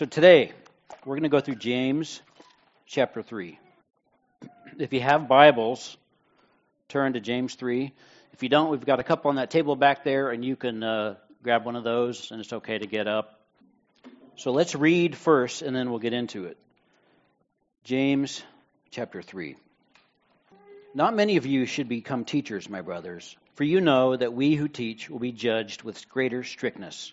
So 0.00 0.06
today, 0.06 0.52
we're 1.04 1.16
going 1.16 1.24
to 1.24 1.28
go 1.28 1.40
through 1.40 1.56
James 1.56 2.22
chapter 2.86 3.20
3. 3.20 3.58
If 4.78 4.94
you 4.94 5.00
have 5.02 5.28
Bibles, 5.28 5.94
turn 6.88 7.12
to 7.12 7.20
James 7.20 7.54
3. 7.54 7.92
If 8.32 8.42
you 8.42 8.48
don't, 8.48 8.70
we've 8.70 8.86
got 8.86 8.98
a 8.98 9.02
couple 9.02 9.28
on 9.28 9.34
that 9.34 9.50
table 9.50 9.76
back 9.76 10.02
there, 10.02 10.30
and 10.30 10.42
you 10.42 10.56
can 10.56 10.82
uh, 10.82 11.16
grab 11.42 11.66
one 11.66 11.76
of 11.76 11.84
those, 11.84 12.30
and 12.30 12.40
it's 12.40 12.50
okay 12.50 12.78
to 12.78 12.86
get 12.86 13.08
up. 13.08 13.40
So 14.36 14.52
let's 14.52 14.74
read 14.74 15.14
first, 15.14 15.60
and 15.60 15.76
then 15.76 15.90
we'll 15.90 15.98
get 15.98 16.14
into 16.14 16.46
it. 16.46 16.56
James 17.84 18.42
chapter 18.90 19.20
3. 19.20 19.54
Not 20.94 21.14
many 21.14 21.36
of 21.36 21.44
you 21.44 21.66
should 21.66 21.90
become 21.90 22.24
teachers, 22.24 22.70
my 22.70 22.80
brothers, 22.80 23.36
for 23.52 23.64
you 23.64 23.82
know 23.82 24.16
that 24.16 24.32
we 24.32 24.54
who 24.54 24.66
teach 24.66 25.10
will 25.10 25.18
be 25.18 25.32
judged 25.32 25.82
with 25.82 26.08
greater 26.08 26.42
strictness. 26.42 27.12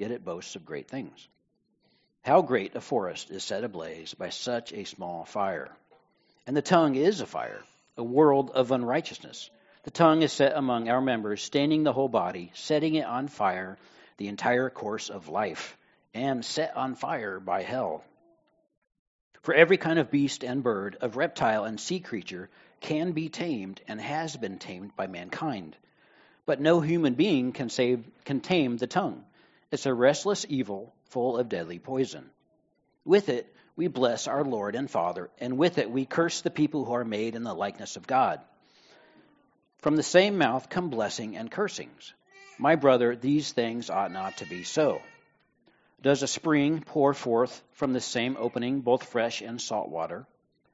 yet 0.00 0.10
it 0.10 0.24
boasts 0.24 0.56
of 0.56 0.64
great 0.64 0.88
things. 0.88 1.28
How 2.22 2.40
great 2.40 2.74
a 2.74 2.80
forest 2.80 3.30
is 3.30 3.44
set 3.44 3.64
ablaze 3.64 4.14
by 4.14 4.30
such 4.30 4.72
a 4.72 4.84
small 4.84 5.26
fire! 5.26 5.70
And 6.46 6.56
the 6.56 6.62
tongue 6.62 6.94
is 6.94 7.20
a 7.20 7.26
fire, 7.26 7.62
a 7.98 8.02
world 8.02 8.50
of 8.50 8.72
unrighteousness. 8.72 9.50
The 9.82 9.90
tongue 9.90 10.22
is 10.22 10.32
set 10.32 10.56
among 10.56 10.88
our 10.88 11.02
members, 11.02 11.42
staining 11.42 11.82
the 11.82 11.92
whole 11.92 12.08
body, 12.08 12.50
setting 12.54 12.94
it 12.94 13.04
on 13.04 13.28
fire, 13.28 13.76
the 14.16 14.28
entire 14.28 14.70
course 14.70 15.10
of 15.10 15.28
life, 15.28 15.76
and 16.14 16.42
set 16.42 16.76
on 16.78 16.94
fire 16.94 17.38
by 17.38 17.62
hell. 17.62 18.02
For 19.42 19.52
every 19.52 19.76
kind 19.76 19.98
of 19.98 20.10
beast 20.10 20.44
and 20.44 20.62
bird, 20.62 20.96
of 21.02 21.18
reptile 21.18 21.64
and 21.64 21.78
sea 21.78 22.00
creature, 22.00 22.48
can 22.80 23.12
be 23.12 23.28
tamed 23.28 23.82
and 23.86 24.00
has 24.00 24.34
been 24.34 24.58
tamed 24.58 24.96
by 24.96 25.08
mankind. 25.08 25.76
But 26.46 26.58
no 26.58 26.80
human 26.80 27.14
being 27.14 27.52
can, 27.52 27.68
save, 27.68 28.02
can 28.24 28.40
tame 28.40 28.78
the 28.78 28.86
tongue. 28.86 29.24
It's 29.72 29.86
a 29.86 29.94
restless 29.94 30.44
evil 30.48 30.92
full 31.04 31.38
of 31.38 31.48
deadly 31.48 31.78
poison. 31.78 32.28
With 33.04 33.28
it, 33.28 33.54
we 33.76 33.86
bless 33.86 34.26
our 34.26 34.44
Lord 34.44 34.74
and 34.74 34.90
Father, 34.90 35.30
and 35.38 35.56
with 35.56 35.78
it, 35.78 35.90
we 35.90 36.04
curse 36.04 36.40
the 36.40 36.50
people 36.50 36.84
who 36.84 36.92
are 36.92 37.04
made 37.04 37.36
in 37.36 37.44
the 37.44 37.54
likeness 37.54 37.96
of 37.96 38.06
God. 38.06 38.40
From 39.78 39.96
the 39.96 40.02
same 40.02 40.38
mouth 40.38 40.68
come 40.68 40.90
blessing 40.90 41.36
and 41.36 41.50
cursings. 41.50 42.12
My 42.58 42.74
brother, 42.74 43.16
these 43.16 43.52
things 43.52 43.88
ought 43.88 44.12
not 44.12 44.38
to 44.38 44.44
be 44.44 44.64
so. 44.64 45.00
Does 46.02 46.22
a 46.22 46.26
spring 46.26 46.82
pour 46.84 47.14
forth 47.14 47.62
from 47.72 47.92
the 47.92 48.00
same 48.00 48.36
opening 48.38 48.80
both 48.80 49.04
fresh 49.04 49.40
and 49.40 49.60
salt 49.60 49.88
water? 49.88 50.26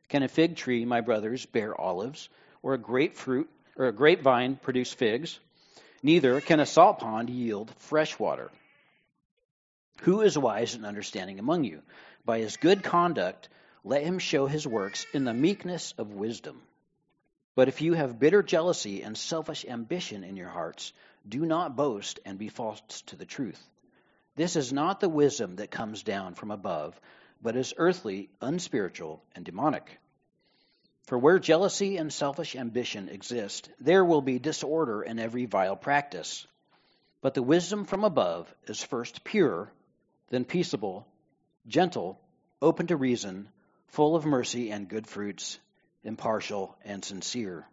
Can 0.08 0.22
a 0.22 0.28
fig 0.28 0.56
tree, 0.56 0.84
my 0.84 1.02
brothers, 1.02 1.44
bear 1.46 1.78
olives, 1.78 2.28
or 2.62 2.74
a 2.74 2.78
grapefruit 2.78 3.48
or 3.76 3.86
a 3.86 3.92
grapevine 3.92 4.56
produce 4.56 4.92
figs? 4.92 5.38
Neither 6.02 6.40
can 6.40 6.60
a 6.60 6.66
salt 6.66 6.98
pond 7.00 7.28
yield 7.28 7.72
fresh 7.78 8.18
water. 8.18 8.50
Who 10.02 10.20
is 10.20 10.38
wise 10.38 10.74
and 10.74 10.86
understanding 10.86 11.38
among 11.38 11.64
you? 11.64 11.82
By 12.24 12.38
his 12.38 12.56
good 12.56 12.82
conduct, 12.82 13.48
let 13.82 14.02
him 14.02 14.18
show 14.18 14.46
his 14.46 14.66
works 14.66 15.06
in 15.12 15.24
the 15.24 15.34
meekness 15.34 15.94
of 15.98 16.12
wisdom. 16.12 16.62
But 17.56 17.68
if 17.68 17.80
you 17.80 17.94
have 17.94 18.18
bitter 18.18 18.42
jealousy 18.42 19.02
and 19.02 19.16
selfish 19.16 19.64
ambition 19.64 20.22
in 20.22 20.36
your 20.36 20.48
hearts, 20.48 20.92
do 21.28 21.44
not 21.46 21.74
boast 21.74 22.20
and 22.24 22.38
be 22.38 22.48
false 22.48 22.80
to 23.06 23.16
the 23.16 23.24
truth. 23.24 23.60
This 24.36 24.54
is 24.54 24.72
not 24.72 25.00
the 25.00 25.08
wisdom 25.08 25.56
that 25.56 25.70
comes 25.70 26.02
down 26.02 26.34
from 26.34 26.50
above, 26.50 27.00
but 27.42 27.56
is 27.56 27.74
earthly, 27.76 28.28
unspiritual, 28.40 29.22
and 29.34 29.44
demonic. 29.44 29.98
For 31.06 31.18
where 31.18 31.38
jealousy 31.38 31.96
and 31.96 32.12
selfish 32.12 32.54
ambition 32.54 33.08
exist, 33.08 33.70
there 33.80 34.04
will 34.04 34.20
be 34.20 34.38
disorder 34.38 35.02
in 35.02 35.18
every 35.18 35.46
vile 35.46 35.76
practice. 35.76 36.46
But 37.22 37.34
the 37.34 37.42
wisdom 37.42 37.86
from 37.86 38.04
above 38.04 38.54
is 38.66 38.82
first 38.82 39.24
pure 39.24 39.72
then 40.28 40.44
peaceable, 40.44 41.06
gentle, 41.66 42.20
open 42.60 42.86
to 42.88 42.96
reason, 42.96 43.48
full 43.88 44.16
of 44.16 44.26
mercy 44.26 44.70
and 44.70 44.88
good 44.88 45.06
fruits, 45.06 45.58
impartial 46.04 46.76
and 46.84 47.04
sincere. 47.04 47.66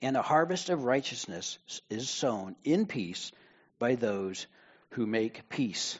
And 0.00 0.16
a 0.16 0.22
harvest 0.22 0.70
of 0.70 0.84
righteousness 0.84 1.58
is 1.90 2.08
sown 2.08 2.54
in 2.64 2.86
peace 2.86 3.32
by 3.78 3.96
those 3.96 4.46
who 4.90 5.06
make 5.06 5.48
peace. 5.48 5.98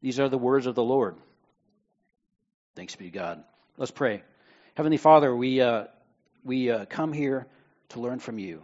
These 0.00 0.20
are 0.20 0.28
the 0.28 0.38
words 0.38 0.66
of 0.66 0.74
the 0.74 0.84
Lord. 0.84 1.16
Thanks 2.76 2.96
be 2.96 3.06
to 3.06 3.10
God. 3.10 3.44
Let's 3.76 3.90
pray. 3.90 4.22
Heavenly 4.74 4.98
Father, 4.98 5.34
we, 5.34 5.60
uh, 5.60 5.84
we 6.44 6.70
uh, 6.70 6.84
come 6.86 7.12
here 7.12 7.46
to 7.90 8.00
learn 8.00 8.18
from 8.18 8.38
you. 8.38 8.62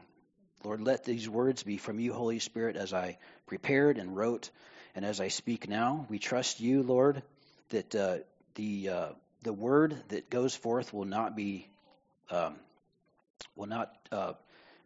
Lord, 0.64 0.80
let 0.80 1.04
these 1.04 1.28
words 1.28 1.62
be 1.62 1.78
from 1.78 1.98
you, 1.98 2.12
Holy 2.12 2.38
Spirit, 2.38 2.76
as 2.76 2.92
I 2.92 3.19
prepared 3.47 3.97
and 3.97 4.16
wrote. 4.16 4.50
And 4.94 5.04
as 5.04 5.20
I 5.20 5.28
speak 5.28 5.68
now, 5.68 6.06
we 6.08 6.18
trust 6.18 6.60
you, 6.60 6.82
Lord, 6.82 7.22
that 7.68 7.94
uh, 7.94 8.18
the 8.54 8.88
uh, 8.88 9.08
the 9.42 9.52
word 9.52 9.96
that 10.08 10.28
goes 10.28 10.54
forth 10.54 10.92
will 10.92 11.04
not 11.04 11.36
be 11.36 11.68
um, 12.30 12.56
will 13.56 13.68
not 13.68 13.94
uh, 14.10 14.32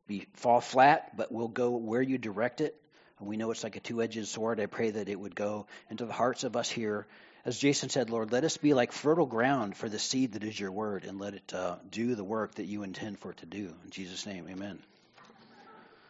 be 0.07 0.27
fall 0.35 0.61
flat, 0.61 1.17
but 1.17 1.33
will 1.33 1.49
go 1.49 1.71
where 1.71 2.03
you 2.03 2.19
direct 2.19 2.61
it. 2.61 2.75
And 3.19 3.29
we 3.29 3.37
know 3.37 3.51
it's 3.51 3.65
like 3.65 3.77
a 3.77 3.81
two-edged 3.81 4.27
sword. 4.27 4.61
I 4.61 4.67
pray 4.67 4.91
that 4.91 5.09
it 5.09 5.19
would 5.19 5.35
go 5.35 5.67
into 5.89 6.05
the 6.05 6.13
hearts 6.13 6.45
of 6.45 6.57
us 6.57 6.69
here. 6.69 7.07
As 7.47 7.59
Jason 7.59 7.89
said, 7.89 8.11
Lord, 8.11 8.33
let 8.33 8.45
us 8.45 8.57
be 8.57 8.75
like 8.75 8.93
fertile 8.93 9.27
ground 9.27 9.77
for 9.77 9.89
the 9.89 9.99
seed 9.99 10.33
that 10.33 10.45
is 10.45 10.59
your 10.59 10.73
word, 10.73 11.05
and 11.05 11.19
let 11.19 11.35
it 11.35 11.55
uh, 11.55 11.77
do 11.91 12.15
the 12.15 12.25
work 12.25 12.57
that 12.57 12.67
you 12.67 12.83
intend 12.83 13.19
for 13.19 13.31
it 13.31 13.39
to 13.39 13.47
do. 13.47 13.75
In 13.85 13.91
Jesus' 13.91 14.27
name, 14.27 14.47
Amen. 14.51 14.79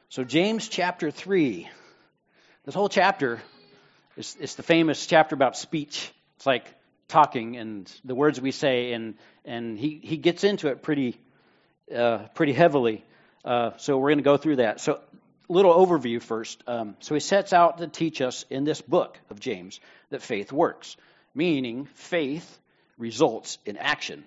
So 0.09 0.25
James 0.25 0.69
chapter 0.69 1.11
three. 1.11 1.69
This 2.65 2.75
whole 2.75 2.89
chapter 2.89 3.43
it's, 4.17 4.37
it's 4.37 4.55
the 4.55 4.63
famous 4.63 5.07
chapter 5.07 5.35
about 5.35 5.57
speech. 5.57 6.13
It's 6.37 6.47
like 6.47 6.67
talking 7.09 7.57
and 7.57 7.93
the 8.05 8.15
words 8.15 8.41
we 8.41 8.51
say, 8.51 8.93
and 8.93 9.15
and 9.45 9.79
he 9.79 10.01
he 10.03 10.17
gets 10.17 10.45
into 10.45 10.69
it 10.69 10.83
pretty 10.83 11.19
uh, 11.95 12.19
pretty 12.35 12.53
heavily. 12.53 13.05
Uh, 13.45 13.73
so 13.77 13.99
we're 13.99 14.11
going 14.11 14.19
to 14.19 14.25
go 14.25 14.37
through 14.37 14.57
that. 14.57 14.81
So 14.81 15.01
little 15.49 15.75
overview 15.75 16.23
first. 16.23 16.63
Um, 16.67 16.97
so 17.01 17.15
he 17.15 17.21
sets 17.21 17.53
out 17.53 17.79
to 17.79 17.87
teach 17.89 18.21
us 18.21 18.45
in 18.49 18.65
this 18.65 18.81
book 18.81 19.19
of 19.31 19.41
James 19.41 19.81
that 20.11 20.23
faith 20.23 20.53
works, 20.53 20.97
meaning 21.35 21.87
faith 21.95 22.59
results 22.97 23.59
in 23.67 23.77
action. 23.77 24.25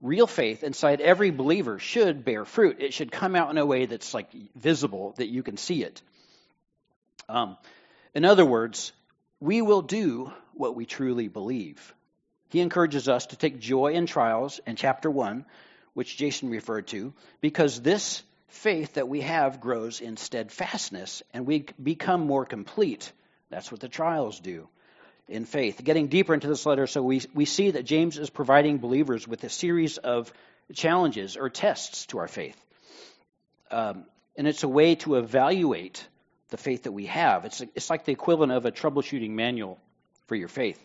Real 0.00 0.26
faith 0.26 0.62
inside 0.62 1.00
every 1.00 1.30
believer 1.30 1.78
should 1.78 2.24
bear 2.24 2.44
fruit. 2.44 2.76
It 2.80 2.94
should 2.94 3.12
come 3.12 3.36
out 3.36 3.50
in 3.50 3.58
a 3.58 3.66
way 3.66 3.86
that's 3.86 4.14
like 4.14 4.30
visible, 4.54 5.14
that 5.18 5.28
you 5.28 5.42
can 5.42 5.56
see 5.56 5.82
it. 5.82 6.00
Um, 7.28 7.56
in 8.14 8.24
other 8.24 8.44
words, 8.44 8.92
we 9.40 9.62
will 9.62 9.82
do 9.82 10.32
what 10.54 10.76
we 10.76 10.86
truly 10.86 11.28
believe. 11.28 11.94
He 12.48 12.60
encourages 12.60 13.08
us 13.08 13.26
to 13.26 13.36
take 13.36 13.60
joy 13.60 13.92
in 13.92 14.06
trials 14.06 14.60
in 14.66 14.76
chapter 14.76 15.10
1, 15.10 15.44
which 15.94 16.16
Jason 16.16 16.50
referred 16.50 16.88
to, 16.88 17.12
because 17.40 17.80
this 17.80 18.22
faith 18.48 18.94
that 18.94 19.08
we 19.08 19.20
have 19.20 19.60
grows 19.60 20.00
in 20.00 20.16
steadfastness 20.16 21.22
and 21.32 21.46
we 21.46 21.64
become 21.82 22.26
more 22.26 22.44
complete. 22.44 23.12
That's 23.48 23.70
what 23.70 23.80
the 23.80 23.88
trials 23.88 24.40
do 24.40 24.68
in 25.28 25.44
faith. 25.44 25.80
Getting 25.82 26.08
deeper 26.08 26.34
into 26.34 26.48
this 26.48 26.66
letter, 26.66 26.88
so 26.88 27.02
we, 27.02 27.22
we 27.32 27.44
see 27.44 27.70
that 27.70 27.84
James 27.84 28.18
is 28.18 28.28
providing 28.28 28.78
believers 28.78 29.26
with 29.28 29.44
a 29.44 29.48
series 29.48 29.98
of 29.98 30.32
challenges 30.74 31.36
or 31.36 31.48
tests 31.48 32.06
to 32.06 32.18
our 32.18 32.28
faith. 32.28 32.60
Um, 33.70 34.04
and 34.36 34.48
it's 34.48 34.64
a 34.64 34.68
way 34.68 34.96
to 34.96 35.16
evaluate 35.16 36.06
the 36.50 36.56
faith 36.56 36.84
that 36.84 36.92
we 36.92 37.06
have. 37.06 37.44
It's, 37.44 37.60
it's 37.74 37.90
like 37.90 38.04
the 38.04 38.12
equivalent 38.12 38.52
of 38.52 38.66
a 38.66 38.72
troubleshooting 38.72 39.30
manual 39.30 39.78
for 40.26 40.34
your 40.34 40.48
faith. 40.48 40.80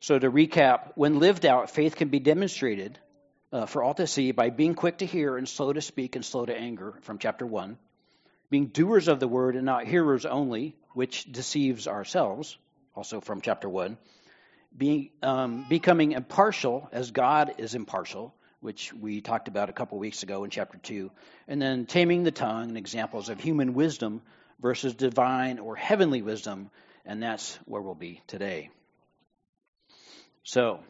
So, 0.00 0.18
to 0.18 0.30
recap, 0.30 0.92
when 0.96 1.20
lived 1.20 1.46
out, 1.46 1.70
faith 1.70 1.94
can 1.94 2.08
be 2.08 2.18
demonstrated 2.18 2.98
uh, 3.52 3.66
for 3.66 3.82
all 3.82 3.94
to 3.94 4.06
see 4.06 4.32
by 4.32 4.50
being 4.50 4.74
quick 4.74 4.98
to 4.98 5.06
hear 5.06 5.36
and 5.36 5.48
slow 5.48 5.72
to 5.72 5.80
speak 5.80 6.16
and 6.16 6.24
slow 6.24 6.44
to 6.44 6.56
anger, 6.56 6.94
from 7.02 7.18
chapter 7.18 7.46
1, 7.46 7.78
being 8.50 8.66
doers 8.66 9.08
of 9.08 9.20
the 9.20 9.28
word 9.28 9.54
and 9.54 9.64
not 9.64 9.86
hearers 9.86 10.26
only, 10.26 10.74
which 10.94 11.30
deceives 11.30 11.86
ourselves, 11.86 12.56
also 12.94 13.20
from 13.20 13.40
chapter 13.40 13.68
1, 13.68 13.96
being, 14.76 15.10
um, 15.22 15.66
becoming 15.68 16.12
impartial 16.12 16.88
as 16.92 17.10
God 17.10 17.54
is 17.58 17.74
impartial, 17.74 18.34
which 18.60 18.92
we 18.92 19.20
talked 19.20 19.48
about 19.48 19.68
a 19.68 19.72
couple 19.72 19.98
weeks 19.98 20.22
ago 20.22 20.44
in 20.44 20.50
chapter 20.50 20.78
2, 20.78 21.10
and 21.48 21.60
then 21.60 21.86
taming 21.86 22.22
the 22.22 22.30
tongue 22.30 22.68
and 22.68 22.76
examples 22.76 23.28
of 23.28 23.40
human 23.40 23.74
wisdom 23.74 24.22
versus 24.62 24.94
divine 24.94 25.58
or 25.58 25.76
heavenly 25.76 26.22
wisdom, 26.22 26.70
and 27.04 27.22
that's 27.22 27.58
where 27.66 27.82
we'll 27.82 27.94
be 27.94 28.22
today. 28.28 28.70
So, 30.44 30.80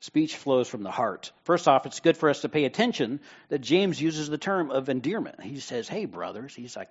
speech 0.00 0.36
flows 0.36 0.68
from 0.68 0.82
the 0.82 0.90
heart. 0.90 1.32
First 1.44 1.68
off, 1.68 1.84
it's 1.84 2.00
good 2.00 2.16
for 2.16 2.30
us 2.30 2.40
to 2.40 2.48
pay 2.48 2.64
attention 2.64 3.20
that 3.48 3.58
James 3.58 4.00
uses 4.00 4.28
the 4.28 4.38
term 4.38 4.70
of 4.70 4.88
endearment. 4.88 5.42
He 5.42 5.58
says, 5.58 5.88
"Hey, 5.88 6.06
brothers." 6.06 6.54
He's 6.54 6.76
like, 6.76 6.90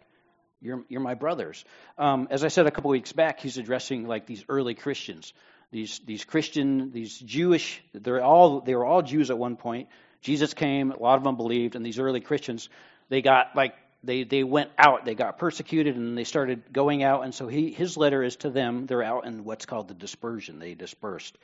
"You're 0.62 0.84
you're 0.90 1.02
my 1.02 1.16
brothers." 1.16 1.64
Um, 1.98 2.28
as 2.30 2.44
I 2.44 2.50
said 2.50 2.68
a 2.68 2.72
couple 2.72 2.92
weeks 2.92 3.14
back, 3.14 3.40
he's 3.40 3.58
addressing 3.58 4.08
like 4.08 4.26
these 4.26 4.44
early 4.48 4.76
Christians, 4.76 5.34
these 5.72 6.00
these 6.06 6.26
Christian, 6.26 6.92
these 6.92 7.18
Jewish. 7.18 7.82
They're 7.94 8.24
all 8.24 8.62
they 8.62 8.76
were 8.76 8.86
all 8.86 9.02
Jews 9.02 9.32
at 9.32 9.38
one 9.38 9.56
point. 9.56 9.90
Jesus 10.22 10.54
came, 10.54 10.92
a 10.92 11.00
lot 11.00 11.18
of 11.18 11.24
them 11.24 11.36
believed, 11.36 11.76
and 11.76 11.86
these 11.86 11.98
early 11.98 12.22
Christians, 12.22 12.70
they 13.10 13.22
got 13.22 13.56
like 13.56 13.74
they 14.04 14.24
they 14.24 14.44
went 14.44 14.72
out, 14.78 15.06
they 15.06 15.16
got 15.16 15.38
persecuted, 15.38 15.96
and 15.96 16.18
they 16.18 16.24
started 16.24 16.74
going 16.74 17.04
out. 17.04 17.24
And 17.24 17.34
so 17.34 17.48
he 17.48 17.72
his 17.72 17.98
letter 17.98 18.24
is 18.24 18.36
to 18.38 18.50
them. 18.50 18.86
They're 18.86 19.04
out 19.04 19.26
in 19.26 19.44
what's 19.44 19.66
called 19.66 19.88
the 19.88 19.94
dispersion. 19.94 20.60
They 20.60 20.74
dispersed. 20.74 21.38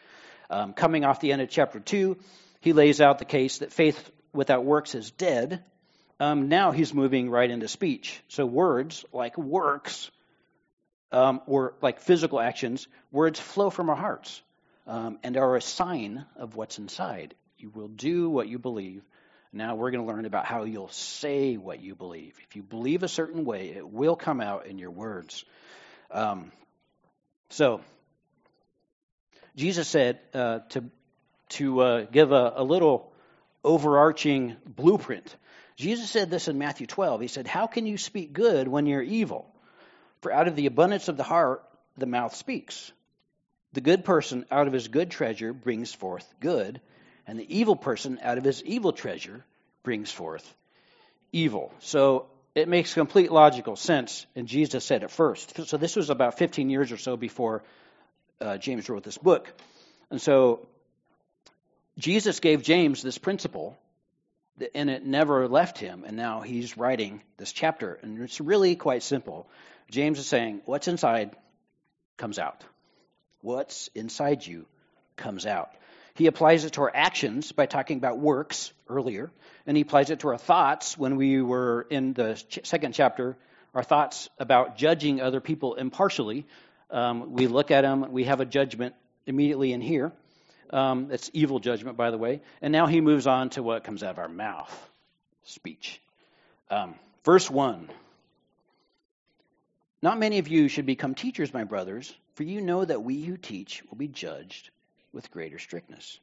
Um, 0.50 0.74
coming 0.74 1.04
off 1.04 1.20
the 1.20 1.34
end 1.34 1.42
of 1.42 1.50
chapter 1.50 1.80
2, 1.80 2.18
he 2.62 2.74
lays 2.74 3.02
out 3.02 3.20
the 3.20 3.26
case 3.26 3.60
that 3.60 3.74
faith 3.74 4.12
without 4.34 4.64
works 4.64 4.96
is 4.96 5.12
dead. 5.12 5.64
Um, 6.20 6.48
now 6.48 6.72
he's 6.72 6.94
moving 6.94 7.30
right 7.30 7.50
into 7.50 7.68
speech. 7.68 8.22
So 8.28 8.46
words 8.46 9.06
like 9.14 9.38
works 9.38 10.10
um, 11.12 11.42
or 11.46 11.74
like 11.82 12.00
physical 12.00 12.40
actions, 12.40 12.88
words 13.12 13.40
flow 13.40 13.70
from 13.70 13.90
our 13.90 13.96
hearts 13.96 14.42
um, 14.88 15.20
and 15.24 15.38
are 15.38 15.56
a 15.56 15.62
sign 15.62 16.26
of 16.38 16.56
what's 16.56 16.80
inside. 16.80 17.36
You 17.58 17.70
will 17.70 17.88
do 17.88 18.30
what 18.30 18.48
you 18.48 18.58
believe. 18.58 19.04
Now 19.54 19.76
we're 19.76 19.92
going 19.92 20.06
to 20.06 20.12
learn 20.12 20.26
about 20.26 20.46
how 20.46 20.64
you'll 20.64 20.90
say 20.90 21.58
what 21.58 21.82
you 21.82 21.96
believe. 21.96 22.38
If 22.48 22.56
you 22.56 22.64
believe 22.64 23.04
a 23.04 23.08
certain 23.08 23.46
way, 23.46 23.70
it 23.70 23.88
will 23.88 24.16
come 24.16 24.42
out 24.42 24.68
in 24.68 24.78
your 24.78 24.92
words. 24.92 25.46
Um, 26.12 26.52
so 27.50 27.82
Jesus 29.56 29.88
said 29.88 30.20
uh, 30.34 30.60
to 30.70 30.84
to 31.50 31.80
uh, 31.80 32.06
give 32.12 32.32
a, 32.32 32.54
a 32.58 32.64
little 32.64 33.12
overarching 33.64 34.58
blueprint. 34.66 35.36
Jesus 35.78 36.10
said 36.10 36.30
this 36.30 36.48
in 36.48 36.58
Matthew 36.58 36.88
12. 36.88 37.22
He 37.22 37.28
said, 37.28 37.48
"How 37.48 37.68
can 37.68 37.86
you 37.86 37.98
speak 37.98 38.34
good 38.34 38.68
when 38.68 38.86
you're 38.86 39.02
evil? 39.02 39.54
For 40.22 40.32
out 40.32 40.48
of 40.48 40.56
the 40.56 40.66
abundance 40.66 41.08
of 41.08 41.18
the 41.18 41.24
heart, 41.24 41.64
the 41.98 42.06
mouth 42.06 42.36
speaks. 42.36 42.92
The 43.74 43.82
good 43.82 44.04
person 44.04 44.46
out 44.50 44.68
of 44.68 44.74
his 44.74 44.88
good 44.88 45.12
treasure 45.12 45.54
brings 45.54 45.94
forth 45.94 46.28
good, 46.40 46.82
and 47.28 47.40
the 47.40 47.58
evil 47.58 47.76
person 47.76 48.20
out 48.24 48.38
of 48.38 48.44
his 48.44 48.64
evil 48.64 48.94
treasure 48.94 49.46
brings 49.84 50.12
forth 50.12 50.56
evil." 51.32 51.72
So 51.80 52.28
it 52.56 52.68
makes 52.68 52.94
complete 52.96 53.32
logical 53.32 53.76
sense, 53.76 54.26
and 54.36 54.48
Jesus 54.48 54.84
said 54.84 55.04
it 55.04 55.12
first. 55.12 55.68
So 55.68 55.78
this 55.78 55.96
was 55.96 56.10
about 56.10 56.40
15 56.40 56.72
years 56.72 56.92
or 56.92 56.98
so 56.98 57.16
before 57.16 57.64
uh, 58.42 58.58
James 58.58 58.90
wrote 58.90 59.04
this 59.04 59.18
book. 59.20 59.54
And 60.10 60.20
so 60.20 60.68
Jesus 61.98 62.40
gave 62.40 62.64
James 62.64 63.02
this 63.02 63.18
principle, 63.18 63.78
and 64.74 64.90
it 64.90 65.06
never 65.06 65.48
left 65.48 65.78
him. 65.78 66.04
And 66.06 66.18
now 66.18 66.42
he's 66.42 66.78
writing 66.78 67.22
this 67.38 67.52
chapter. 67.52 68.00
And 68.02 68.22
it's 68.22 68.42
really 68.42 68.76
quite 68.76 69.04
simple. 69.04 69.48
James 69.92 70.20
is 70.20 70.28
saying, 70.28 70.62
What's 70.66 70.88
inside 70.88 71.36
comes 72.18 72.40
out. 72.40 72.64
What's 73.42 73.90
inside 73.94 74.46
you 74.46 74.66
comes 75.16 75.46
out. 75.46 75.72
He 76.18 76.28
applies 76.28 76.66
it 76.66 76.74
to 76.74 76.82
our 76.82 76.92
actions 76.94 77.52
by 77.52 77.68
talking 77.68 77.98
about 77.98 78.18
works 78.18 78.74
earlier, 78.90 79.32
and 79.66 79.78
he 79.78 79.82
applies 79.82 80.10
it 80.10 80.20
to 80.22 80.30
our 80.30 80.38
thoughts 80.38 80.98
when 80.98 81.16
we 81.16 81.42
were 81.42 81.86
in 81.90 82.14
the 82.14 82.42
second 82.64 82.94
chapter, 82.94 83.38
our 83.74 83.84
thoughts 83.84 84.30
about 84.40 84.78
judging 84.78 85.22
other 85.22 85.40
people 85.40 85.76
impartially 85.76 86.46
um, 86.90 87.34
we 87.34 87.48
look 87.48 87.72
at 87.72 87.82
them, 87.82 88.12
we 88.12 88.26
have 88.26 88.40
a 88.40 88.46
judgment 88.46 88.96
immediately 89.26 89.74
in 89.74 89.82
here. 89.82 90.12
Um, 90.70 91.10
it's 91.12 91.30
evil 91.34 91.60
judgment, 91.60 91.98
by 91.98 92.12
the 92.12 92.18
way. 92.18 92.42
And 92.62 92.72
now 92.72 92.88
he 92.88 93.02
moves 93.02 93.28
on 93.28 93.50
to 93.52 93.64
what 93.64 93.84
comes 93.84 94.04
out 94.04 94.12
of 94.12 94.20
our 94.20 94.30
mouth 94.30 94.90
speech. 95.44 96.02
Um, 96.70 96.96
verse 97.24 97.50
1 97.50 97.90
Not 100.02 100.18
many 100.18 100.40
of 100.40 100.48
you 100.48 100.68
should 100.68 100.86
become 100.86 101.16
teachers, 101.16 101.54
my 101.54 101.64
brothers, 101.64 102.14
for 102.36 102.44
you 102.44 102.62
know 102.62 102.84
that 102.84 103.04
we 103.04 103.22
who 103.22 103.38
teach 103.38 103.84
will 103.90 103.98
be 103.98 104.08
judged 104.08 104.70
with 105.18 105.32
greater 105.32 105.58
strictness. 105.58 106.20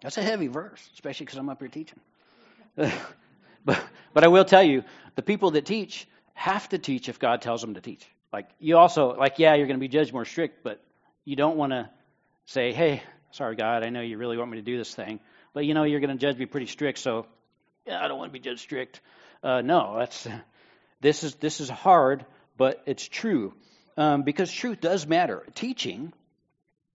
That's 0.00 0.16
a 0.16 0.22
heavy 0.22 0.46
verse, 0.46 0.80
especially 0.94 1.26
because 1.26 1.38
I'm 1.40 1.48
up 1.48 1.58
here 1.58 1.66
teaching. 1.66 1.98
but, 2.76 3.84
but 4.14 4.22
I 4.22 4.28
will 4.28 4.44
tell 4.44 4.62
you, 4.62 4.84
the 5.16 5.22
people 5.22 5.50
that 5.50 5.66
teach 5.66 6.06
have 6.34 6.68
to 6.68 6.78
teach 6.78 7.08
if 7.08 7.18
God 7.18 7.42
tells 7.42 7.60
them 7.62 7.74
to 7.74 7.80
teach. 7.80 8.06
Like 8.32 8.48
you 8.60 8.76
also 8.76 9.16
like 9.16 9.40
yeah, 9.40 9.54
you're 9.54 9.66
going 9.66 9.78
to 9.78 9.80
be 9.80 9.88
judged 9.88 10.12
more 10.12 10.24
strict, 10.24 10.62
but 10.62 10.80
you 11.24 11.34
don't 11.34 11.56
want 11.56 11.72
to 11.72 11.90
say, 12.46 12.72
"Hey, 12.72 13.02
sorry 13.32 13.56
God, 13.56 13.84
I 13.84 13.90
know 13.90 14.02
you 14.02 14.18
really 14.18 14.36
want 14.36 14.52
me 14.52 14.58
to 14.58 14.62
do 14.62 14.78
this 14.78 14.94
thing, 14.94 15.18
but 15.52 15.64
you 15.64 15.74
know 15.74 15.82
you're 15.82 16.00
going 16.00 16.16
to 16.16 16.16
judge 16.16 16.36
me 16.36 16.46
pretty 16.46 16.66
strict, 16.66 16.98
so 16.98 17.26
yeah, 17.86 18.04
I 18.04 18.06
don't 18.06 18.18
want 18.18 18.30
to 18.30 18.32
be 18.32 18.40
judged 18.40 18.60
strict." 18.60 19.00
Uh, 19.42 19.62
no, 19.62 19.96
that's 19.98 20.28
this 21.00 21.24
is 21.24 21.34
this 21.36 21.60
is 21.60 21.68
hard, 21.68 22.24
but 22.56 22.82
it's 22.86 23.06
true 23.06 23.52
um, 23.96 24.22
because 24.22 24.52
truth 24.52 24.80
does 24.80 25.06
matter. 25.06 25.44
Teaching 25.54 26.12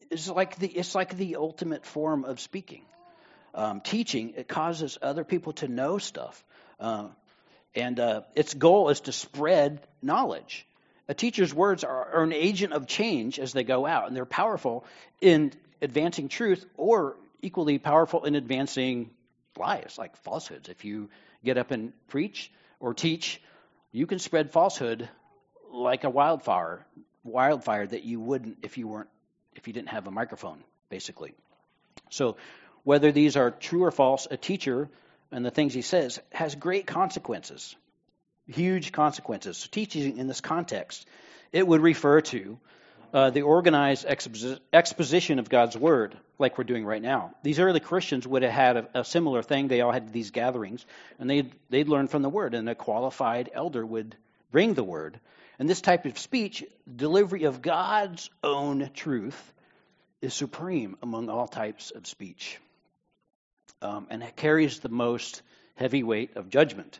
is 0.09 0.29
like 0.29 0.57
the 0.57 0.67
it's 0.67 0.95
like 0.95 1.15
the 1.15 1.35
ultimate 1.35 1.85
form 1.85 2.25
of 2.25 2.39
speaking. 2.39 2.83
Um, 3.53 3.81
teaching 3.81 4.33
it 4.37 4.47
causes 4.47 4.97
other 5.01 5.23
people 5.23 5.53
to 5.53 5.67
know 5.67 5.97
stuff, 5.97 6.43
uh, 6.79 7.07
and 7.75 7.99
uh, 7.99 8.21
its 8.35 8.53
goal 8.53 8.89
is 8.89 9.01
to 9.01 9.11
spread 9.11 9.81
knowledge. 10.01 10.67
A 11.07 11.15
teacher's 11.15 11.51
words 11.51 11.83
are, 11.83 12.13
are 12.13 12.23
an 12.23 12.33
agent 12.33 12.73
of 12.73 12.85
change 12.85 13.39
as 13.39 13.51
they 13.51 13.63
go 13.63 13.87
out, 13.87 14.07
and 14.07 14.15
they're 14.15 14.25
powerful 14.25 14.85
in 15.19 15.51
advancing 15.81 16.29
truth 16.29 16.63
or 16.77 17.15
equally 17.41 17.79
powerful 17.79 18.25
in 18.25 18.35
advancing 18.35 19.09
lies, 19.57 19.95
like 19.97 20.15
falsehoods. 20.17 20.69
If 20.69 20.85
you 20.85 21.09
get 21.43 21.57
up 21.57 21.71
and 21.71 21.93
preach 22.07 22.51
or 22.79 22.93
teach, 22.93 23.41
you 23.91 24.05
can 24.05 24.19
spread 24.19 24.51
falsehood 24.51 25.09
like 25.71 26.03
a 26.03 26.09
wildfire, 26.09 26.85
wildfire 27.23 27.87
that 27.87 28.03
you 28.03 28.19
wouldn't 28.19 28.57
if 28.61 28.77
you 28.77 28.87
weren't 28.87 29.09
if 29.55 29.67
you 29.67 29.73
didn't 29.73 29.89
have 29.89 30.07
a 30.07 30.11
microphone, 30.11 30.63
basically. 30.89 31.33
So 32.09 32.37
whether 32.83 33.11
these 33.11 33.37
are 33.37 33.51
true 33.51 33.83
or 33.83 33.91
false, 33.91 34.27
a 34.29 34.37
teacher 34.37 34.89
and 35.31 35.45
the 35.45 35.51
things 35.51 35.73
he 35.73 35.81
says 35.81 36.19
has 36.31 36.55
great 36.55 36.87
consequences 36.87 37.75
huge 38.49 38.91
consequences. 38.91 39.57
So 39.57 39.69
teaching 39.71 40.17
in 40.17 40.27
this 40.27 40.41
context, 40.41 41.07
it 41.51 41.65
would 41.65 41.81
refer 41.81 42.21
to 42.21 42.59
uh, 43.13 43.29
the 43.31 43.41
organized 43.41 44.05
exposition 44.05 45.39
of 45.39 45.49
God's 45.49 45.75
word, 45.75 46.15
like 46.37 46.57
we're 46.57 46.63
doing 46.63 46.85
right 46.85 47.01
now. 47.01 47.33
These 47.41 47.59
early 47.59 47.79
Christians 47.79 48.27
would 48.27 48.43
have 48.43 48.51
had 48.51 48.77
a, 48.77 48.99
a, 48.99 49.05
similar 49.05 49.41
thing. 49.41 49.67
They 49.67 49.81
all 49.81 49.91
had 49.91 50.13
these 50.13 50.29
gatherings, 50.29 50.85
and 51.17 51.27
they'd, 51.27 51.51
they'd 51.69 51.87
learn 51.87 52.07
from 52.07 52.21
the 52.21 52.29
word, 52.29 52.53
and 52.53 52.69
a 52.69 52.75
qualified 52.75 53.49
elder 53.53 53.83
would 53.83 54.15
bring 54.51 54.75
the 54.75 54.83
word. 54.83 55.19
And 55.59 55.69
this 55.69 55.81
type 55.81 56.05
of 56.05 56.17
speech, 56.17 56.63
delivery 56.93 57.43
of 57.43 57.61
God's 57.61 58.29
own 58.43 58.89
truth, 58.93 59.53
is 60.21 60.33
supreme 60.33 60.97
among 61.03 61.29
all 61.29 61.47
types 61.47 61.91
of 61.91 62.07
speech. 62.07 62.57
Um, 63.81 64.07
and 64.09 64.23
it 64.23 64.35
carries 64.35 64.79
the 64.79 64.89
most 64.89 65.41
heavy 65.75 66.03
weight 66.03 66.35
of 66.37 66.49
judgment 66.49 66.99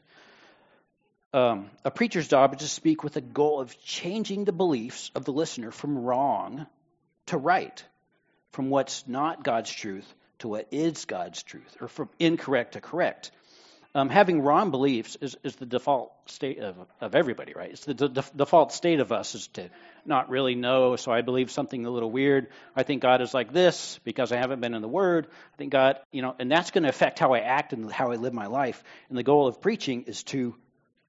um, 1.34 1.70
a 1.86 1.92
preacher's 1.92 2.28
job 2.28 2.56
is 2.56 2.62
to 2.62 2.68
speak 2.68 3.04
with 3.04 3.14
the 3.14 3.22
goal 3.22 3.60
of 3.60 3.80
changing 3.84 4.46
the 4.46 4.52
beliefs 4.52 5.12
of 5.14 5.26
the 5.26 5.34
listener 5.34 5.72
from 5.72 6.00
wrong 6.00 6.66
to 7.28 7.38
right, 7.38 7.84
from 8.52 8.70
what's 8.70 9.08
not 9.08 9.44
God's 9.44 9.72
truth 9.72 10.12
to 10.40 10.48
what 10.48 10.68
is 10.72 11.06
God's 11.06 11.44
truth, 11.44 11.78
or 11.82 11.88
from 11.88 12.10
incorrect 12.18 12.74
to 12.74 12.82
correct. 12.82 13.32
Um, 13.96 14.10
having 14.10 14.44
wrong 14.44 14.70
beliefs 14.70 15.18
is, 15.20 15.36
is 15.44 15.56
the 15.56 15.66
default 15.66 16.12
state 16.28 16.60
of, 16.60 16.76
of 17.02 17.16
everybody, 17.16 17.54
right? 17.56 17.72
It's 17.72 17.86
the 17.86 17.96
de- 17.96 18.24
default 18.36 18.72
state 18.72 19.00
of 19.00 19.12
us 19.12 19.34
is 19.34 19.48
to 19.54 19.72
not 20.06 20.30
really 20.30 20.54
know. 20.54 20.96
So 20.96 21.12
I 21.12 21.22
believe 21.22 21.50
something 21.50 21.88
a 21.88 21.90
little 21.90 22.12
weird. 22.12 22.50
I 22.76 22.84
think 22.84 23.02
God 23.02 23.22
is 23.22 23.34
like 23.34 23.52
this 23.52 24.00
because 24.04 24.32
I 24.32 24.38
haven't 24.38 24.62
been 24.62 24.76
in 24.76 24.84
the 24.84 24.88
Word. 24.88 25.26
I 25.54 25.58
think 25.58 25.72
God, 25.72 26.00
you 26.12 26.22
know, 26.22 26.36
and 26.38 26.52
that's 26.52 26.70
going 26.70 26.84
to 26.84 26.90
affect 26.90 27.18
how 27.18 27.34
I 27.34 27.40
act 27.40 27.74
and 27.74 27.92
how 27.92 28.12
I 28.12 28.16
live 28.16 28.32
my 28.32 28.46
life. 28.46 28.84
And 29.10 29.18
the 29.18 29.24
goal 29.24 29.48
of 29.48 29.60
preaching 29.60 30.04
is 30.04 30.22
to 30.26 30.56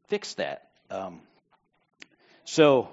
fix 0.09 0.35
that. 0.35 0.71
Um, 0.91 1.21
so, 2.45 2.89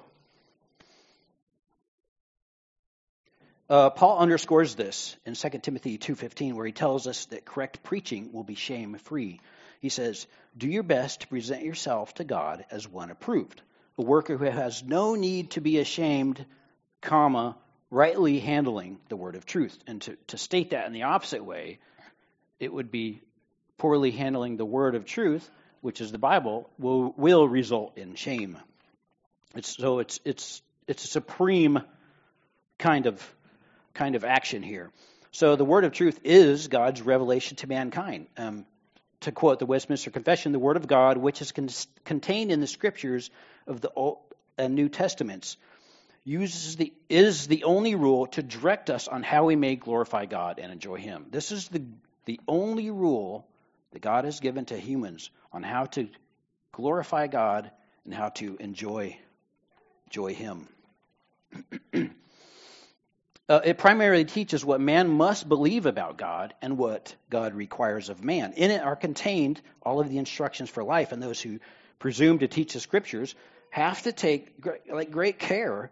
uh, 3.70 3.90
Paul 3.92 4.20
underscores 4.20 4.76
this 4.76 5.16
in 5.26 5.34
2 5.34 5.50
Timothy 5.62 5.98
2:15 5.98 6.56
where 6.56 6.66
he 6.66 6.74
tells 6.74 7.08
us 7.08 7.26
that 7.28 7.46
correct 7.46 7.84
preaching 7.84 8.34
will 8.34 8.44
be 8.44 8.56
shame-free. 8.56 9.40
He 9.80 9.90
says, 9.90 10.28
"Do 10.58 10.68
your 10.68 10.84
best 10.84 11.22
to 11.22 11.28
present 11.28 11.64
yourself 11.64 12.14
to 12.16 12.24
God 12.24 12.66
as 12.72 12.88
one 12.88 13.12
approved, 13.12 13.62
a 13.98 14.04
worker 14.04 14.38
who 14.38 14.46
has 14.46 14.84
no 14.84 15.16
need 15.16 15.52
to 15.52 15.62
be 15.62 15.80
ashamed, 15.80 16.46
comma, 17.02 17.58
rightly 17.90 18.40
handling 18.40 19.00
the 19.10 19.18
word 19.18 19.36
of 19.36 19.46
truth." 19.46 19.78
And 19.88 20.02
to, 20.04 20.18
to 20.28 20.38
state 20.38 20.72
that 20.72 20.88
in 20.88 20.94
the 20.94 21.04
opposite 21.04 21.44
way, 21.44 21.80
it 22.60 22.74
would 22.74 22.92
be 22.92 23.22
poorly 23.78 24.12
handling 24.12 24.58
the 24.58 24.66
word 24.66 24.96
of 24.96 25.06
truth 25.06 25.50
which 25.82 26.02
is 26.02 26.12
the 26.12 26.18
Bible, 26.18 26.70
will, 26.78 27.14
will 27.18 27.48
result 27.48 27.98
in 27.98 28.16
shame. 28.16 28.58
It's, 29.56 29.78
so 29.78 30.00
it's, 30.00 30.20
it's, 30.26 30.62
it's 30.88 31.04
a 31.06 31.08
supreme 31.08 31.80
kind 32.78 33.06
of 33.06 33.36
kind 33.94 34.16
of 34.16 34.24
action 34.24 34.62
here. 34.62 34.92
So 35.32 35.56
the 35.56 35.66
word 35.66 35.84
of 35.84 35.92
truth 35.92 36.20
is 36.24 36.68
God's 36.68 37.02
revelation 37.02 37.58
to 37.58 37.68
mankind. 37.68 38.28
Um, 38.38 38.66
to 39.22 39.32
quote 39.32 39.60
the 39.60 39.66
Westminster 39.66 40.12
Confession, 40.12 40.52
the 40.52 40.60
word 40.60 40.78
of 40.78 40.88
God, 40.88 41.18
which 41.18 41.42
is 41.42 41.52
con- 41.52 41.70
contained 42.06 42.52
in 42.52 42.60
the 42.60 42.68
scriptures 42.68 43.30
of 43.66 43.82
the 43.82 43.92
Old 43.96 44.20
and 44.58 44.76
New 44.76 44.90
Testaments, 44.90 45.58
uses 46.24 46.76
the 46.76 46.94
is 47.10 47.48
the 47.48 47.64
only 47.64 47.96
rule 47.96 48.28
to 48.28 48.44
direct 48.44 48.90
us 48.90 49.08
on 49.08 49.24
how 49.24 49.46
we 49.46 49.56
may 49.56 49.76
glorify 49.76 50.26
God 50.26 50.60
and 50.60 50.72
enjoy 50.72 50.98
Him. 50.98 51.28
This 51.30 51.52
is 51.52 51.68
the 51.70 51.84
the 52.26 52.40
only 52.48 52.92
rule 52.92 53.48
that 53.92 54.02
God 54.02 54.26
has 54.26 54.40
given 54.40 54.66
to 54.66 54.78
humans 54.78 55.30
on 55.54 55.64
how 55.64 55.86
to 55.86 56.10
glorify 56.72 57.28
God 57.28 57.72
and 58.04 58.14
how 58.14 58.30
to 58.30 58.58
enjoy 58.60 59.18
enjoy 60.08 60.34
Him. 60.34 60.68
Uh, 63.50 63.62
it 63.64 63.78
primarily 63.78 64.26
teaches 64.26 64.66
what 64.66 64.82
man 64.82 65.08
must 65.08 65.48
believe 65.48 65.86
about 65.86 66.18
God 66.18 66.54
and 66.62 66.78
what 66.78 67.16
God 67.30 67.54
requires 67.54 68.10
of 68.10 68.22
man. 68.22 68.54
In 68.54 68.72
it 68.72 68.82
are 68.82 68.96
contained 68.96 69.62
all 69.82 70.02
of 70.02 70.10
the 70.10 70.18
instructions 70.18 70.70
for 70.70 70.84
life, 70.84 71.14
and 71.14 71.24
those 71.24 71.40
who 71.40 71.60
presume 71.98 72.40
to 72.40 72.48
teach 72.50 72.74
the 72.74 72.82
scriptures 72.82 73.36
have 73.70 74.02
to 74.04 74.12
take 74.12 74.60
great, 74.60 74.92
like 74.92 75.12
great 75.12 75.40
care 75.40 75.90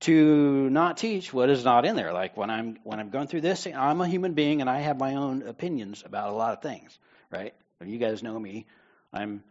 to 0.00 0.70
not 0.70 0.96
teach 0.96 1.32
what 1.32 1.50
is 1.50 1.64
not 1.64 1.84
in 1.84 1.96
there. 1.96 2.12
Like 2.12 2.36
when 2.36 2.50
I'm 2.50 2.78
when 2.84 3.00
I'm 3.00 3.10
going 3.10 3.26
through 3.26 3.40
this, 3.40 3.66
I'm 3.66 4.00
a 4.00 4.06
human 4.08 4.34
being 4.34 4.60
and 4.60 4.70
I 4.70 4.78
have 4.78 4.98
my 4.98 5.16
own 5.16 5.42
opinions 5.42 6.04
about 6.06 6.30
a 6.30 6.32
lot 6.32 6.52
of 6.52 6.62
things, 6.62 6.96
right? 7.30 7.52
You 7.84 7.98
guys 7.98 8.22
know 8.22 8.38
me. 8.38 8.66
I'm 9.12 9.42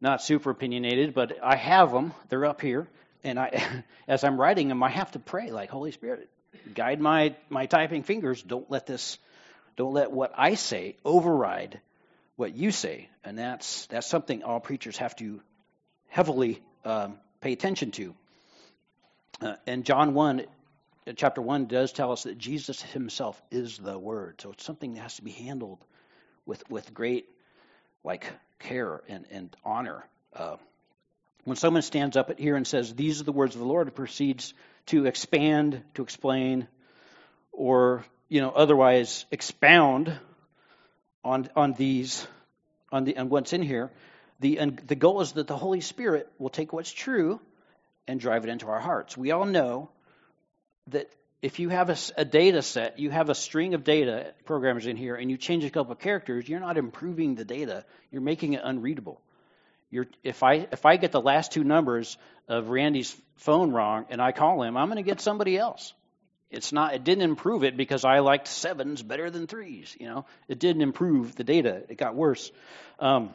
not 0.00 0.22
super 0.22 0.50
opinionated, 0.50 1.14
but 1.14 1.38
I 1.42 1.56
have 1.56 1.90
them. 1.90 2.12
They're 2.28 2.44
up 2.44 2.60
here, 2.60 2.86
and 3.24 3.38
I, 3.38 3.84
as 4.08 4.24
I'm 4.24 4.38
writing 4.38 4.68
them, 4.68 4.82
I 4.82 4.90
have 4.90 5.10
to 5.12 5.18
pray, 5.18 5.50
like 5.50 5.70
Holy 5.70 5.90
Spirit, 5.90 6.28
guide 6.74 7.00
my 7.00 7.34
my 7.48 7.66
typing 7.66 8.02
fingers. 8.02 8.42
Don't 8.42 8.70
let 8.70 8.86
this, 8.86 9.18
don't 9.76 9.92
let 9.92 10.10
what 10.10 10.32
I 10.36 10.54
say 10.54 10.96
override 11.04 11.80
what 12.36 12.54
you 12.54 12.70
say, 12.70 13.08
and 13.24 13.38
that's 13.38 13.86
that's 13.86 14.06
something 14.06 14.42
all 14.42 14.60
preachers 14.60 14.96
have 14.98 15.16
to 15.16 15.40
heavily 16.08 16.62
um, 16.84 17.18
pay 17.40 17.52
attention 17.52 17.90
to. 17.92 18.14
Uh, 19.40 19.54
and 19.66 19.84
John 19.84 20.14
one, 20.14 20.42
uh, 21.06 21.12
chapter 21.16 21.42
one, 21.42 21.66
does 21.66 21.92
tell 21.92 22.12
us 22.12 22.24
that 22.24 22.38
Jesus 22.38 22.80
Himself 22.82 23.40
is 23.50 23.78
the 23.78 23.98
Word, 23.98 24.40
so 24.40 24.52
it's 24.52 24.64
something 24.64 24.94
that 24.94 25.00
has 25.00 25.16
to 25.16 25.22
be 25.22 25.30
handled 25.32 25.78
with 26.46 26.62
with 26.70 26.94
great 26.94 27.28
like 28.04 28.32
care 28.58 29.02
and 29.08 29.26
and 29.30 29.56
honor. 29.64 30.04
Uh, 30.34 30.56
when 31.48 31.56
someone 31.56 31.82
stands 31.82 32.16
up 32.16 32.38
here 32.38 32.56
and 32.56 32.66
says, 32.66 32.94
These 32.94 33.20
are 33.22 33.24
the 33.24 33.32
words 33.32 33.54
of 33.54 33.60
the 33.60 33.66
Lord, 33.66 33.92
proceeds 33.94 34.52
to 34.86 35.06
expand, 35.06 35.82
to 35.94 36.02
explain, 36.02 36.68
or 37.52 38.04
you 38.28 38.42
know, 38.42 38.50
otherwise 38.50 39.24
expound 39.30 40.12
on 41.24 41.48
on 41.56 41.72
these 41.72 42.26
on 42.92 43.04
the 43.04 43.16
on 43.16 43.30
what's 43.30 43.54
in 43.54 43.62
here. 43.62 43.90
The 44.40 44.72
the 44.86 44.94
goal 44.94 45.22
is 45.22 45.32
that 45.32 45.46
the 45.46 45.56
Holy 45.56 45.80
Spirit 45.80 46.30
will 46.38 46.50
take 46.50 46.74
what's 46.74 46.92
true 46.92 47.40
and 48.06 48.20
drive 48.20 48.44
it 48.44 48.50
into 48.50 48.68
our 48.68 48.80
hearts. 48.80 49.16
We 49.16 49.30
all 49.30 49.46
know 49.46 49.88
that 50.88 51.10
if 51.40 51.60
you 51.60 51.70
have 51.70 51.88
a, 51.88 51.96
a, 52.16 52.24
data 52.24 52.62
set, 52.62 52.98
you 52.98 53.10
have 53.10 53.30
a 53.30 53.34
string 53.34 53.74
of 53.74 53.84
data 53.84 54.34
programmers 54.44 54.86
in 54.86 54.96
here, 54.96 55.14
and 55.14 55.30
you 55.30 55.36
change 55.36 55.64
a 55.64 55.70
couple 55.70 55.92
of 55.92 55.98
characters, 55.98 56.48
you're 56.48 56.60
not 56.60 56.76
improving 56.76 57.36
the 57.36 57.44
data. 57.44 57.84
You're 58.10 58.22
making 58.22 58.54
it 58.54 58.62
unreadable. 58.64 59.20
You're, 59.90 60.06
if 60.22 60.42
I 60.42 60.68
if 60.70 60.84
I 60.84 60.96
get 60.96 61.12
the 61.12 61.20
last 61.20 61.52
two 61.52 61.64
numbers 61.64 62.18
of 62.46 62.68
Randy's 62.68 63.16
phone 63.36 63.72
wrong 63.72 64.06
and 64.10 64.20
I 64.20 64.32
call 64.32 64.62
him, 64.62 64.76
I'm 64.76 64.88
going 64.88 64.96
to 64.96 65.02
get 65.02 65.20
somebody 65.20 65.56
else. 65.56 65.94
It's 66.50 66.72
not. 66.72 66.94
It 66.94 67.04
didn't 67.04 67.24
improve 67.24 67.64
it 67.64 67.76
because 67.76 68.04
I 68.04 68.20
liked 68.20 68.48
sevens 68.48 69.02
better 69.02 69.30
than 69.30 69.46
threes. 69.46 69.94
You 69.98 70.06
know, 70.06 70.24
it 70.46 70.58
didn't 70.58 70.82
improve 70.82 71.34
the 71.34 71.44
data. 71.44 71.82
It 71.88 71.98
got 71.98 72.14
worse. 72.14 72.50
Um, 72.98 73.30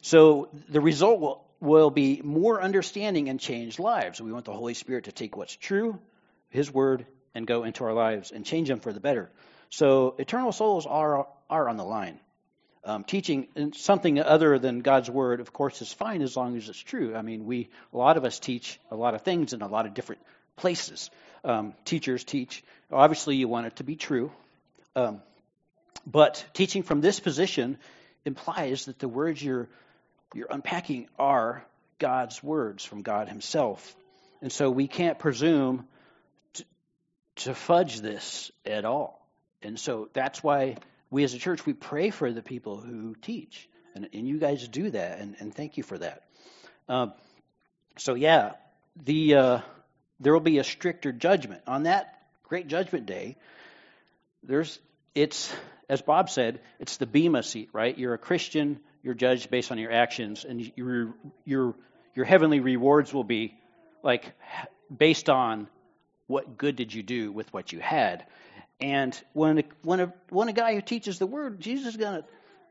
so 0.00 0.48
the 0.68 0.80
result 0.80 1.20
will 1.20 1.44
will 1.60 1.90
be 1.90 2.20
more 2.22 2.60
understanding 2.60 3.28
and 3.28 3.40
changed 3.40 3.78
lives. 3.78 4.20
We 4.20 4.32
want 4.32 4.44
the 4.44 4.52
Holy 4.52 4.74
Spirit 4.74 5.04
to 5.04 5.12
take 5.12 5.36
what's 5.36 5.56
true, 5.56 5.98
His 6.50 6.70
Word, 6.72 7.06
and 7.34 7.46
go 7.46 7.64
into 7.64 7.84
our 7.84 7.94
lives 7.94 8.30
and 8.30 8.44
change 8.44 8.68
them 8.68 8.80
for 8.80 8.92
the 8.92 9.00
better. 9.00 9.30
So 9.70 10.14
eternal 10.18 10.52
souls 10.52 10.86
are 10.86 11.26
are 11.50 11.68
on 11.68 11.76
the 11.76 11.84
line. 11.84 12.20
Um, 12.86 13.02
teaching 13.02 13.48
something 13.72 14.20
other 14.20 14.58
than 14.58 14.80
God's 14.80 15.08
word, 15.08 15.40
of 15.40 15.54
course, 15.54 15.80
is 15.80 15.90
fine 15.90 16.20
as 16.20 16.36
long 16.36 16.54
as 16.58 16.68
it's 16.68 16.78
true. 16.78 17.16
I 17.16 17.22
mean, 17.22 17.46
we 17.46 17.70
a 17.94 17.96
lot 17.96 18.18
of 18.18 18.26
us 18.26 18.38
teach 18.38 18.78
a 18.90 18.96
lot 18.96 19.14
of 19.14 19.22
things 19.22 19.54
in 19.54 19.62
a 19.62 19.68
lot 19.68 19.86
of 19.86 19.94
different 19.94 20.20
places. 20.56 21.10
Um, 21.44 21.72
teachers 21.86 22.24
teach. 22.24 22.62
Obviously, 22.92 23.36
you 23.36 23.48
want 23.48 23.66
it 23.66 23.76
to 23.76 23.84
be 23.84 23.96
true, 23.96 24.30
um, 24.94 25.22
but 26.06 26.44
teaching 26.52 26.82
from 26.82 27.00
this 27.00 27.20
position 27.20 27.78
implies 28.26 28.84
that 28.84 28.98
the 28.98 29.08
words 29.08 29.42
you're 29.42 29.68
you're 30.34 30.48
unpacking 30.50 31.08
are 31.18 31.64
God's 31.98 32.42
words 32.42 32.84
from 32.84 33.00
God 33.00 33.30
Himself, 33.30 33.96
and 34.42 34.52
so 34.52 34.70
we 34.70 34.88
can't 34.88 35.18
presume 35.18 35.86
to, 36.54 36.64
to 37.36 37.54
fudge 37.54 38.00
this 38.00 38.52
at 38.66 38.84
all. 38.84 39.26
And 39.62 39.80
so 39.80 40.10
that's 40.12 40.42
why 40.42 40.76
we 41.14 41.22
as 41.22 41.32
a 41.32 41.38
church, 41.38 41.64
we 41.64 41.72
pray 41.72 42.10
for 42.10 42.32
the 42.32 42.42
people 42.42 42.76
who 42.78 43.14
teach. 43.14 43.68
And, 43.94 44.08
and 44.12 44.26
you 44.26 44.38
guys 44.38 44.66
do 44.66 44.90
that, 44.90 45.20
and, 45.20 45.36
and 45.38 45.54
thank 45.54 45.76
you 45.76 45.84
for 45.84 45.96
that. 45.96 46.24
Um, 46.88 47.12
so, 47.96 48.14
yeah, 48.14 48.54
the 48.96 49.34
uh, 49.36 49.60
there 50.18 50.32
will 50.32 50.40
be 50.40 50.58
a 50.58 50.64
stricter 50.64 51.12
judgment. 51.12 51.62
On 51.68 51.84
that 51.84 52.20
great 52.42 52.66
judgment 52.66 53.06
day, 53.06 53.36
there's 54.42 54.80
it's 55.14 55.54
as 55.88 56.02
Bob 56.02 56.30
said, 56.30 56.60
it's 56.80 56.96
the 56.96 57.06
bema 57.06 57.44
seat, 57.44 57.68
right? 57.72 57.96
You're 57.96 58.14
a 58.14 58.18
Christian, 58.18 58.80
you're 59.04 59.14
judged 59.14 59.48
based 59.48 59.70
on 59.70 59.78
your 59.78 59.92
actions, 59.92 60.44
and 60.44 60.72
your 60.74 61.14
your 61.44 61.74
your 62.16 62.24
heavenly 62.24 62.58
rewards 62.58 63.14
will 63.14 63.22
be 63.22 63.54
like 64.02 64.32
based 64.94 65.30
on 65.30 65.68
what 66.26 66.58
good 66.58 66.74
did 66.74 66.92
you 66.92 67.04
do 67.04 67.30
with 67.30 67.52
what 67.52 67.72
you 67.72 67.78
had. 67.78 68.26
And 68.80 69.18
when 69.32 69.58
a, 69.58 69.64
when 69.82 70.00
a, 70.00 70.12
when 70.30 70.48
a 70.48 70.52
guy 70.52 70.74
who 70.74 70.80
teaches 70.80 71.18
the 71.18 71.26
word, 71.26 71.60
Jesus 71.60 71.88
is 71.88 71.96
going 71.96 72.22
to 72.22 72.28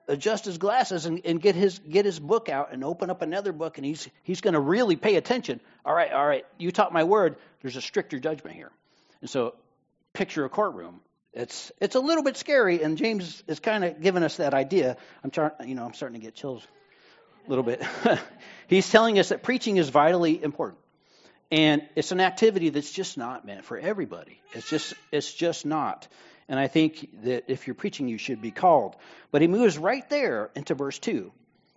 adjust 0.08 0.46
his 0.46 0.58
glasses 0.58 1.06
and, 1.06 1.22
and, 1.24 1.42
get 1.42 1.56
his 1.56 1.80
get 1.80 2.06
his 2.06 2.20
book 2.20 2.50
out 2.50 2.74
and 2.74 2.84
open 2.84 3.10
up 3.10 3.22
another 3.22 3.54
book, 3.54 3.78
and 3.78 3.86
he's 3.86 4.10
he's 4.24 4.42
going 4.42 4.54
to 4.54 4.60
really 4.60 4.96
pay 4.96 5.16
attention. 5.16 5.60
All 5.86 5.94
right, 5.94 6.12
all 6.12 6.26
right, 6.26 6.46
you 6.58 6.72
taught 6.72 6.92
my 6.92 7.04
word. 7.04 7.38
There's 7.62 7.78
a 7.78 7.82
stricter 7.82 8.20
judgment 8.20 8.56
here, 8.56 8.72
and 9.22 9.30
so 9.30 9.56
picture 10.12 10.44
a 10.46 10.50
courtroom. 10.50 11.00
It's 11.34 11.72
it's 11.80 11.96
a 11.96 12.00
little 12.00 12.24
bit 12.24 12.38
scary, 12.38 12.84
and 12.84 12.98
James 12.98 13.44
is 13.48 13.60
kind 13.60 13.84
of 13.84 14.02
giving 14.02 14.24
us 14.24 14.38
that 14.38 14.54
idea. 14.54 14.98
I'm 15.24 15.32
trying, 15.32 15.52
you 15.66 15.76
know, 15.76 15.86
I'm 15.86 15.94
starting 15.94 16.20
to 16.20 16.26
get 16.26 16.36
chills 16.36 16.68
a 17.46 17.50
little 17.50 17.64
bit. 17.64 17.82
he's 18.68 18.90
telling 18.90 19.20
us 19.20 19.30
that 19.30 19.42
preaching 19.42 19.78
is 19.78 19.90
vitally 19.90 20.42
important. 20.44 20.80
And 21.52 21.88
it's 21.96 22.12
an 22.12 22.20
activity 22.20 22.70
that's 22.70 22.92
just 22.92 23.18
not 23.18 23.46
meant 23.46 23.66
for 23.66 23.78
everybody. 23.78 24.40
It's 24.54 24.70
just 24.70 24.94
it's 25.12 25.32
just 25.32 25.66
not. 25.66 26.08
And 26.50 26.60
I 26.60 26.68
think 26.68 27.24
that 27.24 27.46
if 27.48 27.68
you're 27.68 27.76
preaching, 27.76 28.08
you 28.08 28.18
should 28.18 28.42
be 28.42 28.52
called. 28.52 28.96
But 29.32 29.42
he 29.42 29.48
moves 29.48 29.78
right 29.78 30.08
there 30.10 30.52
into 30.56 30.76
verse 30.76 31.00
2, 31.00 31.32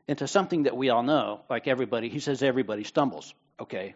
into 0.08 0.26
something 0.26 0.64
that 0.64 0.76
we 0.76 0.90
all 0.90 1.02
know, 1.02 1.40
like 1.48 1.68
everybody. 1.68 2.08
He 2.08 2.20
says 2.20 2.42
everybody 2.42 2.84
stumbles. 2.84 3.32
Okay, 3.60 3.94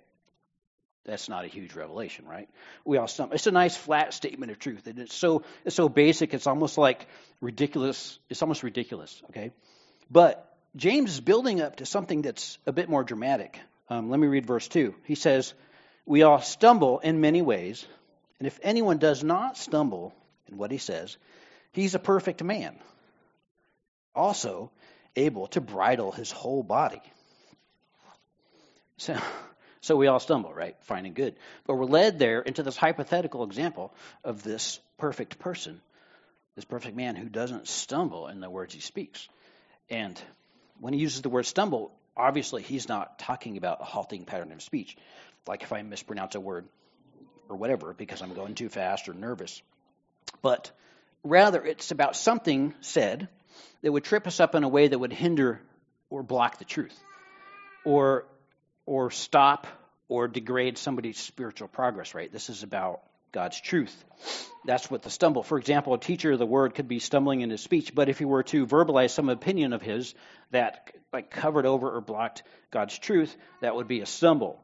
that's 1.05 1.29
not 1.29 1.45
a 1.45 1.49
huge 1.49 1.75
revelation, 1.75 2.27
right? 2.27 2.49
We 2.85 2.99
all 2.99 3.09
stumble. 3.09 3.35
It's 3.35 3.47
a 3.47 3.53
nice 3.53 3.77
flat 3.77 4.15
statement 4.15 4.53
of 4.53 4.59
truth. 4.59 4.87
And 4.87 4.99
it's 4.99 5.15
so 5.15 5.43
it's 5.65 5.77
so 5.77 5.89
basic. 5.89 6.35
It's 6.35 6.47
almost 6.47 6.79
like 6.79 7.07
ridiculous. 7.41 8.19
It's 8.29 8.43
almost 8.43 8.63
ridiculous. 8.63 9.23
Okay, 9.31 9.51
but 10.11 10.57
James 10.77 11.13
is 11.13 11.21
building 11.21 11.61
up 11.61 11.77
to 11.77 11.87
something 11.87 12.23
that's 12.23 12.59
a 12.67 12.73
bit 12.73 12.89
more 12.89 13.03
dramatic. 13.03 13.59
Um, 13.91 14.09
let 14.09 14.21
me 14.21 14.29
read 14.29 14.47
verse 14.47 14.69
two. 14.69 14.95
He 15.05 15.17
says, 15.17 15.53
we 16.07 16.23
all 16.23 16.41
stumble 16.41 17.01
in 17.01 17.21
many 17.21 17.43
ways, 17.43 17.85
and 18.39 18.47
if 18.47 18.59
anyone 18.63 18.99
does 18.99 19.25
not 19.25 19.59
stumble 19.59 20.15
in 20.49 20.57
what 20.57 20.71
he 20.71 20.79
says, 20.79 21.17
he's 21.73 21.97
a 21.97 21.99
perfect 21.99 22.43
man, 22.43 22.79
also 24.15 24.71
able 25.17 25.49
to 25.49 25.61
bridle 25.61 26.13
his 26.13 26.31
whole 26.31 26.63
body. 26.63 27.03
So, 28.97 29.19
so 29.81 29.97
we 29.97 30.07
all 30.07 30.21
stumble, 30.21 30.55
right? 30.55 30.77
Fine 30.83 31.07
and 31.07 31.15
good. 31.15 31.35
But 31.67 31.75
we're 31.75 31.85
led 31.85 32.21
there 32.21 32.41
into 32.41 32.63
this 32.63 32.77
hypothetical 32.77 33.43
example 33.43 33.93
of 34.23 34.45
this 34.45 34.79
perfect 34.99 35.41
person, 35.41 35.81
this 36.55 36.65
perfect 36.65 36.97
man 36.97 37.17
who 37.17 37.29
doesn't 37.29 37.67
stumble 37.67 38.29
in 38.29 38.39
the 38.39 38.51
words 38.51 38.73
he 38.73 38.81
speaks. 38.81 39.29
And 39.89 40.21
when 40.79 40.93
he 40.93 41.01
uses 41.01 41.23
the 41.23 41.29
word 41.29 41.47
stumble, 41.47 41.93
obviously 42.21 42.63
he's 42.63 42.89
not 42.89 43.19
talking 43.19 43.57
about 43.57 43.81
a 43.81 43.85
halting 43.85 44.25
pattern 44.25 44.53
of 44.53 44.63
speech 44.63 44.97
like 45.47 45.63
if 45.63 45.73
I 45.73 45.83
mispronounce 45.83 46.35
a 46.35 46.41
word 46.41 46.67
or 47.49 47.57
whatever 47.57 47.93
because 47.93 48.23
I'm 48.23 48.35
going 48.35 48.55
too 48.55 48.69
fast 48.69 49.09
or 49.09 49.15
nervous. 49.15 49.61
But 50.43 50.71
rather, 51.25 51.65
it's 51.65 51.91
about 51.91 52.17
something 52.17 52.75
said 52.81 53.29
that 53.83 53.93
would 53.93 54.05
trip 54.05 54.27
us 54.27 54.41
up 54.41 54.55
in 54.55 54.65
a 54.65 54.69
way 54.69 54.89
that 54.89 54.99
would 54.99 55.13
hinder 55.13 55.61
or 56.09 56.23
block 56.23 56.59
the 56.59 56.65
truth 56.65 56.99
or 57.85 58.27
or 58.87 59.11
stop 59.11 59.67
or 60.09 60.29
degrade 60.29 60.77
somebody's 60.77 61.19
spiritual 61.19 61.69
progress 61.69 62.15
right 62.15 62.33
this 62.33 62.51
is 62.51 62.63
about 62.63 63.01
God's 63.33 63.61
truth. 63.61 64.05
That's 64.65 64.91
what 64.91 65.03
the 65.03 65.11
stumble. 65.11 65.43
For 65.43 65.59
example, 65.59 65.95
a 65.95 65.99
teacher 65.99 66.33
of 66.33 66.39
the 66.39 66.47
word 66.47 66.75
could 66.75 66.89
be 66.89 66.99
stumbling 66.99 67.41
in 67.41 67.51
his 67.51 67.63
speech, 67.63 67.95
but 67.95 68.09
if 68.09 68.19
he 68.19 68.25
were 68.25 68.43
to 68.45 68.67
verbalize 68.67 69.11
some 69.11 69.29
opinion 69.29 69.73
of 69.73 69.83
his 69.83 70.15
that 70.51 70.93
like 71.13 71.31
covered 71.31 71.67
over 71.67 71.91
or 71.91 72.01
blocked 72.01 72.43
God's 72.71 72.99
truth, 72.99 73.35
that 73.61 73.75
would 73.75 73.89
be 73.89 74.01
a 74.01 74.07
stumble. 74.07 74.63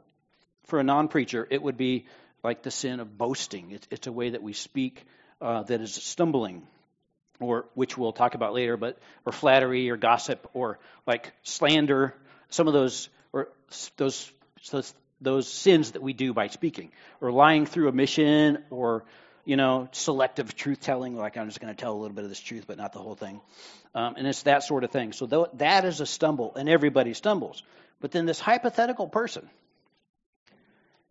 For 0.65 0.81
a 0.81 0.85
non-preacher, 0.85 1.47
it 1.51 1.63
would 1.63 1.77
be 1.77 2.07
like 2.43 2.63
the 2.63 2.71
sin 2.71 3.01
of 3.01 3.17
boasting. 3.17 3.71
It's, 3.71 3.87
it's 3.91 4.07
a 4.07 4.13
way 4.13 4.31
that 4.31 4.43
we 4.43 4.53
speak 4.53 5.05
uh, 5.41 5.63
that 5.65 5.81
is 5.81 5.95
stumbling, 5.95 6.67
or 7.41 7.67
which 7.75 7.97
we'll 7.97 8.13
talk 8.13 8.35
about 8.35 8.53
later, 8.53 8.77
but 8.77 8.99
or 9.25 9.33
flattery 9.33 9.91
or 9.91 9.97
gossip 9.97 10.49
or 10.55 10.79
like 11.07 11.33
slander. 11.43 12.15
Some 12.49 12.69
of 12.69 12.75
those 12.75 13.09
or 13.33 13.49
those 13.97 14.31
those 14.71 14.95
those 15.21 15.49
sins 15.49 15.93
that 15.93 16.03
we 16.03 16.13
do 16.13 16.33
by 16.33 16.49
speaking, 16.49 16.91
or 17.21 17.33
lying 17.33 17.67
through 17.67 17.89
omission, 17.89 18.65
or 18.71 19.05
you 19.47 19.57
know, 19.57 19.89
selective 19.93 20.55
truth 20.57 20.81
telling, 20.81 21.17
like 21.17 21.37
I'm 21.37 21.47
just 21.47 21.61
going 21.61 21.73
to 21.73 21.81
tell 21.81 21.93
a 21.93 21.99
little 21.99 22.15
bit 22.15 22.25
of 22.25 22.31
this 22.31 22.41
truth, 22.41 22.65
but 22.67 22.77
not 22.77 22.93
the 22.93 22.99
whole 22.99 23.15
thing. 23.15 23.41
Um, 23.95 24.17
and 24.17 24.27
it's 24.27 24.43
that 24.43 24.65
sort 24.65 24.83
of 24.83 24.91
thing. 24.91 25.13
So 25.13 25.27
th- 25.27 25.47
that 25.55 25.85
is 25.85 26.01
a 26.01 26.07
stumble, 26.07 26.55
and 26.57 26.69
everybody 26.69 27.15
stumbles. 27.15 27.63
But 28.01 28.11
then 28.11 28.27
this 28.27 28.41
hypothetical 28.41 29.07
person, 29.07 29.49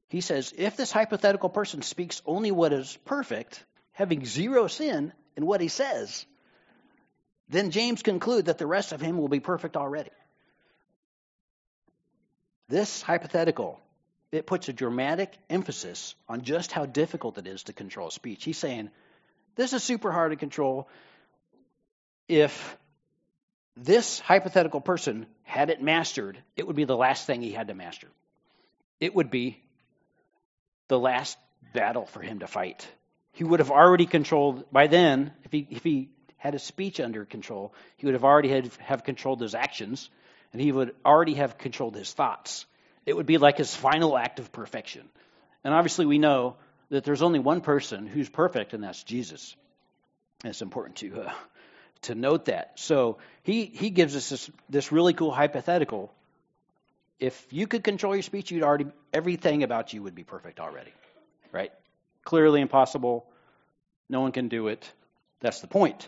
he 0.09 0.21
says, 0.21 0.53
if 0.55 0.75
this 0.75 0.91
hypothetical 0.91 1.49
person 1.49 1.81
speaks 1.81 2.21
only 2.25 2.51
what 2.51 2.73
is 2.73 2.97
perfect, 3.05 3.63
having 3.93 4.25
zero 4.25 4.67
sin 4.67 5.13
in 5.37 5.45
what 5.45 5.61
he 5.61 5.69
says, 5.69 6.25
then 7.47 7.71
James 7.71 8.03
conclude 8.03 8.45
that 8.45 8.57
the 8.57 8.67
rest 8.67 8.91
of 8.91 8.99
him 8.99 9.17
will 9.17 9.29
be 9.29 9.39
perfect 9.39 9.77
already. 9.77 10.11
This 12.67 13.01
hypothetical 13.01 13.79
it 14.31 14.45
puts 14.45 14.69
a 14.69 14.73
dramatic 14.73 15.33
emphasis 15.49 16.15
on 16.27 16.41
just 16.41 16.71
how 16.71 16.85
difficult 16.85 17.37
it 17.37 17.47
is 17.47 17.63
to 17.63 17.73
control 17.73 18.09
speech. 18.09 18.43
He's 18.43 18.57
saying, 18.57 18.89
this 19.55 19.73
is 19.73 19.83
super 19.83 20.11
hard 20.11 20.31
to 20.31 20.35
control. 20.35 20.89
If 22.27 22.77
this 23.77 24.19
hypothetical 24.19 24.81
person 24.81 25.25
had 25.43 25.69
it 25.69 25.81
mastered, 25.81 26.37
it 26.55 26.65
would 26.65 26.75
be 26.75 26.85
the 26.85 26.97
last 26.97 27.27
thing 27.27 27.41
he 27.41 27.51
had 27.51 27.67
to 27.67 27.73
master. 27.73 28.07
It 28.99 29.13
would 29.13 29.29
be 29.29 29.61
the 30.87 30.99
last 30.99 31.37
battle 31.73 32.05
for 32.05 32.21
him 32.21 32.39
to 32.39 32.47
fight. 32.47 32.87
He 33.33 33.43
would 33.43 33.59
have 33.59 33.71
already 33.71 34.05
controlled, 34.05 34.65
by 34.71 34.87
then, 34.87 35.33
if 35.43 35.51
he, 35.51 35.67
if 35.69 35.83
he 35.83 36.09
had 36.37 36.53
his 36.53 36.63
speech 36.63 36.99
under 36.99 37.25
control, 37.25 37.73
he 37.97 38.05
would 38.05 38.13
have 38.13 38.23
already 38.23 38.49
had, 38.49 38.71
have 38.79 39.03
controlled 39.03 39.41
his 39.41 39.55
actions, 39.55 40.09
and 40.53 40.61
he 40.61 40.71
would 40.71 40.95
already 41.05 41.33
have 41.33 41.57
controlled 41.57 41.95
his 41.95 42.13
thoughts. 42.13 42.65
It 43.05 43.15
would 43.15 43.25
be 43.25 43.37
like 43.37 43.57
his 43.57 43.75
final 43.75 44.17
act 44.17 44.39
of 44.39 44.51
perfection. 44.51 45.07
And 45.63 45.73
obviously, 45.73 46.05
we 46.05 46.17
know 46.17 46.55
that 46.89 47.03
there's 47.03 47.21
only 47.21 47.39
one 47.39 47.61
person 47.61 48.07
who's 48.07 48.29
perfect, 48.29 48.73
and 48.73 48.83
that's 48.83 49.03
Jesus. 49.03 49.55
And 50.43 50.51
it's 50.51 50.61
important 50.61 50.97
to 50.97 51.21
uh, 51.21 51.33
to 52.03 52.15
note 52.15 52.45
that. 52.45 52.73
So 52.75 53.17
he 53.43 53.65
he 53.65 53.89
gives 53.89 54.15
us 54.15 54.29
this 54.29 54.51
this 54.69 54.91
really 54.91 55.13
cool 55.13 55.31
hypothetical. 55.31 56.13
If 57.19 57.47
you 57.51 57.67
could 57.67 57.83
control 57.83 58.13
your 58.15 58.23
speech, 58.23 58.51
you'd 58.51 58.63
already 58.63 58.87
everything 59.13 59.63
about 59.63 59.93
you 59.93 60.03
would 60.03 60.15
be 60.15 60.23
perfect 60.23 60.59
already, 60.59 60.91
right? 61.51 61.71
Clearly 62.23 62.61
impossible. 62.61 63.25
No 64.09 64.21
one 64.21 64.31
can 64.31 64.49
do 64.49 64.67
it. 64.67 64.91
That's 65.39 65.61
the 65.61 65.67
point. 65.67 66.07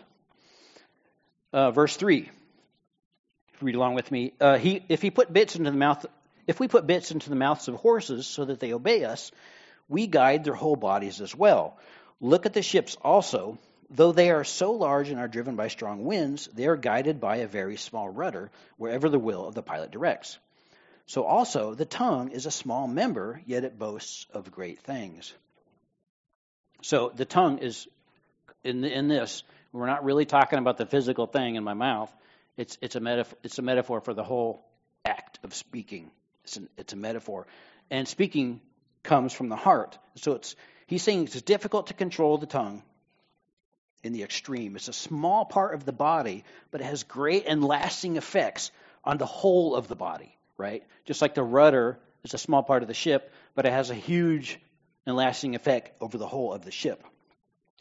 Uh, 1.52 1.70
verse 1.70 1.96
three. 1.96 2.30
Read 3.60 3.74
along 3.74 3.94
with 3.94 4.12
me. 4.12 4.34
Uh, 4.40 4.56
he 4.58 4.84
if 4.88 5.02
he 5.02 5.10
put 5.10 5.32
bits 5.32 5.56
into 5.56 5.70
the 5.70 5.76
mouth 5.76 6.06
if 6.48 6.58
we 6.58 6.66
put 6.66 6.86
bits 6.86 7.12
into 7.12 7.28
the 7.28 7.36
mouths 7.36 7.68
of 7.68 7.74
horses 7.76 8.26
so 8.26 8.46
that 8.46 8.58
they 8.58 8.72
obey 8.72 9.04
us, 9.04 9.30
we 9.86 10.06
guide 10.06 10.44
their 10.44 10.54
whole 10.54 10.76
bodies 10.76 11.20
as 11.20 11.36
well. 11.36 11.78
Look 12.20 12.46
at 12.46 12.54
the 12.54 12.62
ships 12.62 12.96
also. 13.02 13.58
Though 13.90 14.12
they 14.12 14.30
are 14.30 14.44
so 14.44 14.72
large 14.72 15.10
and 15.10 15.20
are 15.20 15.28
driven 15.28 15.56
by 15.56 15.68
strong 15.68 16.04
winds, 16.04 16.48
they 16.52 16.66
are 16.66 16.76
guided 16.76 17.20
by 17.20 17.36
a 17.36 17.46
very 17.46 17.76
small 17.76 18.08
rudder 18.08 18.50
wherever 18.76 19.08
the 19.08 19.18
will 19.18 19.46
of 19.46 19.54
the 19.54 19.62
pilot 19.62 19.90
directs. 19.90 20.38
So 21.06 21.24
also, 21.24 21.74
the 21.74 21.86
tongue 21.86 22.32
is 22.32 22.44
a 22.44 22.50
small 22.50 22.86
member, 22.86 23.40
yet 23.46 23.64
it 23.64 23.78
boasts 23.78 24.26
of 24.34 24.50
great 24.50 24.80
things. 24.80 25.32
So 26.82 27.12
the 27.14 27.24
tongue 27.24 27.58
is, 27.58 27.88
in, 28.62 28.84
in 28.84 29.08
this, 29.08 29.42
we're 29.72 29.86
not 29.86 30.04
really 30.04 30.26
talking 30.26 30.58
about 30.58 30.76
the 30.76 30.86
physical 30.86 31.26
thing 31.26 31.56
in 31.56 31.64
my 31.64 31.74
mouth. 31.74 32.14
It's, 32.58 32.76
it's, 32.82 32.96
a 32.96 33.00
metaphor, 33.00 33.38
it's 33.42 33.58
a 33.58 33.62
metaphor 33.62 34.00
for 34.02 34.12
the 34.12 34.24
whole 34.24 34.66
act 35.04 35.38
of 35.42 35.54
speaking. 35.54 36.10
It's, 36.48 36.56
an, 36.56 36.68
it's 36.78 36.92
a 36.94 36.96
metaphor. 36.96 37.46
And 37.90 38.08
speaking 38.08 38.60
comes 39.02 39.32
from 39.32 39.48
the 39.48 39.56
heart. 39.56 39.98
So 40.16 40.32
it's 40.32 40.56
he's 40.86 41.02
saying 41.02 41.24
it's 41.24 41.42
difficult 41.42 41.88
to 41.88 41.94
control 41.94 42.38
the 42.38 42.46
tongue 42.46 42.82
in 44.02 44.12
the 44.12 44.22
extreme. 44.22 44.74
It's 44.76 44.88
a 44.88 44.92
small 44.92 45.44
part 45.44 45.74
of 45.74 45.84
the 45.84 45.92
body, 45.92 46.44
but 46.70 46.80
it 46.80 46.84
has 46.84 47.02
great 47.02 47.44
and 47.46 47.62
lasting 47.62 48.16
effects 48.16 48.70
on 49.04 49.18
the 49.18 49.26
whole 49.26 49.76
of 49.76 49.88
the 49.88 49.96
body, 49.96 50.36
right? 50.56 50.84
Just 51.04 51.20
like 51.20 51.34
the 51.34 51.42
rudder 51.42 51.98
is 52.24 52.34
a 52.34 52.38
small 52.38 52.62
part 52.62 52.82
of 52.82 52.88
the 52.88 52.94
ship, 52.94 53.32
but 53.54 53.66
it 53.66 53.72
has 53.72 53.90
a 53.90 53.94
huge 53.94 54.58
and 55.06 55.16
lasting 55.16 55.54
effect 55.54 55.90
over 56.00 56.16
the 56.16 56.26
whole 56.26 56.52
of 56.52 56.64
the 56.64 56.70
ship. 56.70 57.04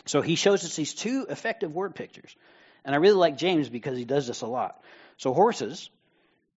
So 0.05 0.21
he 0.21 0.35
shows 0.35 0.63
us 0.65 0.75
these 0.75 0.93
two 0.93 1.25
effective 1.29 1.73
word 1.73 1.95
pictures. 1.95 2.35
And 2.83 2.95
I 2.95 2.99
really 2.99 3.15
like 3.15 3.37
James 3.37 3.69
because 3.69 3.97
he 3.97 4.05
does 4.05 4.27
this 4.27 4.41
a 4.41 4.47
lot. 4.47 4.81
So 5.17 5.33
horses 5.33 5.89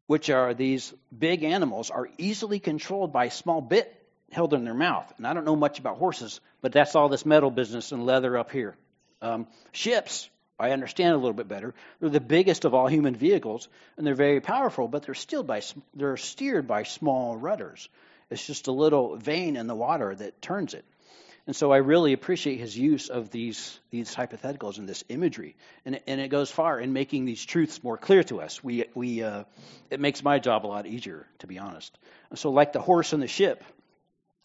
which 0.09 0.31
are 0.31 0.55
these 0.55 0.91
big 1.15 1.43
animals, 1.43 1.91
are 1.91 2.09
easily 2.17 2.59
controlled 2.59 3.13
by 3.13 3.25
a 3.25 3.29
small 3.29 3.61
bit 3.61 3.95
held 4.31 4.55
in 4.55 4.65
their 4.65 4.73
mouth. 4.73 5.13
And 5.17 5.27
I 5.27 5.35
don't 5.35 5.45
know 5.45 5.55
much 5.55 5.77
about 5.77 5.99
horses, 5.99 6.41
but 6.63 6.71
that's 6.71 6.95
all 6.95 7.09
this 7.09 7.27
metal 7.27 7.51
business 7.51 7.91
and 7.91 8.07
leather 8.07 8.35
up 8.35 8.49
here. 8.49 8.75
Um, 9.21 9.45
ships, 9.71 10.27
I 10.59 10.71
understand 10.71 11.13
a 11.13 11.17
little 11.17 11.33
bit 11.33 11.47
better. 11.47 11.75
They're 11.99 12.09
the 12.09 12.19
biggest 12.19 12.65
of 12.65 12.73
all 12.73 12.87
human 12.87 13.15
vehicles, 13.15 13.67
and 13.97 14.07
they're 14.07 14.15
very 14.15 14.41
powerful, 14.41 14.87
but 14.87 15.03
they're 15.03 15.13
still 15.13 15.43
by 15.43 15.61
they're 15.93 16.17
steered 16.17 16.65
by 16.67 16.83
small 16.83 17.37
rudders. 17.37 17.87
It's 18.31 18.47
just 18.47 18.65
a 18.65 18.71
little 18.71 19.15
vane 19.15 19.57
in 19.57 19.67
the 19.67 19.75
water 19.75 20.15
that 20.15 20.41
turns 20.41 20.73
it. 20.73 20.85
And 21.47 21.55
so 21.55 21.71
I 21.71 21.77
really 21.77 22.13
appreciate 22.13 22.59
his 22.59 22.77
use 22.77 23.09
of 23.09 23.31
these, 23.31 23.79
these 23.89 24.13
hypotheticals 24.13 24.77
and 24.77 24.87
this 24.87 25.03
imagery. 25.09 25.55
And, 25.85 25.99
and 26.05 26.21
it 26.21 26.29
goes 26.29 26.51
far 26.51 26.79
in 26.79 26.93
making 26.93 27.25
these 27.25 27.43
truths 27.43 27.83
more 27.83 27.97
clear 27.97 28.23
to 28.25 28.41
us. 28.41 28.63
We, 28.63 28.85
we, 28.93 29.23
uh, 29.23 29.45
it 29.89 29.99
makes 29.99 30.23
my 30.23 30.39
job 30.39 30.65
a 30.65 30.67
lot 30.67 30.85
easier, 30.85 31.25
to 31.39 31.47
be 31.47 31.57
honest. 31.57 31.97
And 32.29 32.37
so, 32.37 32.51
like 32.51 32.73
the 32.73 32.81
horse 32.81 33.13
and 33.13 33.23
the 33.23 33.27
ship, 33.27 33.63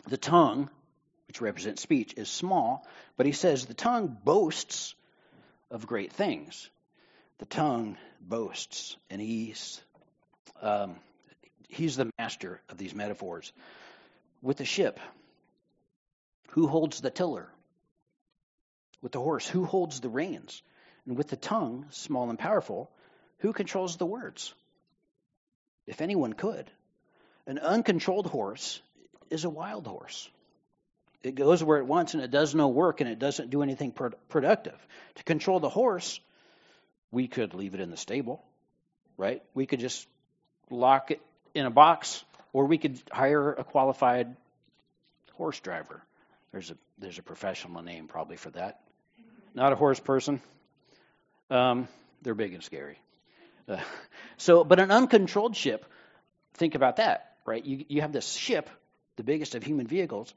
the 0.09 0.16
tongue, 0.16 0.70
which 1.28 1.40
represents 1.40 1.83
speech, 1.83 2.14
is 2.16 2.28
small, 2.28 2.87
but 3.16 3.26
he 3.26 3.33
says 3.33 3.66
the 3.66 3.74
tongue 3.74 4.16
boasts 4.24 4.94
of 5.70 5.87
great 5.87 6.12
things. 6.12 6.70
The 7.38 7.46
tongue 7.46 7.98
boasts, 8.20 8.96
and 9.11 9.20
he's, 9.20 9.80
um, 10.62 10.96
he's 11.68 11.96
the 11.96 12.11
master 12.18 12.61
of 12.68 12.78
these 12.78 12.94
metaphors. 12.94 13.52
With 14.40 14.59
the 14.59 14.64
ship, 14.64 15.00
who 16.54 16.68
holds 16.68 17.00
the 17.00 17.10
tiller? 17.10 17.48
With 19.02 19.10
the 19.10 19.18
horse, 19.18 19.44
who 19.44 19.64
holds 19.64 20.00
the 20.00 20.08
reins? 20.08 20.62
And 21.04 21.16
with 21.16 21.26
the 21.26 21.36
tongue, 21.36 21.86
small 21.90 22.30
and 22.30 22.38
powerful, 22.38 22.92
who 23.38 23.52
controls 23.52 23.96
the 23.96 24.06
words? 24.06 24.54
If 25.88 26.00
anyone 26.00 26.32
could. 26.32 26.70
An 27.48 27.58
uncontrolled 27.58 28.28
horse 28.28 28.80
is 29.30 29.44
a 29.44 29.50
wild 29.50 29.88
horse. 29.88 30.30
It 31.24 31.34
goes 31.34 31.62
where 31.64 31.78
it 31.78 31.86
wants 31.86 32.14
and 32.14 32.22
it 32.22 32.30
does 32.30 32.54
no 32.54 32.68
work 32.68 33.00
and 33.00 33.10
it 33.10 33.18
doesn't 33.18 33.50
do 33.50 33.64
anything 33.64 33.92
productive. 34.28 34.78
To 35.16 35.24
control 35.24 35.58
the 35.58 35.68
horse, 35.68 36.20
we 37.10 37.26
could 37.26 37.54
leave 37.54 37.74
it 37.74 37.80
in 37.80 37.90
the 37.90 37.96
stable, 37.96 38.44
right? 39.16 39.42
We 39.54 39.66
could 39.66 39.80
just 39.80 40.06
lock 40.70 41.10
it 41.10 41.20
in 41.52 41.66
a 41.66 41.70
box 41.70 42.24
or 42.52 42.66
we 42.66 42.78
could 42.78 43.02
hire 43.10 43.52
a 43.54 43.64
qualified 43.64 44.36
horse 45.32 45.58
driver. 45.58 46.04
There's 46.54 46.70
a 46.70 46.76
there's 46.98 47.18
a 47.18 47.22
professional 47.24 47.82
name 47.82 48.06
probably 48.06 48.36
for 48.36 48.50
that. 48.50 48.78
Not 49.54 49.72
a 49.72 49.76
horse 49.76 49.98
person. 49.98 50.40
Um, 51.50 51.88
they're 52.22 52.36
big 52.36 52.54
and 52.54 52.62
scary. 52.62 52.96
Uh, 53.68 53.78
so, 54.36 54.62
but 54.62 54.78
an 54.78 54.92
uncontrolled 54.92 55.56
ship. 55.56 55.84
Think 56.54 56.76
about 56.76 56.96
that, 56.96 57.32
right? 57.44 57.64
You 57.64 57.84
you 57.88 58.02
have 58.02 58.12
this 58.12 58.32
ship, 58.32 58.70
the 59.16 59.24
biggest 59.24 59.56
of 59.56 59.64
human 59.64 59.88
vehicles. 59.88 60.32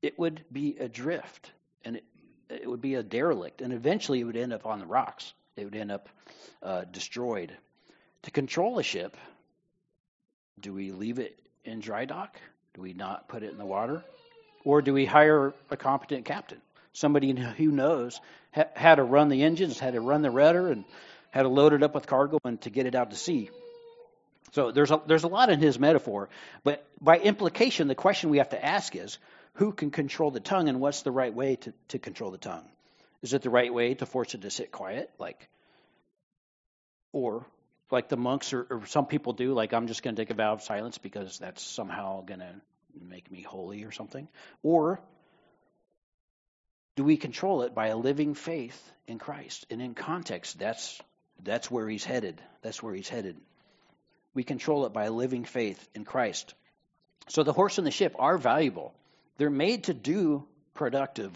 It 0.00 0.18
would 0.18 0.42
be 0.50 0.78
adrift, 0.78 1.52
and 1.84 1.96
it 1.96 2.04
it 2.48 2.66
would 2.66 2.80
be 2.80 2.94
a 2.94 3.02
derelict, 3.02 3.60
and 3.60 3.74
eventually 3.74 4.20
it 4.20 4.24
would 4.24 4.38
end 4.38 4.54
up 4.54 4.64
on 4.64 4.78
the 4.78 4.86
rocks. 4.86 5.34
It 5.54 5.64
would 5.64 5.76
end 5.76 5.92
up 5.92 6.08
uh, 6.62 6.84
destroyed. 6.90 7.52
To 8.22 8.30
control 8.30 8.78
a 8.78 8.82
ship, 8.82 9.18
do 10.58 10.72
we 10.72 10.92
leave 10.92 11.18
it 11.18 11.38
in 11.62 11.80
dry 11.80 12.06
dock? 12.06 12.40
Do 12.72 12.80
we 12.80 12.94
not 12.94 13.28
put 13.28 13.42
it 13.42 13.52
in 13.52 13.58
the 13.58 13.66
water? 13.66 14.02
Or 14.68 14.82
do 14.82 14.92
we 14.92 15.06
hire 15.06 15.54
a 15.70 15.78
competent 15.78 16.26
captain? 16.26 16.60
Somebody 16.92 17.32
who 17.32 17.70
knows 17.70 18.20
how 18.76 18.96
to 18.96 19.02
run 19.02 19.30
the 19.30 19.42
engines, 19.42 19.78
how 19.78 19.90
to 19.90 19.98
run 19.98 20.20
the 20.20 20.30
rudder, 20.30 20.70
and 20.70 20.84
how 21.30 21.44
to 21.44 21.48
load 21.48 21.72
it 21.72 21.82
up 21.82 21.94
with 21.94 22.06
cargo 22.06 22.38
and 22.44 22.60
to 22.60 22.68
get 22.68 22.84
it 22.84 22.94
out 22.94 23.10
to 23.10 23.16
sea. 23.16 23.48
So 24.52 24.70
there's 24.70 24.90
a, 24.90 25.00
there's 25.06 25.24
a 25.24 25.28
lot 25.28 25.48
in 25.48 25.60
his 25.60 25.78
metaphor, 25.78 26.28
but 26.64 26.86
by 27.00 27.16
implication, 27.16 27.88
the 27.88 27.94
question 27.94 28.28
we 28.28 28.38
have 28.38 28.50
to 28.50 28.62
ask 28.62 28.94
is 28.94 29.16
who 29.54 29.72
can 29.72 29.90
control 29.90 30.30
the 30.30 30.38
tongue 30.38 30.68
and 30.68 30.80
what's 30.80 31.00
the 31.00 31.12
right 31.12 31.32
way 31.32 31.56
to, 31.56 31.72
to 31.88 31.98
control 31.98 32.30
the 32.30 32.36
tongue? 32.36 32.68
Is 33.22 33.32
it 33.32 33.40
the 33.40 33.48
right 33.48 33.72
way 33.72 33.94
to 33.94 34.04
force 34.04 34.34
it 34.34 34.42
to 34.42 34.50
sit 34.50 34.70
quiet? 34.70 35.10
Like, 35.18 35.48
or 37.14 37.46
like 37.90 38.10
the 38.10 38.18
monks 38.18 38.52
or, 38.52 38.66
or 38.68 38.84
some 38.84 39.06
people 39.06 39.32
do, 39.32 39.54
like 39.54 39.72
I'm 39.72 39.86
just 39.86 40.02
going 40.02 40.14
to 40.14 40.20
take 40.20 40.28
a 40.28 40.34
vow 40.34 40.52
of 40.52 40.60
silence 40.60 40.98
because 40.98 41.38
that's 41.38 41.62
somehow 41.62 42.20
going 42.20 42.40
to 42.40 42.52
make 43.00 43.30
me 43.30 43.42
holy 43.42 43.84
or 43.84 43.92
something? 43.92 44.28
Or 44.62 45.00
do 46.96 47.04
we 47.04 47.16
control 47.16 47.62
it 47.62 47.74
by 47.74 47.88
a 47.88 47.96
living 47.96 48.34
faith 48.34 48.92
in 49.06 49.18
Christ? 49.18 49.66
And 49.70 49.80
in 49.80 49.94
context, 49.94 50.58
that's 50.58 51.00
that's 51.42 51.70
where 51.70 51.88
he's 51.88 52.04
headed. 52.04 52.40
That's 52.62 52.82
where 52.82 52.94
he's 52.94 53.08
headed. 53.08 53.36
We 54.34 54.42
control 54.42 54.86
it 54.86 54.92
by 54.92 55.04
a 55.04 55.12
living 55.12 55.44
faith 55.44 55.88
in 55.94 56.04
Christ. 56.04 56.54
So 57.28 57.42
the 57.42 57.52
horse 57.52 57.78
and 57.78 57.86
the 57.86 57.92
ship 57.92 58.16
are 58.18 58.38
valuable. 58.38 58.94
They're 59.36 59.50
made 59.50 59.84
to 59.84 59.94
do 59.94 60.46
productive 60.74 61.32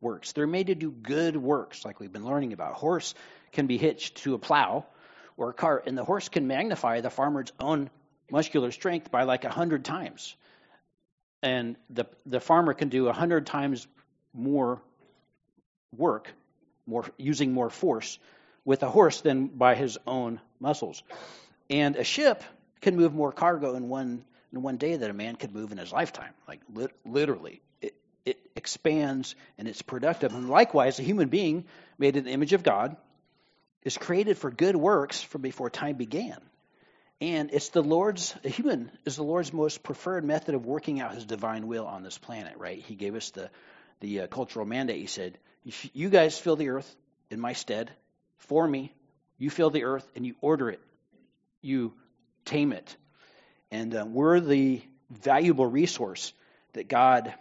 works. 0.00 0.32
They're 0.32 0.46
made 0.46 0.68
to 0.68 0.74
do 0.74 0.90
good 0.90 1.36
works, 1.36 1.84
like 1.84 2.00
we've 2.00 2.12
been 2.12 2.24
learning 2.24 2.52
about. 2.52 2.74
Horse 2.74 3.14
can 3.52 3.66
be 3.66 3.78
hitched 3.78 4.16
to 4.18 4.34
a 4.34 4.38
plow 4.38 4.84
or 5.36 5.50
a 5.50 5.54
cart, 5.54 5.84
and 5.86 5.96
the 5.96 6.04
horse 6.04 6.28
can 6.28 6.46
magnify 6.46 7.00
the 7.00 7.10
farmer's 7.10 7.52
own 7.58 7.90
muscular 8.30 8.70
strength 8.70 9.10
by 9.10 9.22
like 9.22 9.44
a 9.44 9.50
hundred 9.50 9.84
times. 9.84 10.36
And 11.42 11.76
the 11.90 12.06
the 12.26 12.40
farmer 12.40 12.74
can 12.74 12.88
do 12.88 13.08
a 13.08 13.12
hundred 13.12 13.46
times 13.46 13.86
more 14.34 14.82
work, 15.96 16.32
more 16.86 17.04
using 17.16 17.52
more 17.52 17.70
force 17.70 18.18
with 18.64 18.82
a 18.82 18.88
horse 18.88 19.20
than 19.20 19.46
by 19.46 19.74
his 19.74 19.98
own 20.06 20.40
muscles. 20.60 21.02
And 21.70 21.96
a 21.96 22.04
ship 22.04 22.42
can 22.80 22.96
move 22.96 23.14
more 23.14 23.32
cargo 23.32 23.74
in 23.74 23.88
one 23.88 24.24
in 24.52 24.62
one 24.62 24.76
day 24.76 24.96
than 24.96 25.10
a 25.10 25.14
man 25.14 25.36
could 25.36 25.54
move 25.54 25.72
in 25.72 25.78
his 25.78 25.92
lifetime, 25.92 26.32
like 26.46 26.60
li- 26.72 26.88
literally. 27.04 27.60
It, 27.82 27.94
it 28.24 28.38
expands 28.56 29.34
and 29.58 29.68
it's 29.68 29.82
productive. 29.82 30.34
And 30.34 30.48
likewise, 30.48 30.98
a 30.98 31.02
human 31.02 31.28
being 31.28 31.64
made 31.98 32.16
in 32.16 32.24
the 32.24 32.30
image 32.30 32.52
of 32.52 32.62
God 32.62 32.96
is 33.84 33.96
created 33.96 34.38
for 34.38 34.50
good 34.50 34.76
works 34.76 35.22
from 35.22 35.42
before 35.42 35.70
time 35.70 35.96
began. 35.96 36.38
And 37.20 37.50
it's 37.52 37.70
the 37.70 37.82
Lord's, 37.82 38.32
human 38.44 38.92
is 39.04 39.16
the 39.16 39.24
Lord's 39.24 39.52
most 39.52 39.82
preferred 39.82 40.24
method 40.24 40.54
of 40.54 40.66
working 40.66 41.00
out 41.00 41.14
his 41.14 41.24
divine 41.24 41.66
will 41.66 41.86
on 41.86 42.04
this 42.04 42.16
planet, 42.16 42.54
right? 42.58 42.78
He 42.78 42.94
gave 42.94 43.16
us 43.16 43.30
the, 43.30 43.50
the 44.00 44.20
uh, 44.20 44.26
cultural 44.28 44.64
mandate. 44.64 45.00
He 45.00 45.06
said, 45.06 45.36
You 45.92 46.10
guys 46.10 46.38
fill 46.38 46.54
the 46.54 46.68
earth 46.68 46.94
in 47.30 47.40
my 47.40 47.54
stead 47.54 47.90
for 48.36 48.66
me. 48.66 48.92
You 49.36 49.50
fill 49.50 49.70
the 49.70 49.84
earth 49.84 50.08
and 50.14 50.24
you 50.24 50.36
order 50.40 50.70
it, 50.70 50.80
you 51.60 51.92
tame 52.44 52.72
it, 52.72 52.96
and 53.70 53.94
uh, 53.94 54.04
we're 54.08 54.40
the 54.40 54.82
valuable 55.10 55.66
resource 55.66 56.32
that 56.72 56.88
God 56.88 57.34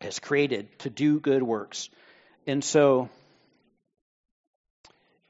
has 0.00 0.18
created 0.18 0.78
to 0.80 0.90
do 0.90 1.20
good 1.20 1.42
works. 1.42 1.88
And 2.46 2.62
so, 2.62 3.08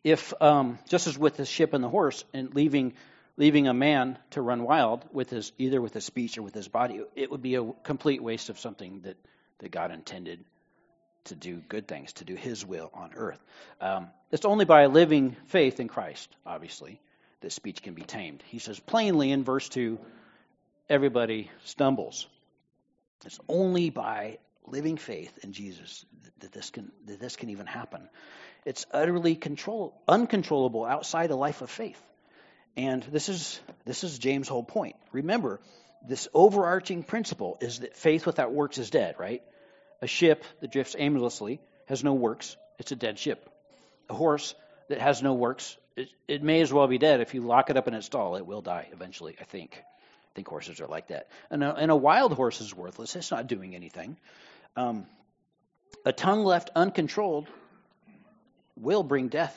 if 0.05 0.35
um, 0.41 0.79
just 0.89 1.07
as 1.07 1.19
with 1.19 1.37
the 1.37 1.47
ship 1.47 1.73
and 1.73 1.83
the 1.83 1.89
horse, 1.89 2.25
and 2.35 2.55
leaving 2.55 2.95
leaving 3.37 3.69
a 3.69 3.75
man 3.75 4.19
to 4.31 4.41
run 4.41 4.63
wild 4.63 5.05
with 5.13 5.31
his 5.31 5.53
either 5.59 5.81
with 5.81 5.95
his 5.95 6.05
speech 6.05 6.39
or 6.39 6.43
with 6.43 6.55
his 6.55 6.69
body, 6.69 7.03
it 7.15 7.31
would 7.31 7.43
be 7.43 7.57
a 7.57 7.73
complete 7.83 8.23
waste 8.23 8.49
of 8.49 8.59
something 8.59 9.01
that 9.03 9.17
that 9.59 9.71
God 9.71 9.91
intended 9.91 10.45
to 11.27 11.35
do 11.35 11.57
good 11.69 11.87
things, 11.87 12.13
to 12.15 12.25
do 12.25 12.35
His 12.35 12.65
will 12.65 12.91
on 12.95 13.13
earth. 13.15 13.43
Um, 13.81 14.09
it's 14.31 14.45
only 14.45 14.65
by 14.65 14.87
living 14.87 15.37
faith 15.47 15.81
in 15.81 15.89
Christ, 15.89 16.35
obviously, 16.45 17.01
that 17.41 17.53
speech 17.53 17.83
can 17.83 17.95
be 17.95 18.03
tamed. 18.03 18.43
He 18.47 18.59
says 18.59 18.79
plainly 18.81 19.31
in 19.31 19.45
verse 19.45 19.69
2 19.69 19.99
everybody 20.89 21.51
stumbles. 21.65 22.27
It's 23.25 23.41
only 23.49 23.91
by 23.91 24.39
living 24.67 24.97
faith 24.97 25.39
in 25.43 25.53
Jesus 25.53 26.05
that 26.41 26.53
this 26.53 26.71
can, 26.71 26.93
that 27.07 27.19
this 27.19 27.37
can 27.37 27.51
even 27.51 27.67
happen. 27.67 28.09
It's 28.65 28.87
utterly 28.93 29.35
control, 29.35 30.01
uncontrollable 30.07 30.85
outside 30.85 31.31
a 31.31 31.37
life 31.37 31.63
of 31.63 31.71
faith. 31.71 32.01
And 32.77 33.03
this 33.05 33.29
is, 33.29 33.61
this 33.85 34.05
is 34.05 34.19
James' 34.19 34.49
whole 34.49 34.63
point. 34.63 34.97
Remember, 35.13 35.61
this 36.07 36.29
overarching 36.35 37.03
principle 37.03 37.59
is 37.61 37.81
that 37.81 37.97
faith 37.97 38.27
without 38.27 38.53
works 38.53 38.79
is 38.79 38.91
dead, 38.91 39.17
right? 39.19 39.43
A 40.03 40.07
ship 40.07 40.45
that 40.61 40.71
drifts 40.71 40.95
aimlessly 40.99 41.61
has 41.87 42.05
no 42.05 42.15
works, 42.15 42.57
it's 42.79 42.93
a 42.93 42.97
dead 42.97 43.19
ship. 43.19 43.49
A 44.09 44.15
horse 44.15 44.55
that 44.89 45.01
has 45.01 45.23
no 45.23 45.35
works, 45.35 45.77
it, 45.97 46.09
it 46.29 46.43
may 46.43 46.61
as 46.61 46.73
well 46.73 46.87
be 46.87 46.99
dead. 46.99 47.21
If 47.21 47.35
you 47.35 47.41
lock 47.41 47.71
it 47.71 47.77
up 47.77 47.89
in 47.89 47.95
its 47.95 48.07
stall, 48.07 48.37
it 48.37 48.47
will 48.47 48.61
die 48.61 48.89
eventually, 48.93 49.37
I 49.41 49.45
think 49.45 49.83
I 49.83 50.31
think 50.37 50.49
horses 50.49 50.81
are 50.81 50.87
like 50.87 51.09
that. 51.09 51.29
And 51.51 51.65
a, 51.65 51.75
and 51.75 51.91
a 51.91 51.97
wild 51.97 52.35
horse 52.35 52.61
is 52.61 52.75
worthless. 52.75 53.17
It's 53.17 53.31
not 53.31 53.47
doing 53.47 53.75
anything. 53.75 54.19
Um, 54.77 55.07
a 56.05 56.13
tongue 56.13 56.45
left 56.45 56.69
uncontrolled 56.77 57.49
will 58.77 59.03
bring 59.03 59.29
death. 59.29 59.57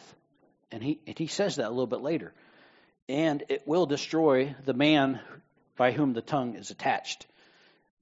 And 0.72 0.82
he, 0.82 1.02
and 1.06 1.20
he 1.20 1.28
says 1.28 1.58
that 1.58 1.68
a 1.68 1.70
little 1.70 1.86
bit 1.86 2.00
later. 2.00 2.34
And 3.10 3.44
it 3.50 3.68
will 3.68 3.88
destroy 3.88 4.56
the 4.64 4.76
man 4.76 5.20
by 5.76 5.92
whom 5.92 6.14
the 6.14 6.22
tongue 6.22 6.56
is 6.56 6.70
attached. 6.70 7.26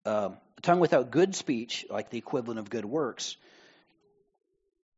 Um, 0.05 0.35
a 0.57 0.61
tongue 0.61 0.81
without 0.81 1.11
good 1.11 1.33
speech, 1.33 1.85
like 1.89 2.09
the 2.09 2.17
equivalent 2.17 2.59
of 2.59 2.69
good 2.69 2.83
works, 2.83 3.37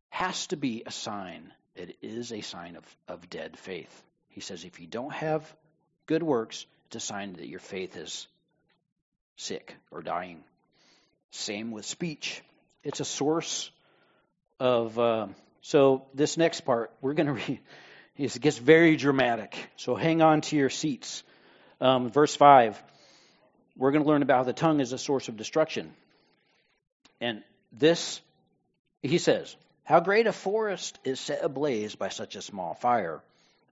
has 0.09 0.47
to 0.47 0.57
be 0.57 0.81
a 0.85 0.91
sign. 0.91 1.53
It 1.75 1.95
is 2.01 2.33
a 2.33 2.41
sign 2.41 2.75
of, 2.75 2.83
of 3.07 3.29
dead 3.29 3.57
faith. 3.59 4.03
He 4.29 4.41
says 4.41 4.63
if 4.63 4.79
you 4.79 4.87
don't 4.87 5.13
have 5.13 5.45
good 6.07 6.23
works, 6.23 6.65
it's 6.87 6.95
a 6.95 6.99
sign 6.99 7.33
that 7.33 7.47
your 7.47 7.59
faith 7.59 7.95
is 7.95 8.27
sick 9.35 9.75
or 9.91 10.01
dying. 10.01 10.43
Same 11.31 11.69
with 11.69 11.85
speech. 11.85 12.41
It's 12.83 12.99
a 12.99 13.05
source 13.05 13.69
of. 14.59 14.97
Uh, 14.97 15.27
so 15.61 16.07
this 16.15 16.35
next 16.35 16.61
part, 16.61 16.91
we're 16.99 17.13
going 17.13 17.27
to 17.33 17.33
read. 17.33 17.59
It 18.19 18.41
gets 18.41 18.57
very 18.57 18.97
dramatic. 18.97 19.55
So 19.77 19.95
hang 19.95 20.21
on 20.21 20.41
to 20.41 20.57
your 20.57 20.69
seats. 20.69 21.23
Um, 21.79 22.11
verse 22.11 22.35
five. 22.35 22.81
We're 23.77 23.91
going 23.91 24.03
to 24.03 24.09
learn 24.09 24.23
about 24.23 24.37
how 24.39 24.43
the 24.43 24.51
tongue 24.51 24.81
is 24.81 24.91
a 24.91 24.97
source 24.97 25.29
of 25.29 25.37
destruction. 25.37 25.93
And 27.21 27.43
this, 27.71 28.19
he 29.01 29.19
says, 29.19 29.55
how 29.85 30.01
great 30.01 30.27
a 30.27 30.33
forest 30.33 30.99
is 31.05 31.17
set 31.17 31.45
ablaze 31.45 31.95
by 31.95 32.09
such 32.09 32.35
a 32.35 32.41
small 32.41 32.73
fire. 32.73 33.21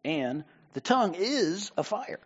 And 0.05 0.45
the 0.71 0.79
tongue 0.79 1.15
is 1.15 1.71
a 1.75 1.83
fire. 1.83 2.21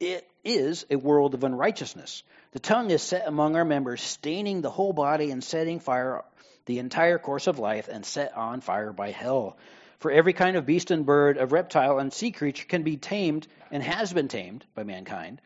It 0.00 0.28
is 0.44 0.84
a 0.90 0.96
world 0.96 1.32
of 1.32 1.44
unrighteousness. 1.44 2.24
The 2.52 2.58
tongue 2.58 2.90
is 2.90 3.00
set 3.00 3.26
among 3.26 3.56
our 3.56 3.64
members, 3.64 4.02
staining 4.02 4.60
the 4.60 4.70
whole 4.70 4.92
body 4.92 5.30
and 5.30 5.42
setting 5.42 5.80
fire 5.80 6.24
the 6.66 6.78
entire 6.78 7.18
course 7.18 7.46
of 7.46 7.58
life 7.58 7.88
and 7.88 8.04
set 8.04 8.36
on 8.36 8.60
fire 8.60 8.92
by 8.92 9.12
hell. 9.12 9.56
For 10.04 10.10
every 10.10 10.34
kind 10.34 10.58
of 10.58 10.66
beast 10.66 10.90
and 10.90 11.06
bird, 11.06 11.38
of 11.38 11.52
reptile 11.52 11.98
and 11.98 12.12
sea 12.12 12.30
creature 12.30 12.66
can 12.66 12.82
be 12.82 12.98
tamed 12.98 13.48
and 13.70 13.82
has 13.82 14.12
been 14.12 14.28
tamed 14.28 14.62
by 14.74 14.82
mankind, 14.82 15.40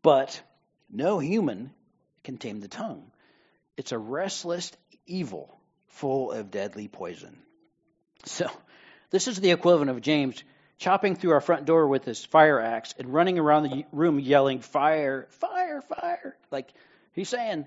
but 0.00 0.40
no 0.88 1.18
human 1.18 1.72
can 2.22 2.38
tame 2.38 2.60
the 2.60 2.68
tongue. 2.68 3.10
It's 3.76 3.90
a 3.90 3.98
restless 3.98 4.70
evil 5.06 5.58
full 5.88 6.30
of 6.30 6.52
deadly 6.52 6.86
poison. 6.86 7.36
So, 8.26 8.48
this 9.10 9.26
is 9.26 9.40
the 9.40 9.50
equivalent 9.50 9.90
of 9.90 10.00
James 10.02 10.40
chopping 10.78 11.16
through 11.16 11.32
our 11.32 11.40
front 11.40 11.64
door 11.64 11.88
with 11.88 12.04
his 12.04 12.24
fire 12.24 12.60
axe 12.60 12.94
and 13.00 13.12
running 13.12 13.40
around 13.40 13.64
the 13.64 13.86
room 13.90 14.20
yelling, 14.20 14.60
"Fire! 14.60 15.26
Fire! 15.30 15.82
Fire!" 15.82 16.36
Like 16.52 16.72
he's 17.10 17.28
saying, 17.28 17.66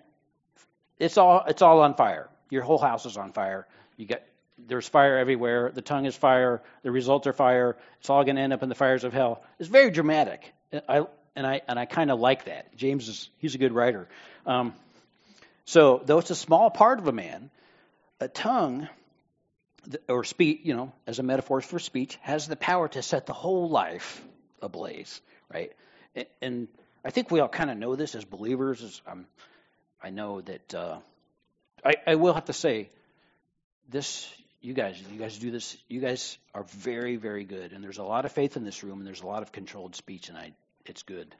it's 0.99 1.17
all 1.17 1.43
it's 1.49 1.61
all 1.61 1.81
on 1.81 1.95
fire. 1.95 2.29
Your 2.49 2.63
whole 2.63 2.79
house 2.79 3.05
is 3.05 3.17
on 3.17 3.33
fire. 3.33 3.67
You 3.97 4.05
get 4.05 4.25
there's 4.67 4.87
fire 4.87 5.17
everywhere. 5.17 5.71
The 5.71 5.81
tongue 5.81 6.05
is 6.05 6.15
fire. 6.15 6.61
The 6.83 6.91
results 6.91 7.27
are 7.27 7.33
fire. 7.33 7.77
It's 7.99 8.09
all 8.09 8.23
going 8.23 8.35
to 8.35 8.41
end 8.41 8.53
up 8.53 8.63
in 8.63 8.69
the 8.69 8.75
fires 8.75 9.03
of 9.03 9.13
hell. 9.13 9.43
It's 9.59 9.69
very 9.69 9.91
dramatic. 9.91 10.53
I 10.87 11.05
and 11.35 11.47
I 11.47 11.61
and 11.67 11.79
I 11.79 11.85
kind 11.85 12.11
of 12.11 12.19
like 12.19 12.45
that. 12.45 12.75
James 12.75 13.07
is 13.07 13.29
he's 13.37 13.55
a 13.55 13.57
good 13.57 13.71
writer. 13.71 14.07
Um, 14.45 14.73
so 15.65 16.01
though 16.03 16.19
it's 16.19 16.31
a 16.31 16.35
small 16.35 16.69
part 16.69 16.99
of 16.99 17.07
a 17.07 17.11
man, 17.11 17.49
a 18.19 18.27
tongue 18.27 18.87
or 20.07 20.23
speech, 20.23 20.61
you 20.63 20.75
know, 20.75 20.91
as 21.07 21.19
a 21.19 21.23
metaphor 21.23 21.61
for 21.61 21.79
speech, 21.79 22.17
has 22.21 22.47
the 22.47 22.55
power 22.55 22.87
to 22.89 23.01
set 23.01 23.25
the 23.25 23.33
whole 23.33 23.69
life 23.69 24.21
ablaze, 24.61 25.21
right? 25.53 25.71
And 26.41 26.67
I 27.03 27.11
think 27.11 27.31
we 27.31 27.39
all 27.39 27.47
kind 27.47 27.69
of 27.69 27.77
know 27.77 27.95
this 27.95 28.15
as 28.15 28.25
believers. 28.25 28.83
As 28.83 29.01
um, 29.07 29.25
I 30.03 30.09
know 30.09 30.41
that 30.41 30.73
uh, 30.73 30.97
I, 31.83 31.95
I 32.05 32.15
will 32.15 32.33
have 32.33 32.45
to 32.45 32.53
say 32.53 32.89
this. 33.89 34.29
You 34.61 34.73
guys, 34.73 35.01
you 35.11 35.17
guys 35.17 35.37
do 35.37 35.51
this. 35.51 35.77
You 35.87 36.01
guys 36.01 36.37
are 36.53 36.63
very, 36.63 37.15
very 37.15 37.45
good, 37.45 37.71
and 37.71 37.83
there's 37.83 37.97
a 37.97 38.03
lot 38.03 38.25
of 38.25 38.31
faith 38.33 38.57
in 38.57 38.65
this 38.65 38.83
room, 38.83 38.97
and 38.99 39.07
there's 39.07 39.21
a 39.21 39.27
lot 39.27 39.41
of 39.41 39.51
controlled 39.51 39.95
speech, 39.95 40.27
and 40.27 40.37
I, 40.37 40.51
it's 40.85 41.03
good. 41.03 41.33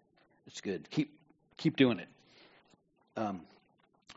It's 0.48 0.62
good. 0.62 0.90
Keep, 0.90 1.12
keep 1.58 1.76
doing 1.76 2.00
it. 2.00 2.08
Um, 3.18 3.42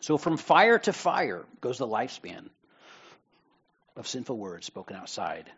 so 0.00 0.18
from 0.18 0.36
fire 0.36 0.78
to 0.78 0.92
fire 0.92 1.44
goes 1.60 1.78
the 1.78 1.86
lifespan 1.86 2.48
of 3.96 4.06
sinful 4.06 4.36
words 4.36 4.66
spoken 4.66 4.96
outside 4.96 5.50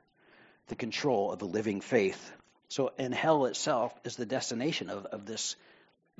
the 0.68 0.74
control 0.74 1.30
of 1.33 1.38
the 1.38 1.46
living 1.46 1.80
faith. 1.80 2.33
So, 2.68 2.92
in 2.98 3.12
hell 3.12 3.44
itself 3.44 3.94
is 4.04 4.16
the 4.16 4.26
destination 4.26 4.88
of, 4.88 5.07
of 5.07 5.26
this 5.26 5.57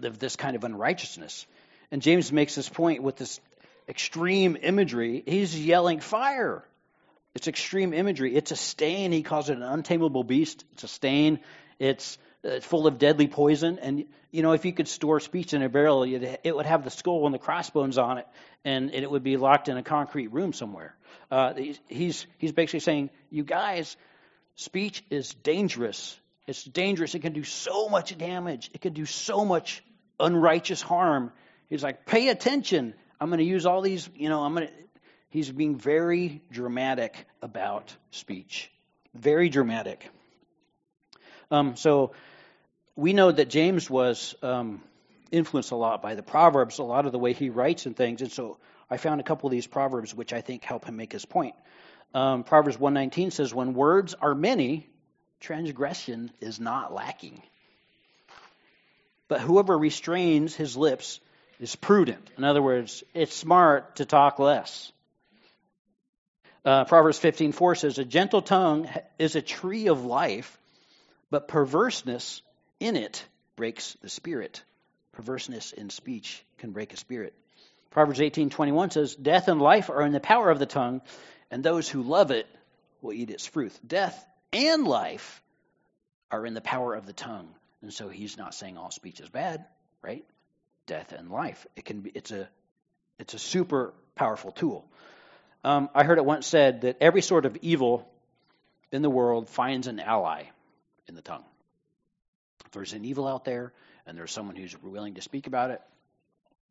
of 0.03 0.19
this 0.19 0.37
kind 0.37 0.57
of 0.57 0.65
unrighteousness. 0.65 1.47
And 1.91 2.03
James 2.03 2.33
makes 2.33 2.55
this 2.55 2.69
point 2.69 3.03
with 3.03 3.17
this 3.17 3.41
extreme 3.89 4.57
imagery. 4.61 5.23
He's 5.25 5.59
yelling 5.59 6.01
fire. 6.01 6.65
It's 7.35 7.49
extreme 7.49 7.93
imagery. 7.93 8.35
It's 8.35 8.53
a 8.53 8.57
stain. 8.57 9.13
He 9.13 9.23
calls 9.23 9.51
it 9.51 9.57
an 9.57 9.63
untamable 9.63 10.25
beast. 10.25 10.65
It's 10.73 10.85
a 10.85 10.89
stain. 10.89 11.41
It's, 11.79 12.17
it's 12.45 12.65
full 12.65 12.87
of 12.87 12.99
deadly 12.99 13.27
poison. 13.27 13.79
And, 13.81 14.05
you 14.31 14.43
know, 14.43 14.53
if 14.53 14.65
you 14.65 14.73
could 14.73 14.87
store 14.87 15.19
speech 15.19 15.53
in 15.53 15.63
a 15.63 15.69
barrel, 15.69 16.05
it 16.05 16.55
would 16.55 16.67
have 16.67 16.85
the 16.85 16.91
skull 16.91 17.27
and 17.27 17.35
the 17.35 17.39
crossbones 17.39 17.99
on 17.99 18.19
it, 18.19 18.27
and 18.65 18.93
it 18.95 19.11
would 19.11 19.25
be 19.25 19.37
locked 19.37 19.69
in 19.69 19.77
a 19.77 19.83
concrete 19.83 20.29
room 20.29 20.53
somewhere. 20.53 20.95
Uh, 21.31 21.55
he's, 21.89 22.27
he's 22.39 22.53
basically 22.53 22.81
saying, 22.81 23.11
you 23.31 23.43
guys, 23.43 23.97
speech 24.55 25.05
is 25.11 25.35
dangerous. 25.35 26.17
It's 26.47 26.63
dangerous. 26.63 27.15
It 27.15 27.23
can 27.23 27.33
do 27.33 27.43
so 27.43 27.89
much 27.89 28.17
damage. 28.17 28.71
It 28.75 28.81
can 28.81 28.93
do 28.93 29.07
so 29.07 29.45
much 29.45 29.83
unrighteous 30.21 30.83
harm. 30.83 31.33
He's 31.69 31.83
like, 31.83 32.07
pay 32.07 32.29
attention. 32.29 32.95
I'm 33.21 33.29
going 33.29 33.39
to 33.39 33.45
use 33.45 33.67
all 33.67 33.81
these, 33.81 34.09
you 34.15 34.29
know, 34.29 34.43
I'm 34.43 34.55
going 34.55 34.69
to. 34.69 34.73
He's 35.35 35.51
being 35.51 35.75
very 35.75 36.43
dramatic 36.53 37.27
about 37.43 37.93
speech. 38.13 38.71
Very 39.15 39.49
dramatic. 39.49 40.09
Um, 41.51 41.75
so 41.75 42.13
we 42.95 43.15
know 43.15 43.33
that 43.33 43.49
James 43.49 43.91
was 43.91 44.37
um, 44.45 44.81
influenced 45.33 45.73
a 45.73 45.75
lot 45.75 46.03
by 46.03 46.15
the 46.15 46.23
Proverbs, 46.23 46.79
a 46.79 46.85
lot 46.85 47.05
of 47.05 47.11
the 47.11 47.19
way 47.19 47.33
he 47.33 47.51
writes 47.51 47.85
and 47.87 47.97
things. 47.97 48.23
And 48.23 48.31
so 48.31 48.59
I 48.89 48.97
found 48.97 49.21
a 49.21 49.25
couple 49.25 49.49
of 49.49 49.51
these 49.51 49.67
Proverbs 49.67 50.15
which 50.15 50.33
I 50.33 50.41
think 50.41 50.63
help 50.63 50.85
him 50.85 50.95
make 50.95 51.11
his 51.11 51.25
point. 51.25 51.57
Um, 52.15 52.45
Proverbs 52.45 52.79
119 52.79 53.33
says, 53.33 53.53
When 53.53 53.75
words 53.75 54.15
are 54.15 54.37
many, 54.37 54.89
transgression 55.41 56.31
is 56.41 56.61
not 56.61 56.95
lacking. 56.95 57.43
But 59.27 59.41
whoever 59.41 59.77
restrains 59.77 60.55
his 60.55 60.77
lips 60.77 61.19
is 61.59 61.75
prudent. 61.75 62.31
In 62.39 62.45
other 62.45 62.63
words, 62.63 63.03
it's 63.15 63.35
smart 63.35 63.97
to 63.97 64.05
talk 64.05 64.39
less. 64.39 64.93
Uh, 66.65 66.85
Proverbs 66.85 67.19
15:4 67.19 67.75
says, 67.75 67.99
"A 67.99 68.05
gentle 68.05 68.41
tongue 68.41 68.89
is 69.19 69.37
a 69.37 69.43
tree 69.43 69.89
of 69.89 70.05
life, 70.05 70.59
but 71.31 71.47
perverseness 71.47 72.41
in 72.81 72.97
it 72.97 73.25
breaks 73.57 73.95
the 74.01 74.09
spirit." 74.09 74.63
Perverseness 75.13 75.73
in 75.73 75.91
speech 75.91 76.45
can 76.59 76.73
break 76.73 76.93
a 76.93 76.97
spirit. 76.97 77.35
Proverbs 77.91 78.21
18:21 78.21 78.91
says, 78.91 79.15
"Death 79.15 79.49
and 79.49 79.61
life 79.61 79.91
are 79.91 80.03
in 80.03 80.13
the 80.13 80.21
power 80.21 80.51
of 80.51 80.59
the 80.59 80.67
tongue, 80.67 81.03
and 81.51 81.63
those 81.63 81.89
who 81.89 82.03
love 82.03 82.31
it 82.31 82.49
will 83.03 83.13
eat 83.13 83.31
its 83.31 83.47
fruit." 83.47 83.79
Death 83.87 84.27
and 84.53 84.89
life 84.89 85.43
are 86.31 86.47
in 86.47 86.55
the 86.55 86.61
power 86.61 86.95
of 86.95 87.07
the 87.07 87.13
tongue. 87.13 87.55
And 87.83 87.93
so 87.93 88.09
he's 88.09 88.39
not 88.39 88.55
saying 88.55 88.79
all 88.79 88.91
speech 88.91 89.21
is 89.21 89.29
bad, 89.29 89.67
right? 90.01 90.25
Death 90.87 91.13
and 91.13 91.31
life. 91.31 91.67
It 91.77 91.85
can 91.85 92.01
be 92.01 92.11
it's 92.15 92.31
a 92.31 92.49
it's 93.19 93.35
a 93.35 93.39
super 93.39 93.93
powerful 94.15 94.51
tool. 94.51 94.89
Um, 95.65 95.89
I 95.95 96.05
heard 96.05 96.19
it 96.19 96.25
once 96.25 96.47
said 96.47 96.83
that 96.83 96.99
every 97.01 97.23
sort 97.23 97.47
of 97.47 97.57
evil 97.63 98.07
in 98.93 99.01
the 99.01 99.11
world 99.11 99.49
finds 99.49 99.87
an 99.87 99.99
ally 99.99 100.45
in 101.09 101.15
the 101.15 101.23
tongue. 101.23 101.45
If 102.67 102.73
there's 102.73 102.93
an 102.93 103.05
evil 103.05 103.27
out 103.27 103.47
there 103.47 103.73
and 104.07 104.17
there's 104.17 104.31
someone 104.31 104.57
who's 104.57 104.81
willing 104.83 105.15
to 105.15 105.23
speak 105.23 105.47
about 105.47 105.71
it, 105.71 105.81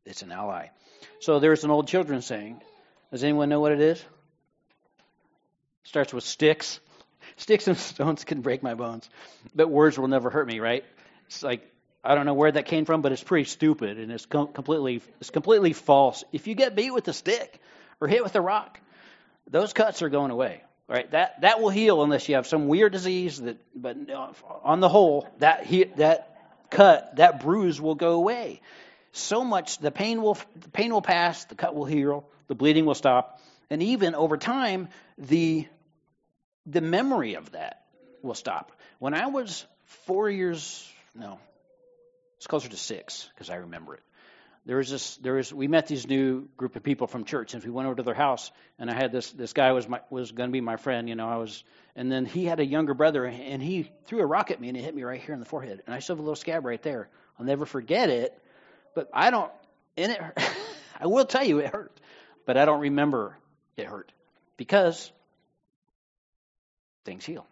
it's 0.05 0.21
an 0.21 0.31
ally. 0.31 0.67
So 1.19 1.39
there's 1.39 1.63
an 1.63 1.71
old 1.71 1.87
children's 1.87 2.25
saying. 2.25 2.61
Does 3.11 3.23
anyone 3.23 3.49
know 3.49 3.59
what 3.59 3.71
it 3.71 3.81
is? 3.81 4.03
Starts 5.83 6.13
with 6.13 6.23
sticks. 6.23 6.79
Sticks 7.37 7.67
and 7.67 7.77
stones 7.77 8.25
can 8.25 8.41
break 8.41 8.61
my 8.61 8.75
bones, 8.75 9.09
but 9.55 9.67
words 9.67 9.97
will 9.97 10.07
never 10.07 10.29
hurt 10.29 10.45
me, 10.45 10.59
right? 10.59 10.83
It's 11.25 11.41
like 11.41 11.67
I 12.03 12.13
don't 12.13 12.27
know 12.27 12.35
where 12.35 12.51
that 12.51 12.65
came 12.67 12.85
from, 12.85 13.01
but 13.01 13.11
it's 13.11 13.23
pretty 13.23 13.45
stupid 13.45 13.97
and 13.97 14.11
it's 14.11 14.25
com- 14.27 14.49
completely 14.49 15.01
it's 15.19 15.31
completely 15.31 15.73
false. 15.73 16.23
If 16.31 16.45
you 16.45 16.53
get 16.53 16.75
beat 16.75 16.91
with 16.91 17.07
a 17.07 17.13
stick 17.13 17.59
or 17.99 18.07
hit 18.07 18.23
with 18.23 18.35
a 18.35 18.41
rock, 18.41 18.79
those 19.49 19.73
cuts 19.73 20.01
are 20.01 20.09
going 20.09 20.31
away. 20.31 20.61
Right? 20.87 21.09
That 21.11 21.41
that 21.41 21.61
will 21.61 21.69
heal 21.69 22.03
unless 22.03 22.27
you 22.27 22.35
have 22.35 22.45
some 22.45 22.67
weird 22.67 22.91
disease 22.91 23.39
that 23.41 23.57
but 23.73 23.97
on 24.63 24.81
the 24.81 24.89
whole, 24.89 25.27
that 25.39 25.65
he, 25.65 25.85
that 25.95 26.37
cut, 26.69 27.15
that 27.15 27.41
bruise 27.41 27.79
will 27.79 27.95
go 27.95 28.11
away. 28.11 28.61
So 29.13 29.43
much 29.45 29.77
the 29.77 29.91
pain 29.91 30.21
will 30.21 30.37
the 30.55 30.69
pain 30.69 30.91
will 30.91 31.01
pass, 31.01 31.45
the 31.45 31.55
cut 31.55 31.73
will 31.73 31.85
heal, 31.85 32.25
the 32.47 32.55
bleeding 32.55 32.85
will 32.85 32.95
stop, 32.95 33.39
and 33.69 33.81
even 33.81 34.13
over 34.13 34.35
time 34.37 34.89
the 35.17 35.67
the 36.65 36.81
memory 36.81 37.35
of 37.35 37.51
that 37.51 37.85
will 38.21 38.35
stop. 38.35 38.71
When 38.99 39.13
I 39.13 39.27
was 39.27 39.65
4 40.05 40.29
years 40.29 40.87
no, 41.15 41.39
it's 42.37 42.47
closer 42.47 42.67
to 42.67 42.77
6 42.77 43.29
because 43.33 43.49
I 43.49 43.55
remember 43.55 43.95
it 43.95 44.03
there 44.65 44.77
was 44.77 44.89
this 44.89 45.17
there 45.17 45.33
was 45.33 45.53
we 45.53 45.67
met 45.67 45.87
these 45.87 46.07
new 46.07 46.47
group 46.55 46.75
of 46.75 46.83
people 46.83 47.07
from 47.07 47.25
church 47.25 47.53
and 47.53 47.63
we 47.63 47.69
went 47.69 47.85
over 47.85 47.95
to 47.95 48.03
their 48.03 48.13
house 48.13 48.51
and 48.79 48.89
I 48.89 48.93
had 48.93 49.11
this 49.11 49.31
this 49.31 49.53
guy 49.53 49.71
was 49.71 49.87
my 49.87 49.99
was 50.09 50.31
going 50.31 50.49
to 50.49 50.51
be 50.51 50.61
my 50.61 50.77
friend 50.77 51.09
you 51.09 51.15
know 51.15 51.27
I 51.27 51.37
was 51.37 51.63
and 51.95 52.11
then 52.11 52.25
he 52.25 52.45
had 52.45 52.59
a 52.59 52.65
younger 52.65 52.93
brother 52.93 53.25
and 53.25 53.61
he 53.61 53.91
threw 54.05 54.21
a 54.21 54.25
rock 54.25 54.51
at 54.51 54.61
me 54.61 54.69
and 54.69 54.77
it 54.77 54.81
hit 54.81 54.95
me 54.95 55.03
right 55.03 55.21
here 55.21 55.33
in 55.33 55.39
the 55.39 55.45
forehead 55.45 55.81
and 55.85 55.93
I 55.93 55.99
still 55.99 56.15
have 56.15 56.19
a 56.19 56.23
little 56.23 56.35
scab 56.35 56.65
right 56.65 56.81
there. 56.81 57.09
I'll 57.37 57.45
never 57.45 57.65
forget 57.65 58.09
it 58.09 58.39
but 58.95 59.09
I 59.13 59.31
don't 59.31 59.51
and 59.97 60.11
it 60.11 60.21
I 60.99 61.07
will 61.07 61.25
tell 61.25 61.43
you 61.43 61.59
it 61.59 61.67
hurt 61.67 61.99
but 62.45 62.57
I 62.57 62.65
don't 62.65 62.81
remember 62.81 63.37
it 63.75 63.85
hurt 63.85 64.11
because 64.55 65.11
things 67.03 67.25
heal 67.25 67.45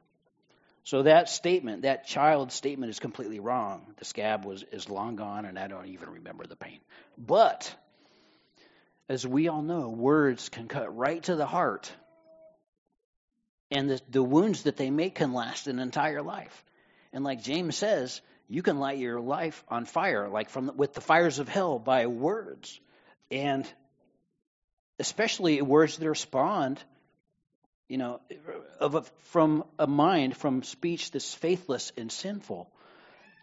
so 0.91 1.03
that 1.03 1.29
statement, 1.29 1.83
that 1.83 2.05
child 2.05 2.51
statement, 2.51 2.89
is 2.89 2.99
completely 2.99 3.39
wrong. 3.39 3.93
The 3.99 4.03
scab 4.03 4.43
was 4.43 4.65
is 4.73 4.89
long 4.89 5.15
gone, 5.15 5.45
and 5.45 5.57
I 5.57 5.69
don't 5.69 5.87
even 5.87 6.09
remember 6.09 6.45
the 6.45 6.57
pain. 6.57 6.81
But 7.17 7.73
as 9.07 9.25
we 9.25 9.47
all 9.47 9.61
know, 9.61 9.87
words 9.87 10.49
can 10.49 10.67
cut 10.67 10.93
right 10.93 11.23
to 11.23 11.37
the 11.37 11.45
heart, 11.45 11.89
and 13.71 13.89
the, 13.89 14.01
the 14.09 14.21
wounds 14.21 14.63
that 14.63 14.75
they 14.75 14.89
make 14.89 15.15
can 15.15 15.31
last 15.31 15.67
an 15.67 15.79
entire 15.79 16.21
life. 16.21 16.65
And 17.13 17.23
like 17.23 17.41
James 17.41 17.77
says, 17.77 18.19
you 18.49 18.61
can 18.61 18.77
light 18.77 18.97
your 18.97 19.21
life 19.21 19.63
on 19.69 19.85
fire, 19.85 20.27
like 20.27 20.49
from 20.49 20.73
with 20.75 20.93
the 20.93 20.99
fires 20.99 21.39
of 21.39 21.47
hell, 21.47 21.79
by 21.79 22.07
words, 22.07 22.77
and 23.31 23.65
especially 24.99 25.61
words 25.61 25.97
that 25.97 26.09
respond 26.09 26.83
you 27.91 27.97
know, 27.97 28.21
of 28.79 28.95
a, 28.95 29.01
from 29.31 29.65
a 29.77 29.85
mind, 29.85 30.37
from 30.37 30.63
speech 30.63 31.11
that's 31.11 31.33
faithless 31.33 31.91
and 31.97 32.09
sinful. 32.09 32.71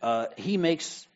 Uh, 0.01 0.29
he 0.39 0.57
makes, 0.57 1.07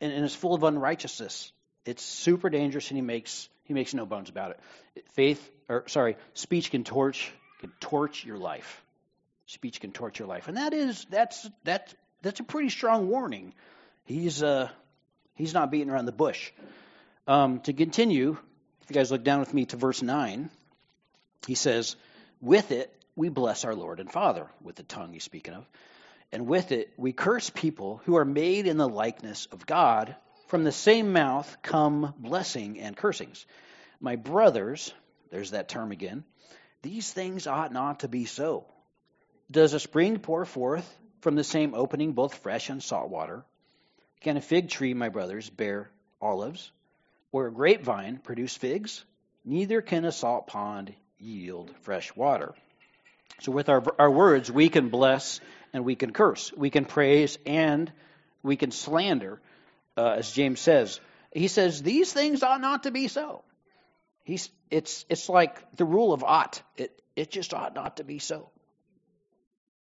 and, 0.00 0.10
and 0.10 0.24
is 0.24 0.34
full 0.34 0.54
of 0.54 0.62
unrighteousness. 0.62 1.52
It's 1.84 2.02
super 2.02 2.48
dangerous, 2.48 2.88
and 2.88 2.96
he 2.96 3.02
makes 3.02 3.50
he 3.64 3.74
makes 3.74 3.92
no 3.92 4.06
bones 4.06 4.30
about 4.30 4.52
it. 4.52 5.04
Faith, 5.12 5.50
or 5.68 5.84
sorry, 5.88 6.16
speech 6.32 6.70
can 6.70 6.84
torch 6.84 7.30
can 7.60 7.70
torch 7.80 8.24
your 8.24 8.38
life. 8.38 8.82
Speech 9.44 9.78
can 9.82 9.92
torch 9.92 10.18
your 10.18 10.26
life, 10.26 10.48
and 10.48 10.56
that 10.56 10.72
is 10.72 11.06
that's 11.10 11.46
that's 11.64 11.94
that's 12.22 12.40
a 12.40 12.44
pretty 12.44 12.70
strong 12.70 13.08
warning. 13.08 13.52
He's 14.06 14.42
uh 14.42 14.70
he's 15.34 15.52
not 15.52 15.70
beating 15.70 15.90
around 15.90 16.06
the 16.06 16.12
bush. 16.12 16.50
Um, 17.26 17.60
to 17.60 17.74
continue, 17.74 18.38
if 18.80 18.88
you 18.88 18.94
guys 18.94 19.10
look 19.10 19.22
down 19.22 19.40
with 19.40 19.52
me 19.52 19.66
to 19.66 19.76
verse 19.76 20.00
nine, 20.00 20.48
he 21.46 21.54
says. 21.54 21.96
With 22.44 22.72
it, 22.72 22.94
we 23.16 23.30
bless 23.30 23.64
our 23.64 23.74
Lord 23.74 24.00
and 24.00 24.12
Father, 24.12 24.46
with 24.60 24.76
the 24.76 24.82
tongue 24.82 25.14
he's 25.14 25.24
speaking 25.24 25.54
of. 25.54 25.66
And 26.30 26.46
with 26.46 26.72
it, 26.72 26.92
we 26.98 27.14
curse 27.14 27.48
people 27.48 28.02
who 28.04 28.16
are 28.16 28.24
made 28.26 28.66
in 28.66 28.76
the 28.76 28.86
likeness 28.86 29.46
of 29.50 29.64
God. 29.64 30.14
From 30.48 30.62
the 30.62 30.70
same 30.70 31.14
mouth 31.14 31.56
come 31.62 32.12
blessing 32.18 32.78
and 32.80 32.94
cursings. 32.94 33.46
My 33.98 34.16
brothers, 34.16 34.92
there's 35.30 35.52
that 35.52 35.70
term 35.70 35.90
again, 35.90 36.22
these 36.82 37.10
things 37.10 37.46
ought 37.46 37.72
not 37.72 38.00
to 38.00 38.08
be 38.08 38.26
so. 38.26 38.66
Does 39.50 39.72
a 39.72 39.80
spring 39.80 40.18
pour 40.18 40.44
forth 40.44 40.86
from 41.22 41.36
the 41.36 41.44
same 41.44 41.72
opening 41.72 42.12
both 42.12 42.34
fresh 42.34 42.68
and 42.68 42.82
salt 42.82 43.08
water? 43.08 43.42
Can 44.20 44.36
a 44.36 44.42
fig 44.42 44.68
tree, 44.68 44.92
my 44.92 45.08
brothers, 45.08 45.48
bear 45.48 45.90
olives? 46.20 46.70
Or 47.32 47.46
a 47.46 47.52
grapevine 47.52 48.18
produce 48.18 48.54
figs? 48.54 49.02
Neither 49.46 49.80
can 49.80 50.04
a 50.04 50.12
salt 50.12 50.46
pond 50.46 50.94
yield 51.18 51.70
fresh 51.82 52.14
water. 52.16 52.54
So, 53.40 53.52
with 53.52 53.68
our, 53.68 53.82
our 53.98 54.10
words, 54.10 54.50
we 54.50 54.68
can 54.68 54.88
bless 54.88 55.40
and 55.72 55.84
we 55.84 55.96
can 55.96 56.12
curse. 56.12 56.52
We 56.56 56.70
can 56.70 56.84
praise 56.84 57.38
and 57.46 57.92
we 58.42 58.56
can 58.56 58.70
slander, 58.70 59.40
uh, 59.96 60.16
as 60.18 60.30
James 60.30 60.60
says. 60.60 61.00
He 61.32 61.48
says, 61.48 61.82
These 61.82 62.12
things 62.12 62.42
ought 62.42 62.60
not 62.60 62.84
to 62.84 62.90
be 62.90 63.08
so. 63.08 63.42
He's, 64.22 64.48
it's, 64.70 65.04
it's 65.08 65.28
like 65.28 65.76
the 65.76 65.84
rule 65.84 66.12
of 66.12 66.24
ought. 66.24 66.62
It, 66.76 66.98
it 67.16 67.30
just 67.30 67.52
ought 67.52 67.74
not 67.74 67.98
to 67.98 68.04
be 68.04 68.18
so. 68.18 68.48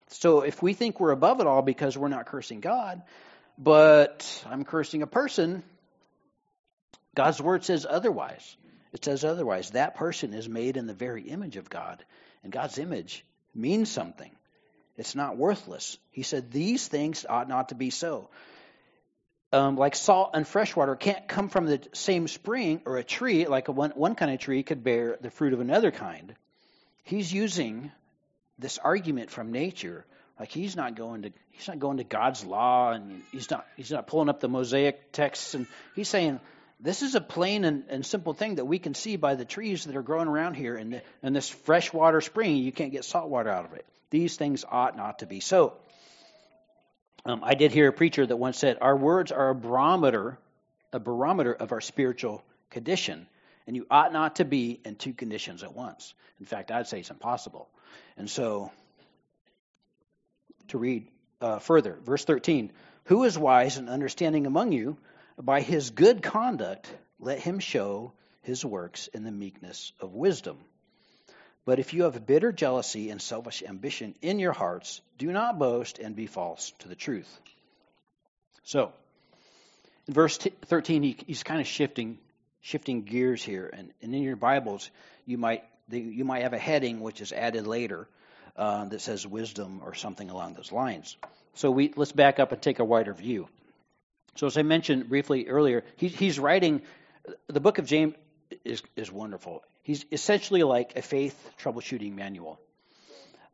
So, 0.10 0.42
if 0.42 0.62
we 0.62 0.74
think 0.74 1.00
we're 1.00 1.12
above 1.12 1.42
it 1.42 1.48
all 1.48 1.62
because 1.62 1.98
we're 1.98 2.08
not 2.08 2.26
cursing 2.26 2.60
God, 2.60 3.04
but 3.58 4.46
I'm 4.50 4.64
cursing 4.64 5.02
a 5.04 5.08
person, 5.08 5.64
God's 7.16 7.42
word 7.42 7.66
says 7.66 7.86
otherwise. 7.90 8.56
It 8.98 9.06
says 9.06 9.24
otherwise. 9.24 9.70
That 9.72 9.94
person 9.94 10.34
is 10.34 10.50
made 10.50 10.76
in 10.76 10.88
the 10.88 10.94
very 10.96 11.22
image 11.22 11.56
of 11.58 11.70
God, 11.70 12.04
and 12.44 12.52
God's 12.52 12.80
image 12.80 13.24
means 13.54 13.92
something. 13.92 14.32
It's 14.98 15.14
not 15.14 15.38
worthless. 15.38 16.00
He 16.10 16.24
said, 16.24 16.52
These 16.52 16.88
things 16.88 17.24
ought 17.30 17.48
not 17.48 17.70
to 17.70 17.76
be 17.76 17.92
so. 17.92 18.30
um, 19.54 19.78
like 19.78 19.96
salt 19.96 20.32
and 20.34 20.48
fresh 20.48 20.76
water, 20.76 20.96
can't 20.96 21.28
come 21.28 21.48
from 21.50 21.68
the 21.68 21.80
same 21.94 22.28
spring 22.28 22.82
or 22.86 22.98
a 22.98 23.04
tree, 23.04 23.46
like 23.46 23.68
a 23.68 23.72
one, 23.72 23.92
one 23.92 24.16
kind 24.16 24.32
of 24.32 24.40
tree 24.40 24.64
could 24.64 24.84
bear 24.84 25.18
the 25.22 25.30
fruit 25.30 25.54
of 25.54 25.60
another 25.60 25.92
kind. 25.92 26.34
He's 27.04 27.32
using 27.32 27.92
this 28.58 28.80
argument 28.80 29.30
from 29.30 29.52
nature, 29.52 30.06
like 30.40 30.50
he's 30.50 30.76
not 30.76 30.96
going 30.96 31.22
to 31.22 31.32
he's 31.52 31.68
not 31.68 31.78
going 31.78 31.98
to 31.98 32.04
God's 32.04 32.44
law 32.44 32.94
and 32.94 33.22
he's 33.32 33.52
not 33.52 33.68
he's 33.78 33.92
not 33.92 34.08
pulling 34.08 34.28
up 34.30 34.40
the 34.40 34.50
Mosaic 34.50 35.12
texts 35.12 35.54
and 35.54 35.68
he's 35.96 36.10
saying 36.10 36.40
this 36.80 37.02
is 37.02 37.16
a 37.16 37.22
plain 37.22 37.66
and, 37.66 37.84
and 37.90 38.06
simple 38.06 38.34
thing 38.34 38.56
that 38.56 38.66
we 38.66 38.78
can 38.78 38.94
see 38.94 39.16
by 39.16 39.36
the 39.36 39.46
trees 39.46 39.86
that 39.86 39.96
are 39.96 40.04
growing 40.04 40.28
around 40.28 40.54
here 40.54 40.76
and, 40.76 40.94
the, 40.94 41.02
and 41.24 41.36
this 41.36 41.50
freshwater 41.50 42.22
spring 42.22 42.58
you 42.58 42.72
can't 42.72 42.92
get 42.92 43.04
salt 43.04 43.30
water 43.30 43.50
out 43.50 43.66
of 43.66 43.74
it. 43.74 43.86
These 44.10 44.38
things 44.38 44.64
ought 44.70 44.96
not 44.96 45.20
to 45.20 45.26
be 45.26 45.40
so. 45.40 45.74
Um, 47.26 47.42
I 47.44 47.56
did 47.56 47.72
hear 47.72 47.90
a 47.90 47.94
preacher 47.94 48.26
that 48.26 48.38
once 48.38 48.58
said, 48.58 48.78
Our 48.80 48.96
words 48.96 49.32
are 49.32 49.50
a 49.50 49.56
barometer, 49.56 50.38
a 50.94 51.00
barometer 51.00 51.54
of 51.54 51.72
our 51.72 51.82
spiritual 51.82 52.44
condition, 52.70 53.28
and 53.66 53.76
you 53.76 53.86
ought 53.92 54.14
not 54.14 54.38
to 54.38 54.46
be 54.46 54.80
in 54.86 54.96
two 54.96 55.14
conditions 55.14 55.64
at 55.64 55.76
once. 55.76 56.14
In 56.40 56.46
fact, 56.46 56.72
I'd 56.72 56.88
say 56.88 57.00
it's 57.00 57.10
impossible. 57.10 57.68
And 58.16 58.30
so, 58.30 58.72
to 60.70 60.78
read 60.78 61.08
uh, 61.42 61.60
further, 61.60 61.98
verse 62.06 62.24
13 62.24 62.72
Who 63.06 63.24
is 63.26 63.38
wise 63.38 63.78
and 63.78 63.90
understanding 63.90 64.46
among 64.46 64.72
you? 64.72 64.98
By 65.40 65.62
his 65.62 65.92
good 65.92 66.24
conduct, 66.24 66.92
let 67.20 67.40
him 67.40 67.60
show 67.60 68.14
his 68.42 68.66
works 68.66 69.08
in 69.08 69.24
the 69.24 69.32
meekness 69.32 69.92
of 70.00 70.14
wisdom. 70.14 70.58
But 71.66 71.80
if 71.80 71.94
you 71.94 72.04
have 72.04 72.26
bitter 72.26 72.52
jealousy 72.52 73.10
and 73.10 73.22
selfish 73.22 73.62
ambition 73.62 74.16
in 74.22 74.40
your 74.40 74.54
hearts, 74.54 75.02
do 75.18 75.32
not 75.32 75.60
boast 75.60 76.00
and 76.00 76.16
be 76.16 76.26
false 76.26 76.72
to 76.80 76.88
the 76.88 76.96
truth. 76.96 77.30
So, 78.64 78.94
in 80.08 80.14
verse 80.14 80.38
13, 80.38 81.04
he, 81.04 81.18
he's 81.28 81.44
kind 81.44 81.60
of 81.60 81.68
shifting 81.68 82.18
shifting 82.62 83.04
gears 83.04 83.44
here. 83.44 83.70
And, 83.72 83.92
and 84.02 84.14
in 84.16 84.24
your 84.24 84.36
Bibles, 84.36 84.90
you 85.26 85.38
might 85.38 85.64
you 85.90 86.26
might 86.26 86.44
have 86.44 86.54
a 86.54 86.58
heading 86.58 87.00
which 87.00 87.22
is 87.22 87.32
added 87.32 87.66
later 87.66 88.08
uh, 88.58 88.86
that 88.86 89.00
says 89.00 89.26
wisdom 89.26 89.82
or 89.86 89.94
something 89.94 90.30
along 90.30 90.56
those 90.56 90.72
lines. 90.72 91.16
So 91.54 91.72
we 91.72 91.94
let's 91.96 92.12
back 92.12 92.40
up 92.40 92.52
and 92.52 92.62
take 92.62 92.80
a 92.80 92.86
wider 92.86 93.14
view. 93.14 93.48
So 94.38 94.46
as 94.46 94.56
I 94.56 94.62
mentioned 94.62 95.10
briefly 95.10 95.48
earlier, 95.48 95.84
he, 95.96 96.08
he's 96.08 96.38
writing 96.40 96.84
the 97.48 97.60
book 97.60 97.80
of 97.80 97.86
James 97.86 98.14
is 98.64 98.84
is 98.96 99.12
wonderful. 99.12 99.64
He's 99.82 100.06
essentially 100.12 100.64
like 100.64 100.96
a 100.96 101.02
faith 101.02 101.36
troubleshooting 101.60 102.14
manual. 102.16 102.60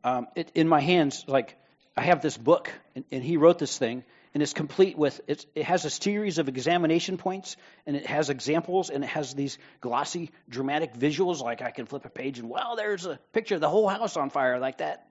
Um, 0.02 0.28
it, 0.36 0.52
in 0.54 0.68
my 0.68 0.80
hands, 0.80 1.24
like 1.26 1.56
I 1.96 2.02
have 2.02 2.20
this 2.20 2.36
book, 2.36 2.70
and, 2.94 3.04
and 3.10 3.22
he 3.24 3.38
wrote 3.38 3.58
this 3.58 3.78
thing, 3.78 4.04
and 4.34 4.42
it's 4.42 4.52
complete 4.52 4.98
with 4.98 5.22
it's, 5.26 5.46
it 5.54 5.64
has 5.64 5.86
a 5.86 5.90
series 5.90 6.36
of 6.36 6.48
examination 6.48 7.16
points, 7.16 7.56
and 7.86 7.96
it 7.96 8.06
has 8.06 8.28
examples, 8.28 8.90
and 8.90 9.02
it 9.04 9.06
has 9.08 9.34
these 9.34 9.56
glossy, 9.80 10.32
dramatic 10.50 10.92
visuals. 10.92 11.40
Like 11.40 11.62
I 11.62 11.70
can 11.70 11.86
flip 11.86 12.04
a 12.04 12.10
page, 12.10 12.38
and 12.38 12.50
well, 12.50 12.76
there's 12.76 13.06
a 13.06 13.18
picture 13.32 13.54
of 13.54 13.62
the 13.62 13.70
whole 13.70 13.88
house 13.88 14.18
on 14.18 14.28
fire, 14.28 14.58
like 14.58 14.78
that. 14.78 15.06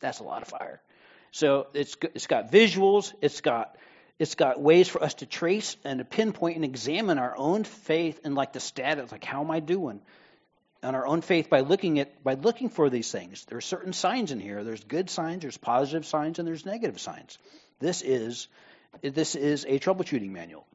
That's 0.00 0.18
a 0.18 0.24
lot 0.24 0.42
of 0.42 0.48
fire. 0.48 0.82
So 1.30 1.68
it's 1.72 1.96
it's 2.14 2.26
got 2.26 2.52
visuals, 2.52 3.14
it's 3.22 3.40
got 3.40 3.74
it's 4.18 4.34
got 4.34 4.60
ways 4.60 4.88
for 4.88 5.02
us 5.02 5.14
to 5.14 5.26
trace 5.26 5.76
and 5.84 5.98
to 5.98 6.04
pinpoint 6.04 6.56
and 6.56 6.64
examine 6.64 7.18
our 7.18 7.36
own 7.36 7.64
faith 7.64 8.20
and 8.24 8.34
like 8.34 8.52
the 8.52 8.60
status, 8.60 9.10
like 9.12 9.24
how 9.24 9.42
am 9.42 9.50
I 9.50 9.60
doing? 9.60 10.00
on 10.84 10.94
our 10.94 11.06
own 11.06 11.22
faith 11.22 11.48
by 11.48 11.60
looking 11.60 11.98
at 11.98 12.22
by 12.22 12.34
looking 12.34 12.68
for 12.68 12.90
these 12.90 13.10
things. 13.10 13.44
There 13.46 13.58
are 13.58 13.62
certain 13.62 13.92
signs 13.92 14.30
in 14.30 14.38
here. 14.38 14.62
There's 14.62 14.84
good 14.84 15.10
signs, 15.10 15.42
there's 15.42 15.56
positive 15.56 16.06
signs, 16.06 16.38
and 16.38 16.46
there's 16.46 16.66
negative 16.66 17.00
signs. 17.00 17.38
This 17.80 18.02
is 18.02 18.48
this 19.02 19.34
is 19.34 19.64
a 19.64 19.78
troubleshooting 19.78 20.30
manual. 20.30 20.66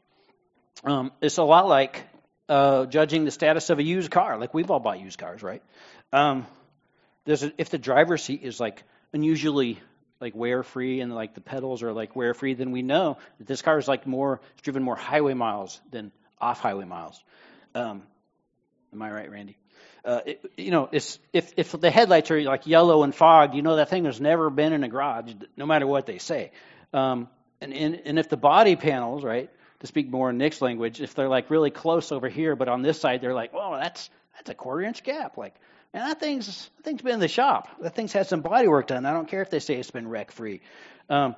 Um, 0.84 1.12
it's 1.22 1.38
a 1.38 1.44
lot 1.44 1.68
like 1.68 2.04
uh, 2.48 2.86
judging 2.88 3.26
the 3.26 3.32
status 3.32 3.70
of 3.70 3.80
a 3.80 3.84
used 3.84 4.12
car. 4.12 4.38
Like 4.38 4.54
we've 4.54 4.70
all 4.72 4.80
bought 4.80 5.00
used 5.00 5.20
cars, 5.20 5.44
right? 5.44 5.62
Um, 6.12 6.48
there's 7.26 7.44
a, 7.44 7.54
if 7.58 7.70
the 7.70 7.78
driver's 7.78 8.24
seat 8.24 8.42
is 8.44 8.60
like 8.60 8.84
unusually 9.14 9.80
like 10.20 10.36
wear 10.36 10.64
free 10.64 11.02
and 11.02 11.14
like 11.14 11.34
the 11.34 11.42
pedals 11.42 11.84
are 11.84 11.94
like 11.94 12.16
wear 12.16 12.34
free, 12.34 12.54
then 12.54 12.72
we 12.72 12.82
know 12.82 13.18
that 13.38 13.48
this 13.48 13.62
car 13.62 13.78
is 13.78 13.88
like 13.88 14.06
more 14.06 14.42
driven 14.62 14.84
more 14.84 14.96
highway 14.96 15.34
miles 15.34 15.80
than 15.92 16.12
off 16.40 16.60
highway 16.60 16.86
miles. 16.86 17.22
Um, 17.76 18.04
am 18.94 19.02
I 19.02 19.12
right, 19.12 19.32
Randy? 19.32 19.58
Uh, 20.04 20.22
it, 20.26 20.52
you 20.58 20.72
know, 20.72 20.90
if 20.92 21.20
if 21.34 21.72
the 21.72 21.92
headlights 21.92 22.32
are 22.32 22.42
like 22.42 22.66
yellow 22.66 23.04
and 23.04 23.14
fogged, 23.14 23.54
you 23.54 23.62
know 23.62 23.76
that 23.76 23.90
thing 23.90 24.06
has 24.06 24.20
never 24.20 24.50
been 24.50 24.74
in 24.74 24.84
a 24.84 24.88
garage, 24.90 25.34
no 25.58 25.66
matter 25.66 25.86
what 25.86 26.06
they 26.06 26.18
say. 26.18 26.52
Um, 26.94 27.28
and, 27.62 27.74
and 27.74 28.02
and 28.06 28.20
if 28.20 28.30
the 28.30 28.38
body 28.38 28.76
panels, 28.76 29.24
right, 29.24 29.50
to 29.82 29.88
speak 29.88 30.10
more 30.10 30.30
in 30.30 30.38
Nick's 30.38 30.62
language, 30.62 31.02
if 31.02 31.16
they're 31.16 31.30
like 31.30 31.50
really 31.50 31.70
close 31.70 32.12
over 32.12 32.30
here, 32.30 32.56
but 32.56 32.70
on 32.70 32.82
this 32.82 33.00
side 33.00 33.22
they're 33.22 33.34
like, 33.34 33.52
oh, 33.54 33.78
that's 33.78 34.10
that's 34.36 34.50
a 34.50 34.54
quarter 34.54 34.84
inch 34.84 35.04
gap. 35.04 35.38
Like, 35.38 35.56
man, 35.94 36.08
that 36.08 36.20
thing's 36.20 36.70
that 36.78 36.84
thing's 36.84 37.02
been 37.02 37.14
in 37.14 37.20
the 37.20 37.28
shop. 37.28 37.68
That 37.82 37.96
thing's 37.96 38.14
had 38.14 38.28
some 38.28 38.42
body 38.42 38.68
work 38.68 38.88
done. 38.88 39.06
I 39.06 39.14
don't 39.14 39.28
care 39.28 39.42
if 39.42 39.50
they 39.50 39.60
say 39.60 39.76
it's 39.76 39.92
been 39.92 40.08
wreck 40.08 40.32
free. 40.32 40.62
Um, 41.10 41.36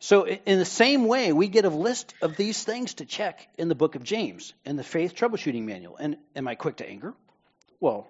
so, 0.00 0.28
in 0.28 0.58
the 0.58 0.64
same 0.64 1.06
way, 1.06 1.32
we 1.32 1.48
get 1.48 1.64
a 1.64 1.70
list 1.70 2.14
of 2.22 2.36
these 2.36 2.62
things 2.62 2.94
to 2.94 3.04
check 3.04 3.48
in 3.58 3.68
the 3.68 3.74
book 3.74 3.96
of 3.96 4.04
James, 4.04 4.54
in 4.64 4.76
the 4.76 4.84
faith 4.84 5.14
troubleshooting 5.16 5.64
manual. 5.64 5.96
And 5.96 6.16
am 6.36 6.46
I 6.46 6.54
quick 6.54 6.76
to 6.76 6.88
anger? 6.88 7.14
Well, 7.80 8.06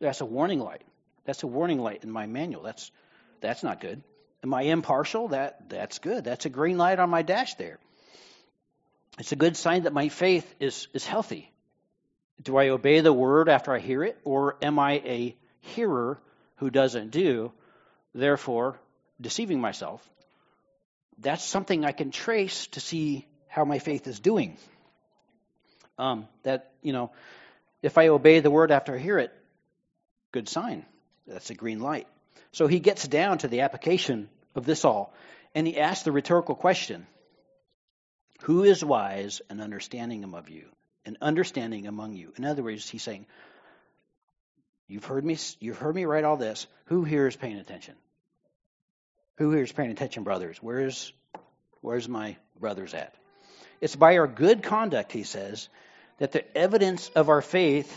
that's 0.00 0.20
a 0.20 0.24
warning 0.24 0.60
light. 0.60 0.82
That's 1.24 1.42
a 1.42 1.48
warning 1.48 1.80
light 1.80 2.04
in 2.04 2.10
my 2.10 2.26
manual. 2.26 2.62
That's 2.62 2.92
that's 3.40 3.62
not 3.64 3.80
good. 3.80 4.02
Am 4.44 4.54
I 4.54 4.62
impartial? 4.62 5.28
That 5.28 5.68
that's 5.68 5.98
good. 5.98 6.22
That's 6.22 6.46
a 6.46 6.50
green 6.50 6.78
light 6.78 7.00
on 7.00 7.10
my 7.10 7.22
dash 7.22 7.54
there. 7.54 7.78
It's 9.18 9.32
a 9.32 9.36
good 9.36 9.56
sign 9.56 9.82
that 9.82 9.92
my 9.92 10.08
faith 10.08 10.54
is 10.60 10.86
is 10.94 11.04
healthy. 11.04 11.52
Do 12.42 12.56
I 12.56 12.68
obey 12.68 13.00
the 13.00 13.12
word 13.12 13.48
after 13.48 13.72
I 13.72 13.80
hear 13.80 14.04
it, 14.04 14.18
or 14.24 14.56
am 14.62 14.78
I 14.78 14.92
a 15.04 15.36
hearer 15.60 16.20
who 16.56 16.70
doesn't 16.70 17.10
do, 17.10 17.52
therefore 18.14 18.78
deceiving 19.20 19.60
myself? 19.60 20.08
That's 21.18 21.44
something 21.44 21.84
I 21.84 21.92
can 21.92 22.10
trace 22.10 22.68
to 22.68 22.80
see 22.80 23.26
how 23.48 23.64
my 23.64 23.80
faith 23.80 24.06
is 24.06 24.20
doing. 24.20 24.56
Um, 25.98 26.28
that 26.44 26.70
you 26.80 26.92
know, 26.92 27.10
if 27.82 27.98
I 27.98 28.08
obey 28.08 28.38
the 28.38 28.50
word 28.50 28.70
after 28.70 28.94
I 28.94 28.98
hear 28.98 29.18
it, 29.18 29.32
good 30.30 30.48
sign. 30.48 30.86
That's 31.26 31.50
a 31.50 31.54
green 31.54 31.80
light. 31.80 32.06
So 32.52 32.66
he 32.66 32.78
gets 32.78 33.06
down 33.06 33.38
to 33.38 33.48
the 33.48 33.62
application 33.62 34.28
of 34.54 34.64
this 34.64 34.84
all, 34.84 35.12
and 35.54 35.66
he 35.66 35.78
asks 35.78 36.04
the 36.04 36.12
rhetorical 36.12 36.54
question 36.54 37.06
Who 38.42 38.62
is 38.62 38.84
wise 38.84 39.42
and 39.50 39.60
understanding 39.60 40.22
among 40.22 40.46
you? 40.48 40.68
And 41.04 41.16
understanding 41.20 41.86
among 41.86 42.14
you. 42.14 42.32
In 42.36 42.44
other 42.44 42.62
words, 42.62 42.88
he's 42.88 43.02
saying, 43.02 43.26
You've 44.88 45.04
heard 45.04 45.24
me 45.24 45.36
you've 45.60 45.78
heard 45.78 45.94
me 45.94 46.06
write 46.06 46.24
all 46.24 46.36
this. 46.36 46.66
Who 46.86 47.04
here 47.04 47.26
is 47.26 47.36
paying 47.36 47.58
attention? 47.58 47.94
Who 49.36 49.52
here 49.52 49.62
is 49.62 49.72
paying 49.72 49.90
attention, 49.90 50.22
brothers? 50.24 50.58
Where's 50.62 51.12
where's 51.82 52.08
my 52.08 52.36
brothers 52.58 52.94
at? 52.94 53.14
It's 53.80 53.96
by 53.96 54.16
our 54.16 54.26
good 54.26 54.62
conduct, 54.62 55.12
he 55.12 55.22
says, 55.22 55.68
that 56.18 56.32
the 56.32 56.56
evidence 56.56 57.10
of 57.10 57.28
our 57.28 57.42
faith, 57.42 57.94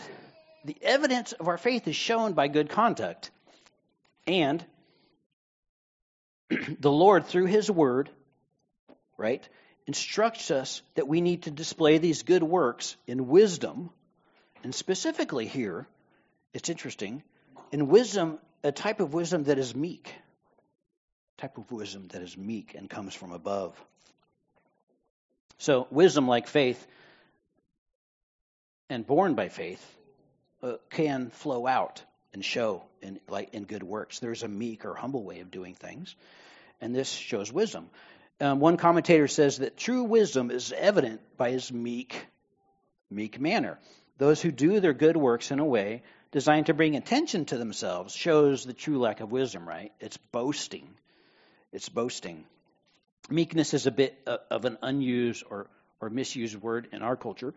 the 0.65 0.77
evidence 0.81 1.31
of 1.31 1.47
our 1.47 1.57
faith 1.57 1.87
is 1.87 1.95
shown 1.95 2.33
by 2.33 2.49
good 2.49 2.69
conduct. 2.69 3.31
And 4.27 4.63
the 6.79 6.91
Lord, 6.91 7.25
through 7.25 7.45
His 7.45 7.71
Word, 7.71 8.09
right, 9.17 9.47
instructs 9.87 10.51
us 10.51 10.81
that 10.95 11.07
we 11.07 11.21
need 11.21 11.43
to 11.43 11.51
display 11.51 11.97
these 11.97 12.23
good 12.23 12.43
works 12.43 12.95
in 13.07 13.27
wisdom. 13.27 13.89
And 14.63 14.73
specifically 14.73 15.47
here, 15.47 15.87
it's 16.53 16.69
interesting, 16.69 17.23
in 17.71 17.87
wisdom, 17.87 18.39
a 18.63 18.71
type 18.71 18.99
of 18.99 19.13
wisdom 19.13 19.45
that 19.45 19.57
is 19.57 19.75
meek. 19.75 20.13
Type 21.37 21.57
of 21.57 21.71
wisdom 21.71 22.07
that 22.09 22.21
is 22.21 22.37
meek 22.37 22.75
and 22.75 22.89
comes 22.89 23.15
from 23.15 23.31
above. 23.31 23.79
So, 25.57 25.87
wisdom, 25.91 26.27
like 26.27 26.47
faith, 26.47 26.85
and 28.89 29.05
born 29.05 29.35
by 29.35 29.49
faith 29.49 29.83
uh, 30.61 30.73
can 30.89 31.29
flow 31.29 31.65
out 31.65 32.03
and 32.33 32.43
show 32.43 32.83
in 33.01 33.19
like 33.29 33.53
in 33.53 33.63
good 33.63 33.83
works. 33.83 34.19
There's 34.19 34.43
a 34.43 34.47
meek 34.47 34.85
or 34.85 34.93
humble 34.93 35.23
way 35.23 35.39
of 35.39 35.51
doing 35.51 35.73
things, 35.73 36.15
and 36.81 36.95
this 36.95 37.09
shows 37.09 37.51
wisdom. 37.51 37.89
Um, 38.41 38.59
one 38.59 38.77
commentator 38.77 39.27
says 39.27 39.59
that 39.59 39.77
true 39.77 40.03
wisdom 40.03 40.49
is 40.49 40.73
evident 40.75 41.21
by 41.37 41.51
his 41.51 41.71
meek, 41.71 42.25
meek 43.11 43.39
manner. 43.39 43.77
Those 44.17 44.41
who 44.41 44.51
do 44.51 44.79
their 44.79 44.93
good 44.93 45.15
works 45.15 45.51
in 45.51 45.59
a 45.59 45.65
way 45.65 46.01
designed 46.31 46.65
to 46.65 46.73
bring 46.73 46.95
attention 46.95 47.45
to 47.45 47.57
themselves 47.59 48.15
shows 48.15 48.65
the 48.65 48.73
true 48.73 48.97
lack 48.97 49.19
of 49.19 49.31
wisdom. 49.31 49.69
Right? 49.69 49.91
It's 49.99 50.17
boasting. 50.17 50.89
It's 51.71 51.87
boasting. 51.87 52.45
Meekness 53.29 53.75
is 53.75 53.85
a 53.85 53.91
bit 53.91 54.17
uh, 54.25 54.37
of 54.49 54.65
an 54.65 54.79
unused 54.81 55.43
or 55.47 55.67
or 56.01 56.09
misused 56.09 56.55
word 56.55 56.87
in 56.91 57.03
our 57.03 57.15
culture, 57.15 57.53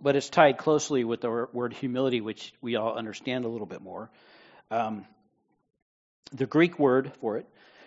but 0.00 0.16
it's 0.16 0.28
tied 0.28 0.58
closely 0.58 1.04
with 1.04 1.20
the 1.20 1.46
word 1.52 1.72
humility, 1.72 2.20
which 2.20 2.52
we 2.60 2.74
all 2.74 2.96
understand 2.96 3.44
a 3.44 3.48
little 3.48 3.68
bit 3.68 3.82
more. 3.82 4.10
Um, 4.68 5.06
the 6.32 6.46
Greek 6.46 6.76
word 6.76 7.12
for 7.20 7.36
it 7.36 7.46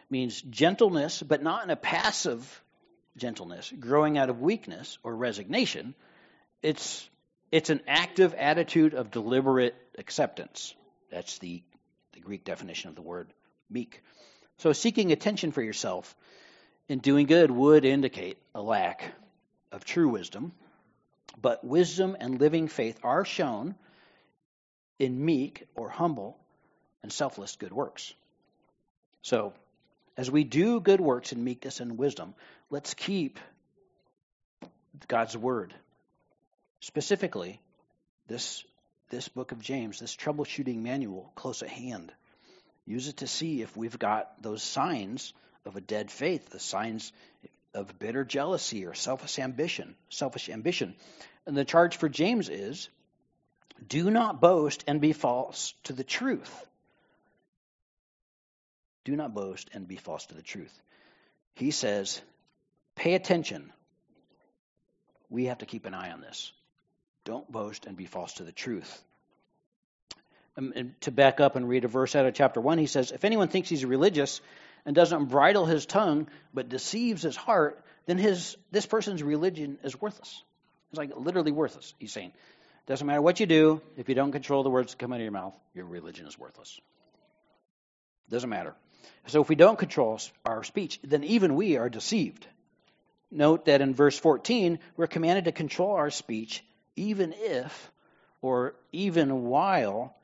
means 0.09 0.41
gentleness, 0.41 1.21
but 1.21 1.43
not 1.43 1.63
in 1.63 1.69
a 1.69 1.75
passive 1.75 2.63
gentleness, 3.17 3.71
growing 3.79 4.17
out 4.17 4.29
of 4.29 4.41
weakness 4.41 4.97
or 5.03 5.15
resignation. 5.15 5.95
It's 6.61 7.09
it's 7.51 7.69
an 7.69 7.81
active 7.87 8.33
attitude 8.33 8.93
of 8.93 9.11
deliberate 9.11 9.75
acceptance. 9.97 10.75
That's 11.09 11.37
the, 11.39 11.63
the 12.13 12.19
Greek 12.19 12.43
definition 12.43 12.89
of 12.89 12.95
the 12.95 13.01
word 13.01 13.31
meek. 13.69 14.01
So 14.57 14.73
seeking 14.73 15.11
attention 15.11 15.51
for 15.51 15.61
yourself 15.61 16.13
in 16.89 16.99
doing 16.99 17.25
good 17.25 17.49
would 17.51 17.85
indicate 17.85 18.37
a 18.53 18.61
lack 18.61 19.13
of 19.71 19.85
true 19.85 20.09
wisdom. 20.09 20.51
But 21.39 21.63
wisdom 21.63 22.17
and 22.19 22.39
living 22.39 22.67
faith 22.67 22.99
are 23.03 23.23
shown 23.23 23.75
in 24.99 25.23
meek 25.23 25.67
or 25.75 25.89
humble 25.89 26.37
and 27.03 27.13
selfless 27.13 27.55
good 27.55 27.71
works. 27.71 28.13
So, 29.21 29.53
as 30.18 30.30
we 30.32 30.43
do 30.43 30.80
good 30.80 30.99
works 30.99 31.32
in 31.32 31.43
meekness 31.43 31.80
and 31.80 31.97
wisdom, 31.97 32.34
let's 32.72 32.95
keep 32.95 33.39
God's 35.07 35.38
word. 35.38 35.74
Specifically, 36.80 37.61
this, 38.28 38.63
this 39.09 39.30
book 39.30 39.51
of 39.51 39.61
James, 39.61 39.99
this 39.99 40.15
troubleshooting 40.15 40.78
manual, 40.78 41.32
close 41.36 41.61
at 41.61 41.70
hand. 41.70 42.11
Use 42.86 43.07
it 43.07 43.18
to 43.18 43.28
see 43.28 43.61
if 43.61 43.78
we've 43.78 43.99
got 43.99 44.41
those 44.41 44.63
signs 44.63 45.34
of 45.65 45.76
a 45.76 45.82
dead 45.82 46.09
faith, 46.09 46.49
the 46.49 46.59
signs 46.59 47.11
of 47.74 47.99
bitter 47.99 48.26
jealousy 48.26 48.86
or 48.86 48.95
selfish 48.95 49.38
ambition, 49.38 49.95
selfish 50.09 50.49
ambition. 50.49 50.95
And 51.45 51.55
the 51.55 51.65
charge 51.65 51.97
for 51.97 52.09
James 52.09 52.49
is 52.49 52.89
do 53.88 54.09
not 54.09 54.41
boast 54.41 54.84
and 54.88 54.99
be 54.99 55.13
false 55.13 55.74
to 55.84 55.93
the 55.93 56.03
truth. 56.03 56.65
Do 59.07 59.15
not 59.15 59.33
boast 59.33 59.69
and 59.71 59.87
be 59.87 59.95
false 59.95 60.25
to 60.25 60.35
the 60.35 60.41
truth. 60.41 60.81
He 61.53 61.71
says, 61.71 62.21
pay 62.93 63.13
attention. 63.13 63.71
We 65.29 65.45
have 65.45 65.59
to 65.59 65.65
keep 65.65 65.85
an 65.85 65.93
eye 65.93 66.11
on 66.11 66.19
this. 66.19 66.51
Don't 67.23 67.49
boast 67.49 67.85
and 67.85 67.95
be 67.95 68.05
false 68.05 68.33
to 68.33 68.43
the 68.43 68.51
truth. 68.51 69.01
And, 70.57 70.73
and 70.75 71.01
to 71.01 71.11
back 71.11 71.39
up 71.39 71.55
and 71.55 71.69
read 71.69 71.85
a 71.85 71.87
verse 71.87 72.17
out 72.17 72.25
of 72.25 72.33
chapter 72.33 72.59
1, 72.59 72.79
he 72.79 72.85
says, 72.85 73.13
If 73.13 73.23
anyone 73.23 73.47
thinks 73.47 73.69
he's 73.69 73.85
religious 73.85 74.41
and 74.85 74.93
doesn't 74.93 75.27
bridle 75.27 75.65
his 75.65 75.85
tongue 75.85 76.27
but 76.53 76.67
deceives 76.67 77.21
his 77.21 77.37
heart, 77.37 77.81
then 78.07 78.17
his 78.17 78.57
this 78.71 78.85
person's 78.85 79.23
religion 79.23 79.77
is 79.85 80.01
worthless. 80.01 80.43
It's 80.89 80.97
like 80.97 81.11
literally 81.15 81.53
worthless. 81.53 81.93
He's 81.97 82.11
saying, 82.11 82.33
doesn't 82.87 83.07
matter 83.07 83.21
what 83.21 83.39
you 83.39 83.45
do, 83.45 83.81
if 83.95 84.09
you 84.09 84.15
don't 84.15 84.33
control 84.33 84.63
the 84.63 84.69
words 84.69 84.91
that 84.91 84.99
come 84.99 85.13
out 85.13 85.21
of 85.21 85.23
your 85.23 85.31
mouth, 85.31 85.55
your 85.73 85.85
religion 85.85 86.27
is 86.27 86.37
worthless. 86.37 86.77
Doesn't 88.29 88.49
matter. 88.49 88.75
So 89.27 89.41
if 89.41 89.49
we 89.49 89.55
don't 89.55 89.77
control 89.77 90.19
our 90.45 90.63
speech, 90.63 90.99
then 91.03 91.23
even 91.23 91.55
we 91.55 91.77
are 91.77 91.89
deceived. 91.89 92.47
Note 93.29 93.65
that 93.65 93.81
in 93.81 93.93
verse 93.93 94.17
14, 94.17 94.79
we're 94.95 95.07
commanded 95.07 95.45
to 95.45 95.51
control 95.51 95.91
our 95.91 96.09
speech 96.09 96.63
even 96.95 97.33
if 97.35 97.91
or 98.41 98.75
even 98.91 99.43
while 99.43 100.15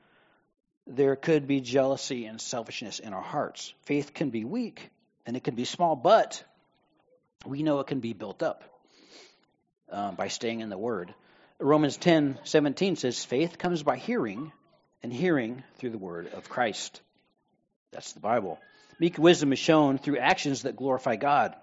there 0.88 1.15
could 1.15 1.47
be 1.47 1.61
jealousy 1.61 2.25
and 2.25 2.39
selfishness 2.39 2.99
in 2.99 3.13
our 3.13 3.21
hearts. 3.21 3.73
Faith 3.84 4.13
can 4.13 4.29
be 4.29 4.45
weak 4.45 4.89
and 5.25 5.36
it 5.36 5.43
can 5.43 5.55
be 5.55 5.65
small, 5.65 5.95
but 5.95 6.43
we 7.45 7.63
know 7.63 7.79
it 7.79 7.88
can 7.88 7.99
be 7.99 8.13
built 8.13 8.41
up 8.41 8.63
um, 9.89 10.15
by 10.15 10.27
staying 10.27 10.61
in 10.61 10.69
the 10.69 10.77
Word. 10.77 11.13
Romans 11.59 11.97
10 11.97 12.39
17 12.43 12.95
says, 12.95 13.23
Faith 13.23 13.57
comes 13.57 13.84
by 13.84 13.97
hearing, 13.97 14.51
and 15.01 15.13
hearing 15.13 15.63
through 15.75 15.91
the 15.91 15.97
Word 15.97 16.34
of 16.34 16.49
Christ. 16.49 17.01
That's 17.91 18.13
the 18.13 18.19
Bible. 18.19 18.59
Meek 19.04 19.18
wisdom 19.18 19.51
is 19.51 19.60
shown 19.60 19.97
through 19.97 20.18
actions 20.18 20.62
that 20.62 20.78
glorify 20.78 21.18
God. 21.18 21.58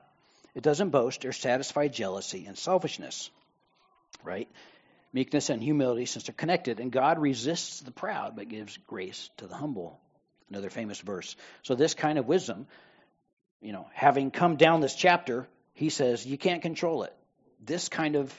It 0.54 0.62
doesn't 0.62 0.90
boast 0.90 1.24
or 1.24 1.32
satisfy 1.32 1.88
jealousy 1.88 2.44
and 2.44 2.58
selfishness, 2.58 3.30
right? 4.22 4.46
Meekness 5.14 5.48
and 5.48 5.62
humility, 5.62 6.04
since 6.04 6.26
they're 6.26 6.34
connected, 6.34 6.80
and 6.80 6.92
God 6.92 7.18
resists 7.18 7.80
the 7.80 7.92
proud 7.92 8.36
but 8.36 8.50
gives 8.50 8.76
grace 8.86 9.30
to 9.38 9.46
the 9.46 9.54
humble. 9.54 9.98
Another 10.50 10.68
famous 10.68 11.00
verse. 11.00 11.34
So, 11.62 11.74
this 11.74 11.94
kind 11.94 12.18
of 12.18 12.26
wisdom, 12.26 12.66
you 13.62 13.72
know, 13.72 13.86
having 13.94 14.30
come 14.30 14.56
down 14.56 14.82
this 14.82 14.94
chapter, 14.94 15.48
he 15.72 15.88
says 15.88 16.26
you 16.26 16.36
can't 16.36 16.60
control 16.60 17.04
it. 17.04 17.16
This 17.58 17.88
kind 17.88 18.16
of 18.16 18.30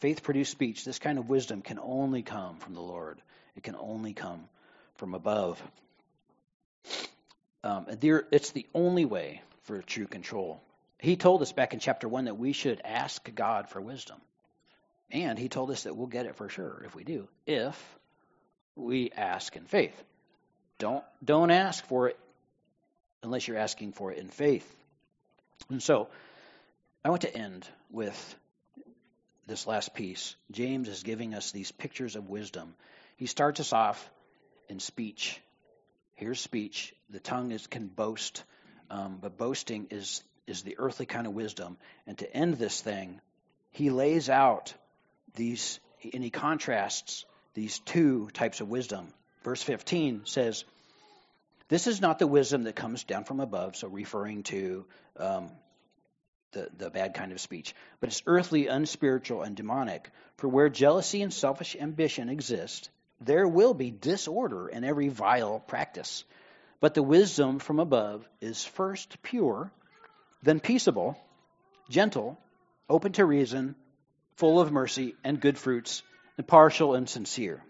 faith 0.00 0.22
produced 0.22 0.52
speech, 0.52 0.84
this 0.84 0.98
kind 0.98 1.18
of 1.18 1.30
wisdom 1.30 1.62
can 1.62 1.78
only 1.82 2.20
come 2.20 2.58
from 2.58 2.74
the 2.74 2.82
Lord, 2.82 3.22
it 3.56 3.62
can 3.62 3.76
only 3.76 4.12
come 4.12 4.50
from 4.96 5.14
above. 5.14 5.62
Um, 7.62 7.86
there, 8.00 8.26
it's 8.30 8.52
the 8.52 8.66
only 8.74 9.04
way 9.04 9.42
for 9.64 9.82
true 9.82 10.06
control. 10.06 10.60
He 10.98 11.16
told 11.16 11.42
us 11.42 11.52
back 11.52 11.72
in 11.72 11.80
chapter 11.80 12.08
1 12.08 12.26
that 12.26 12.38
we 12.38 12.52
should 12.52 12.80
ask 12.84 13.34
God 13.34 13.68
for 13.68 13.80
wisdom. 13.80 14.18
And 15.10 15.38
he 15.38 15.48
told 15.48 15.70
us 15.70 15.84
that 15.84 15.96
we'll 15.96 16.06
get 16.06 16.26
it 16.26 16.36
for 16.36 16.48
sure 16.48 16.82
if 16.86 16.94
we 16.94 17.04
do, 17.04 17.28
if 17.46 17.98
we 18.76 19.10
ask 19.10 19.56
in 19.56 19.64
faith. 19.64 19.94
Don't 20.78 21.04
don't 21.22 21.50
ask 21.50 21.84
for 21.86 22.08
it 22.08 22.18
unless 23.22 23.46
you're 23.46 23.58
asking 23.58 23.92
for 23.92 24.12
it 24.12 24.18
in 24.18 24.28
faith. 24.28 24.76
And 25.68 25.82
so 25.82 26.08
I 27.04 27.10
want 27.10 27.22
to 27.22 27.36
end 27.36 27.68
with 27.90 28.36
this 29.46 29.66
last 29.66 29.94
piece. 29.94 30.36
James 30.50 30.88
is 30.88 31.02
giving 31.02 31.34
us 31.34 31.50
these 31.50 31.72
pictures 31.72 32.16
of 32.16 32.28
wisdom. 32.28 32.74
He 33.16 33.26
starts 33.26 33.60
us 33.60 33.72
off 33.72 34.10
in 34.68 34.80
speech. 34.80 35.40
Here's 36.20 36.38
speech. 36.38 36.94
The 37.08 37.18
tongue 37.18 37.50
is 37.50 37.66
can 37.66 37.86
boast, 37.86 38.44
um, 38.90 39.18
but 39.22 39.38
boasting 39.38 39.86
is 39.90 40.22
is 40.46 40.62
the 40.62 40.76
earthly 40.78 41.06
kind 41.06 41.26
of 41.26 41.32
wisdom. 41.32 41.78
And 42.06 42.18
to 42.18 42.36
end 42.36 42.54
this 42.54 42.78
thing, 42.78 43.22
he 43.70 43.88
lays 43.88 44.28
out 44.28 44.74
these, 45.34 45.80
and 46.12 46.22
he 46.22 46.28
contrasts 46.28 47.24
these 47.54 47.78
two 47.78 48.28
types 48.34 48.60
of 48.60 48.68
wisdom. 48.68 49.14
Verse 49.44 49.62
15 49.62 50.22
says, 50.26 50.64
This 51.68 51.86
is 51.86 52.02
not 52.02 52.18
the 52.18 52.26
wisdom 52.26 52.64
that 52.64 52.76
comes 52.76 53.04
down 53.04 53.24
from 53.24 53.40
above, 53.40 53.76
so 53.76 53.88
referring 53.88 54.42
to 54.44 54.84
um, 55.16 55.50
the, 56.52 56.68
the 56.76 56.90
bad 56.90 57.14
kind 57.14 57.32
of 57.32 57.40
speech, 57.40 57.74
but 57.98 58.10
it's 58.10 58.22
earthly, 58.26 58.66
unspiritual, 58.66 59.40
and 59.40 59.56
demonic. 59.56 60.10
For 60.36 60.48
where 60.48 60.68
jealousy 60.68 61.22
and 61.22 61.32
selfish 61.32 61.76
ambition 61.80 62.28
exist, 62.28 62.90
there 63.20 63.46
will 63.46 63.74
be 63.74 63.90
disorder 63.90 64.68
and 64.68 64.84
every 64.84 65.08
vile 65.08 65.60
practice. 65.60 66.24
But 66.80 66.94
the 66.94 67.02
wisdom 67.02 67.58
from 67.58 67.78
above 67.78 68.26
is 68.40 68.64
first 68.64 69.22
pure, 69.22 69.70
then 70.42 70.60
peaceable, 70.60 71.18
gentle, 71.90 72.38
open 72.88 73.12
to 73.12 73.24
reason, 73.24 73.74
full 74.36 74.60
of 74.60 74.72
mercy 74.72 75.14
and 75.22 75.40
good 75.40 75.58
fruits, 75.58 76.02
impartial 76.38 76.94
and 76.94 77.08
sincere. 77.08 77.62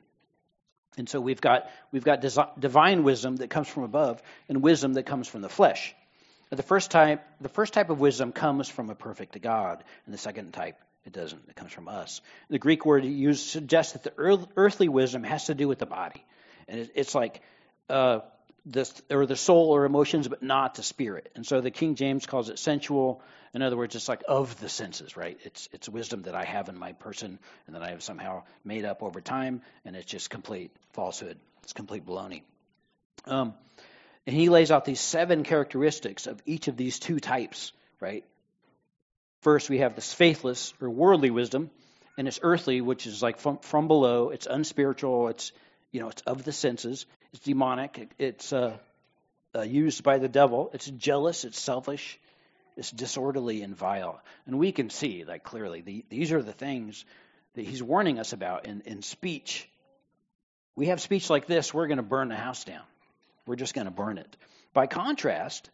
And 0.97 1.09
so 1.09 1.21
we've 1.21 1.41
got 1.41 1.69
we've 1.93 2.05
got 2.05 2.21
divine 2.61 3.03
wisdom 3.03 3.37
that 3.37 3.51
comes 3.51 3.69
from 3.69 3.85
above 3.85 4.23
and 4.49 4.63
wisdom 4.63 4.95
that 4.95 5.07
comes 5.07 5.29
from 5.29 5.41
the 5.41 5.49
flesh. 5.49 5.95
The 6.51 6.63
first 6.63 6.91
type 6.91 7.25
the 7.41 7.49
first 7.49 7.73
type 7.73 7.91
of 7.91 8.01
wisdom 8.01 8.33
comes 8.33 8.69
from 8.69 8.91
a 8.91 8.95
perfect 8.95 9.41
God, 9.41 9.83
and 10.05 10.15
the 10.15 10.19
second 10.19 10.53
type 10.53 10.77
it 11.05 11.13
doesn't. 11.13 11.43
It 11.49 11.57
comes 11.57 11.73
from 11.73 11.89
us. 11.89 12.21
The 12.49 12.59
Greek 12.59 12.85
word 12.85 13.05
used 13.05 13.47
suggests 13.47 13.95
that 13.95 14.03
the 14.03 14.13
earthly 14.57 14.89
wisdom 14.89 15.25
has 15.25 15.47
to 15.47 15.55
do 15.55 15.67
with 15.69 15.79
the 15.79 15.87
body, 15.87 16.25
and 16.69 16.91
it's 16.95 17.15
like 17.15 17.41
uh, 17.89 18.21
the 18.67 18.91
or 19.11 19.27
the 19.27 19.37
soul 19.37 19.71
or 19.71 19.85
emotions, 19.85 20.29
but 20.29 20.43
not 20.43 20.75
the 20.75 20.83
spirit. 20.83 21.31
And 21.35 21.47
so 21.47 21.61
the 21.61 21.71
King 21.71 21.95
James 21.95 22.27
calls 22.27 22.51
it 22.51 22.59
sensual, 22.59 23.23
in 23.55 23.63
other 23.63 23.77
words, 23.77 23.97
it's 23.97 24.09
like 24.09 24.23
of 24.29 24.61
the 24.61 24.69
senses, 24.69 25.17
right? 25.17 25.39
It's 25.45 25.69
it's 25.73 25.89
wisdom 25.89 26.23
that 26.23 26.35
I 26.35 26.45
have 26.45 26.69
in 26.69 26.79
my 26.79 26.93
person 26.93 27.39
and 27.67 27.77
that 27.77 27.83
I 27.83 27.91
have 27.91 28.03
somehow 28.03 28.43
made 28.65 28.85
up 28.85 29.03
over 29.03 29.21
time, 29.21 29.63
and 29.85 29.97
it's 29.97 30.07
just 30.07 30.31
complete 30.31 30.71
falsehood. 30.93 31.39
It's 31.63 31.73
complete 31.73 32.05
baloney. 32.05 32.43
Um, 33.27 33.55
and 34.27 34.37
he 34.37 34.49
lays 34.49 34.71
out 34.71 34.85
these 34.85 35.01
seven 35.01 35.45
characteristics 35.45 36.27
of 36.27 36.41
each 36.47 36.69
of 36.69 36.77
these 36.77 36.99
two 36.99 37.21
types, 37.21 37.73
right? 38.01 38.25
First, 39.41 39.71
we 39.71 39.79
have 39.79 39.95
this 39.95 40.13
faithless 40.13 40.75
or 40.81 40.91
worldly 40.91 41.31
wisdom, 41.31 41.71
and 42.19 42.29
it's 42.29 42.41
earthly, 42.43 42.81
which 42.81 43.07
is 43.07 43.23
like 43.23 43.39
from, 43.39 43.59
from 43.59 43.89
below. 43.89 44.31
It's 44.31 44.47
unspiritual. 44.47 45.29
It's 45.29 45.53
you 45.93 46.01
know, 46.01 46.09
it's 46.09 46.23
of 46.23 46.45
the 46.45 46.53
senses. 46.53 47.07
It's 47.33 47.43
demonic. 47.43 48.13
It's 48.19 48.53
uh, 48.53 48.77
uh, 49.55 49.63
used 49.63 50.03
by 50.03 50.19
the 50.19 50.29
devil. 50.29 50.71
It's 50.73 50.87
jealous. 50.87 51.45
It's 51.45 51.59
selfish. 51.59 52.19
It's 52.77 52.91
disorderly 52.91 53.63
and 53.63 53.77
vile. 53.77 54.21
And 54.47 54.59
we 54.59 54.73
can 54.73 54.91
see, 54.91 55.25
like, 55.25 55.43
clearly, 55.43 55.81
the, 55.81 56.05
these 56.09 56.33
are 56.33 56.43
the 56.43 56.53
things 56.53 57.05
that 57.55 57.65
he's 57.67 57.83
warning 57.83 58.19
us 58.19 58.33
about 58.33 58.67
in, 58.67 58.83
in 58.83 59.03
speech. 59.03 59.69
We 60.77 60.87
have 60.87 61.01
speech 61.01 61.29
like 61.29 61.47
this, 61.47 61.75
we're 61.75 61.89
going 61.89 61.99
to 61.99 62.03
burn 62.03 62.29
the 62.29 62.37
house 62.37 62.65
down. 62.65 62.83
We're 63.47 63.57
just 63.57 63.75
going 63.75 63.87
to 63.87 63.91
burn 63.91 64.19
it. 64.19 64.37
By 64.73 64.87
contrast, 64.87 65.69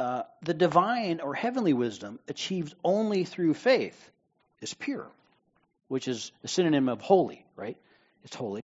uh, 0.00 0.22
the 0.40 0.54
divine 0.54 1.20
or 1.20 1.34
heavenly 1.34 1.74
wisdom 1.74 2.18
achieved 2.26 2.74
only 2.82 3.24
through 3.24 3.52
faith 3.52 4.10
is 4.62 4.72
pure, 4.72 5.06
which 5.88 6.08
is 6.08 6.32
a 6.42 6.48
synonym 6.48 6.88
of 6.88 7.02
holy, 7.02 7.44
right? 7.54 7.76
It's 8.24 8.34
holy. 8.34 8.62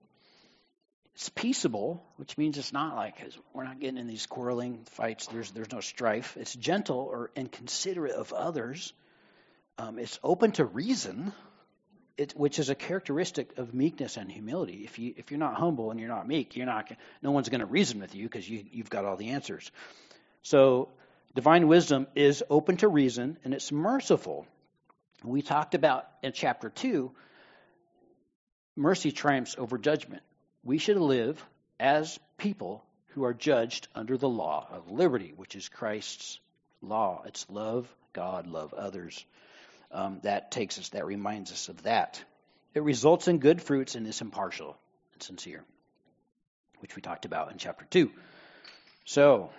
It's 1.15 1.31
peaceable, 1.31 2.05
which 2.17 2.37
means 2.37 2.59
it's 2.59 2.75
not 2.75 2.97
like 2.97 3.15
we're 3.55 3.65
not 3.65 3.81
getting 3.81 3.97
in 3.97 4.09
these 4.09 4.27
quarreling 4.27 4.85
fights. 4.91 5.27
There's 5.29 5.51
there's 5.53 5.73
no 5.73 5.81
strife. 5.81 6.37
It's 6.37 6.55
gentle 6.55 6.99
or 6.99 7.31
inconsiderate 7.35 8.13
of 8.13 8.35
others. 8.35 8.93
Um, 9.79 9.99
it's 9.99 10.19
open 10.23 10.53
to 10.53 10.67
reason, 10.67 11.33
it, 12.19 12.35
which 12.37 12.59
is 12.59 12.69
a 12.69 12.75
characteristic 12.75 13.57
of 13.57 13.73
meekness 13.73 14.19
and 14.19 14.31
humility. 14.31 14.83
If 14.85 14.99
you 14.99 15.15
if 15.17 15.31
you're 15.31 15.41
not 15.41 15.55
humble 15.55 15.91
and 15.91 15.99
you're 15.99 16.11
not 16.11 16.29
meek, 16.29 16.57
you're 16.57 16.67
not. 16.67 16.93
No 17.23 17.31
one's 17.31 17.49
going 17.49 17.61
to 17.61 17.67
reason 17.67 18.01
with 18.01 18.15
you 18.15 18.25
because 18.25 18.47
you 18.47 18.67
you've 18.71 18.91
got 18.91 19.07
all 19.07 19.17
the 19.17 19.31
answers. 19.31 19.71
So 20.43 20.89
divine 21.35 21.69
wisdom 21.69 22.07
is 22.15 22.43
open 22.51 22.77
to 22.79 22.89
reason 22.89 23.39
and 23.45 23.55
it's 23.55 23.73
merciful. 23.73 24.47
We 25.25 25.43
talked 25.43 25.75
about 25.75 26.07
in 26.23 26.33
chapter 26.33 26.69
two. 26.69 27.13
Mercy 28.77 29.13
triumphs 29.13 29.55
over 29.59 29.79
judgment. 29.79 30.23
We 30.65 30.79
should 30.79 30.97
live 30.97 31.45
as 31.79 32.19
people 32.39 32.85
who 33.09 33.25
are 33.25 33.35
judged 33.35 33.89
under 33.95 34.17
the 34.17 34.29
law 34.29 34.67
of 34.71 34.91
liberty, 34.91 35.33
which 35.37 35.55
is 35.55 35.69
Christ's 35.69 36.41
law. 36.81 37.23
It's 37.27 37.47
love 37.51 37.87
God, 38.13 38.47
love 38.47 38.75
others. 38.75 39.25
Um, 39.91 40.21
that 40.23 40.51
takes 40.51 40.79
us, 40.79 40.91
that 40.91 41.07
reminds 41.07 41.53
us 41.53 41.69
of 41.69 41.83
that. 41.83 42.23
It 42.75 42.83
results 42.83 43.29
in 43.29 43.39
good 43.39 43.61
fruits 43.61 43.95
and 43.95 44.07
is 44.07 44.21
impartial 44.21 44.77
and 45.13 45.23
sincere, 45.23 45.65
which 46.79 46.97
we 46.97 47.03
talked 47.03 47.25
about 47.27 47.53
in 47.53 47.59
chapter 47.59 47.85
2. 47.91 48.11
So, 49.05 49.51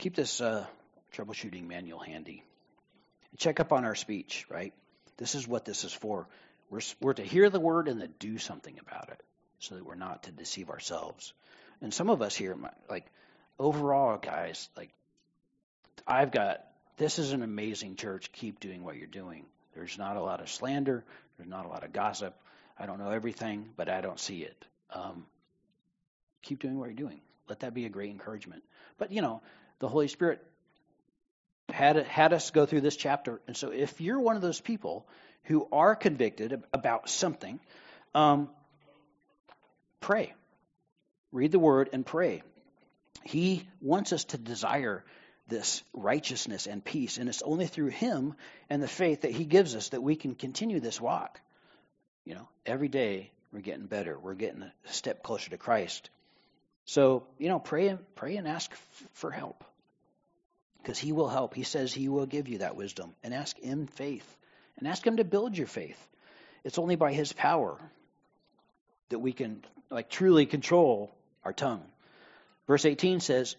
keep 0.00 0.16
this 0.16 0.40
uh, 0.40 0.64
troubleshooting 1.14 1.68
manual 1.68 2.00
handy. 2.00 2.42
Check 3.36 3.60
up 3.60 3.72
on 3.72 3.84
our 3.84 3.94
speech, 3.94 4.46
right? 4.48 4.72
This 5.18 5.34
is 5.34 5.46
what 5.46 5.64
this 5.64 5.84
is 5.84 5.92
for. 5.92 6.26
We're, 6.70 6.80
we're 7.00 7.14
to 7.14 7.22
hear 7.22 7.50
the 7.50 7.60
word 7.60 7.86
and 7.86 8.00
to 8.00 8.08
do 8.08 8.38
something 8.38 8.78
about 8.80 9.10
it 9.10 9.20
so 9.58 9.74
that 9.74 9.84
we're 9.84 9.94
not 9.94 10.24
to 10.24 10.32
deceive 10.32 10.70
ourselves. 10.70 11.32
And 11.82 11.92
some 11.92 12.10
of 12.10 12.22
us 12.22 12.34
here, 12.34 12.56
like, 12.88 13.06
overall, 13.58 14.16
guys, 14.16 14.68
like, 14.76 14.90
I've 16.06 16.32
got 16.32 16.64
this 16.96 17.18
is 17.18 17.32
an 17.32 17.42
amazing 17.42 17.96
church. 17.96 18.32
Keep 18.32 18.60
doing 18.60 18.82
what 18.82 18.96
you're 18.96 19.06
doing. 19.06 19.44
There's 19.74 19.96
not 19.98 20.16
a 20.16 20.20
lot 20.20 20.40
of 20.40 20.50
slander. 20.50 21.04
There's 21.36 21.48
not 21.48 21.66
a 21.66 21.68
lot 21.68 21.84
of 21.84 21.92
gossip. 21.92 22.34
I 22.78 22.86
don't 22.86 22.98
know 22.98 23.10
everything, 23.10 23.70
but 23.76 23.88
I 23.88 24.00
don't 24.00 24.18
see 24.18 24.42
it. 24.42 24.64
Um, 24.92 25.26
keep 26.42 26.58
doing 26.60 26.78
what 26.78 26.86
you're 26.86 26.94
doing. 26.94 27.20
Let 27.48 27.60
that 27.60 27.74
be 27.74 27.84
a 27.84 27.88
great 27.88 28.10
encouragement. 28.10 28.62
But 28.98 29.12
you 29.12 29.22
know, 29.22 29.42
the 29.80 29.88
Holy 29.88 30.08
Spirit 30.08 30.40
had 31.70 31.96
had 32.06 32.32
us 32.32 32.50
go 32.50 32.66
through 32.66 32.80
this 32.82 32.96
chapter, 32.96 33.40
and 33.46 33.56
so 33.56 33.70
if 33.70 34.00
you're 34.00 34.20
one 34.20 34.36
of 34.36 34.42
those 34.42 34.60
people 34.60 35.06
who 35.44 35.66
are 35.72 35.96
convicted 35.96 36.62
about 36.72 37.08
something, 37.08 37.58
um, 38.14 38.48
pray, 40.00 40.32
read 41.32 41.52
the 41.52 41.58
Word, 41.58 41.90
and 41.92 42.06
pray. 42.06 42.42
He 43.24 43.66
wants 43.80 44.12
us 44.12 44.24
to 44.26 44.38
desire 44.38 45.04
this 45.48 45.82
righteousness 45.92 46.66
and 46.66 46.84
peace. 46.84 47.18
And 47.18 47.28
it's 47.28 47.42
only 47.42 47.66
through 47.66 47.88
Him 47.88 48.34
and 48.70 48.82
the 48.82 48.88
faith 48.88 49.22
that 49.22 49.32
He 49.32 49.44
gives 49.44 49.74
us 49.74 49.90
that 49.90 50.02
we 50.02 50.16
can 50.16 50.34
continue 50.34 50.80
this 50.80 51.00
walk. 51.00 51.40
You 52.24 52.34
know, 52.34 52.48
every 52.64 52.88
day 52.88 53.30
we're 53.52 53.60
getting 53.60 53.86
better. 53.86 54.18
We're 54.18 54.34
getting 54.34 54.62
a 54.62 54.72
step 54.84 55.22
closer 55.22 55.50
to 55.50 55.58
Christ. 55.58 56.08
So, 56.86 57.24
you 57.38 57.48
know, 57.48 57.58
pray 57.58 57.88
and 57.88 57.98
pray 58.14 58.36
and 58.36 58.48
ask 58.48 58.72
for 59.14 59.30
help. 59.30 59.64
Because 60.82 60.98
he 60.98 61.12
will 61.12 61.28
help. 61.28 61.54
He 61.54 61.62
says 61.62 61.92
he 61.92 62.08
will 62.08 62.26
give 62.26 62.48
you 62.48 62.58
that 62.58 62.76
wisdom. 62.76 63.14
And 63.22 63.34
ask 63.34 63.58
in 63.58 63.86
faith. 63.86 64.36
And 64.78 64.88
ask 64.88 65.06
him 65.06 65.18
to 65.18 65.24
build 65.24 65.56
your 65.56 65.66
faith. 65.66 65.98
It's 66.64 66.78
only 66.78 66.96
by 66.96 67.12
his 67.12 67.32
power 67.32 67.78
that 69.10 69.18
we 69.18 69.32
can 69.32 69.64
like 69.90 70.08
truly 70.08 70.46
control 70.46 71.14
our 71.44 71.52
tongue. 71.52 71.82
Verse 72.66 72.84
18 72.84 73.20
says, 73.20 73.56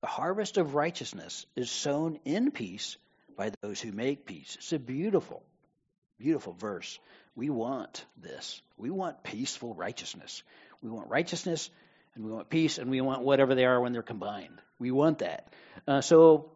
the 0.00 0.06
harvest 0.06 0.56
of 0.56 0.74
righteousness 0.74 1.46
is 1.56 1.70
sown 1.70 2.18
in 2.24 2.50
peace 2.50 2.96
by 3.36 3.52
those 3.60 3.80
who 3.80 3.92
make 3.92 4.24
peace. 4.24 4.56
It's 4.58 4.72
a 4.72 4.78
beautiful, 4.78 5.42
beautiful 6.18 6.54
verse. 6.54 6.98
We 7.36 7.50
want 7.50 8.04
this. 8.16 8.62
We 8.78 8.90
want 8.90 9.22
peaceful 9.22 9.74
righteousness. 9.74 10.42
We 10.82 10.88
want 10.88 11.08
righteousness 11.10 11.70
and 12.14 12.24
we 12.24 12.32
want 12.32 12.50
peace 12.50 12.78
and 12.78 12.90
we 12.90 13.00
want 13.00 13.22
whatever 13.22 13.54
they 13.54 13.64
are 13.64 13.80
when 13.80 13.92
they're 13.92 14.02
combined. 14.02 14.60
We 14.78 14.90
want 14.90 15.18
that. 15.18 15.52
Uh, 15.86 16.00
so 16.00 16.50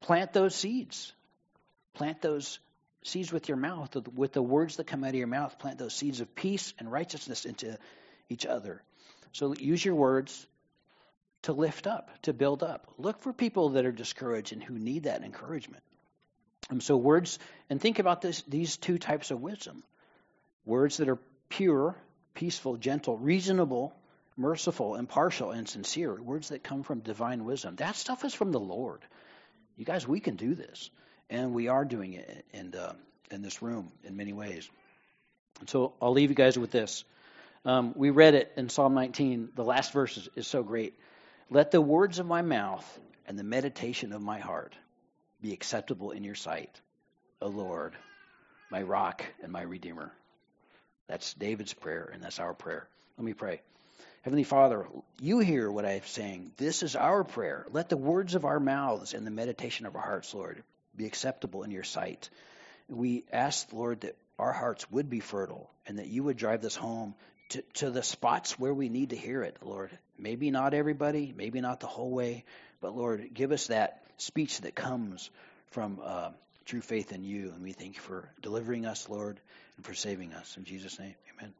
plant 0.00 0.32
those 0.32 0.54
seeds. 0.54 1.12
Plant 1.94 2.22
those 2.22 2.58
seeds 3.04 3.32
with 3.32 3.48
your 3.48 3.58
mouth, 3.58 3.96
with 4.14 4.32
the 4.32 4.42
words 4.42 4.76
that 4.76 4.86
come 4.86 5.04
out 5.04 5.10
of 5.10 5.16
your 5.16 5.26
mouth. 5.26 5.58
Plant 5.58 5.78
those 5.78 5.94
seeds 5.94 6.20
of 6.20 6.34
peace 6.34 6.72
and 6.78 6.90
righteousness 6.90 7.44
into 7.44 7.78
each 8.28 8.46
other. 8.46 8.82
So 9.32 9.54
use 9.54 9.84
your 9.84 9.94
words 9.94 10.46
to 11.42 11.52
lift 11.52 11.86
up, 11.86 12.10
to 12.22 12.32
build 12.32 12.62
up. 12.62 12.92
Look 12.98 13.20
for 13.20 13.32
people 13.32 13.70
that 13.70 13.84
are 13.84 13.92
discouraged 13.92 14.52
and 14.52 14.62
who 14.62 14.78
need 14.78 15.04
that 15.04 15.22
encouragement. 15.22 15.82
And 16.70 16.82
so 16.82 16.96
words, 16.96 17.38
and 17.68 17.80
think 17.80 17.98
about 17.98 18.22
this, 18.22 18.42
these 18.42 18.76
two 18.76 18.98
types 18.98 19.30
of 19.30 19.40
wisdom. 19.40 19.82
Words 20.64 20.98
that 20.98 21.08
are 21.08 21.18
pure, 21.48 21.96
peaceful, 22.34 22.76
gentle, 22.76 23.18
reasonable, 23.18 23.94
merciful, 24.36 24.96
impartial, 24.96 25.50
and 25.50 25.68
sincere. 25.68 26.14
Words 26.20 26.48
that 26.50 26.62
come 26.62 26.82
from 26.82 27.00
divine 27.00 27.44
wisdom. 27.44 27.76
That 27.76 27.96
stuff 27.96 28.24
is 28.24 28.34
from 28.34 28.52
the 28.52 28.60
Lord. 28.60 29.00
You 29.76 29.84
guys, 29.84 30.06
we 30.06 30.20
can 30.20 30.36
do 30.36 30.54
this. 30.54 30.90
And 31.30 31.54
we 31.54 31.68
are 31.68 31.84
doing 31.84 32.12
it 32.12 32.44
in, 32.52 32.74
uh, 32.74 32.92
in 33.30 33.42
this 33.42 33.62
room 33.62 33.90
in 34.04 34.16
many 34.16 34.32
ways. 34.32 34.68
And 35.60 35.70
so 35.70 35.94
I'll 36.00 36.12
leave 36.12 36.30
you 36.30 36.36
guys 36.36 36.58
with 36.58 36.70
this. 36.70 37.04
Um, 37.64 37.94
we 37.96 38.10
read 38.10 38.34
it 38.34 38.52
in 38.56 38.68
Psalm 38.68 38.94
19. 38.94 39.50
The 39.54 39.64
last 39.64 39.92
verse 39.92 40.16
is, 40.16 40.28
is 40.34 40.46
so 40.46 40.62
great. 40.62 40.98
Let 41.48 41.70
the 41.70 41.80
words 41.80 42.18
of 42.18 42.26
my 42.26 42.42
mouth 42.42 42.86
and 43.26 43.38
the 43.38 43.44
meditation 43.44 44.12
of 44.12 44.20
my 44.20 44.40
heart 44.40 44.74
be 45.40 45.52
acceptable 45.52 46.10
in 46.10 46.24
your 46.24 46.34
sight, 46.34 46.80
O 47.40 47.48
Lord, 47.48 47.94
my 48.70 48.82
rock 48.82 49.24
and 49.42 49.52
my 49.52 49.62
redeemer. 49.62 50.12
That's 51.08 51.34
David's 51.34 51.74
prayer, 51.74 52.10
and 52.12 52.22
that's 52.22 52.38
our 52.38 52.54
prayer. 52.54 52.88
Let 53.16 53.24
me 53.24 53.34
pray. 53.34 53.60
Heavenly 54.22 54.44
Father, 54.44 54.86
you 55.20 55.40
hear 55.40 55.70
what 55.70 55.84
I'm 55.84 56.04
saying. 56.06 56.52
This 56.56 56.84
is 56.84 56.94
our 56.94 57.24
prayer. 57.24 57.66
Let 57.70 57.88
the 57.88 57.96
words 57.96 58.36
of 58.36 58.44
our 58.44 58.60
mouths 58.60 59.14
and 59.14 59.26
the 59.26 59.32
meditation 59.32 59.84
of 59.84 59.96
our 59.96 60.02
hearts, 60.02 60.32
Lord, 60.32 60.62
be 60.96 61.06
acceptable 61.06 61.64
in 61.64 61.72
your 61.72 61.82
sight. 61.82 62.30
We 62.88 63.24
ask, 63.32 63.72
Lord, 63.72 64.02
that 64.02 64.16
our 64.38 64.52
hearts 64.52 64.88
would 64.92 65.10
be 65.10 65.18
fertile 65.18 65.70
and 65.86 65.98
that 65.98 66.06
you 66.06 66.22
would 66.22 66.36
drive 66.36 66.62
this 66.62 66.76
home 66.76 67.16
to, 67.50 67.62
to 67.74 67.90
the 67.90 68.04
spots 68.04 68.56
where 68.60 68.72
we 68.72 68.88
need 68.88 69.10
to 69.10 69.16
hear 69.16 69.42
it, 69.42 69.56
Lord. 69.60 69.90
Maybe 70.16 70.52
not 70.52 70.72
everybody, 70.72 71.34
maybe 71.36 71.60
not 71.60 71.80
the 71.80 71.88
whole 71.88 72.10
way, 72.10 72.44
but 72.80 72.94
Lord, 72.94 73.28
give 73.34 73.50
us 73.50 73.66
that 73.66 74.04
speech 74.18 74.60
that 74.60 74.76
comes 74.76 75.30
from 75.72 76.00
uh, 76.02 76.30
true 76.64 76.80
faith 76.80 77.10
in 77.12 77.24
you. 77.24 77.50
And 77.52 77.64
we 77.64 77.72
thank 77.72 77.96
you 77.96 78.00
for 78.02 78.28
delivering 78.40 78.86
us, 78.86 79.08
Lord, 79.08 79.40
and 79.76 79.84
for 79.84 79.94
saving 79.94 80.32
us. 80.32 80.56
In 80.56 80.64
Jesus' 80.64 80.96
name, 81.00 81.14
amen. 81.36 81.52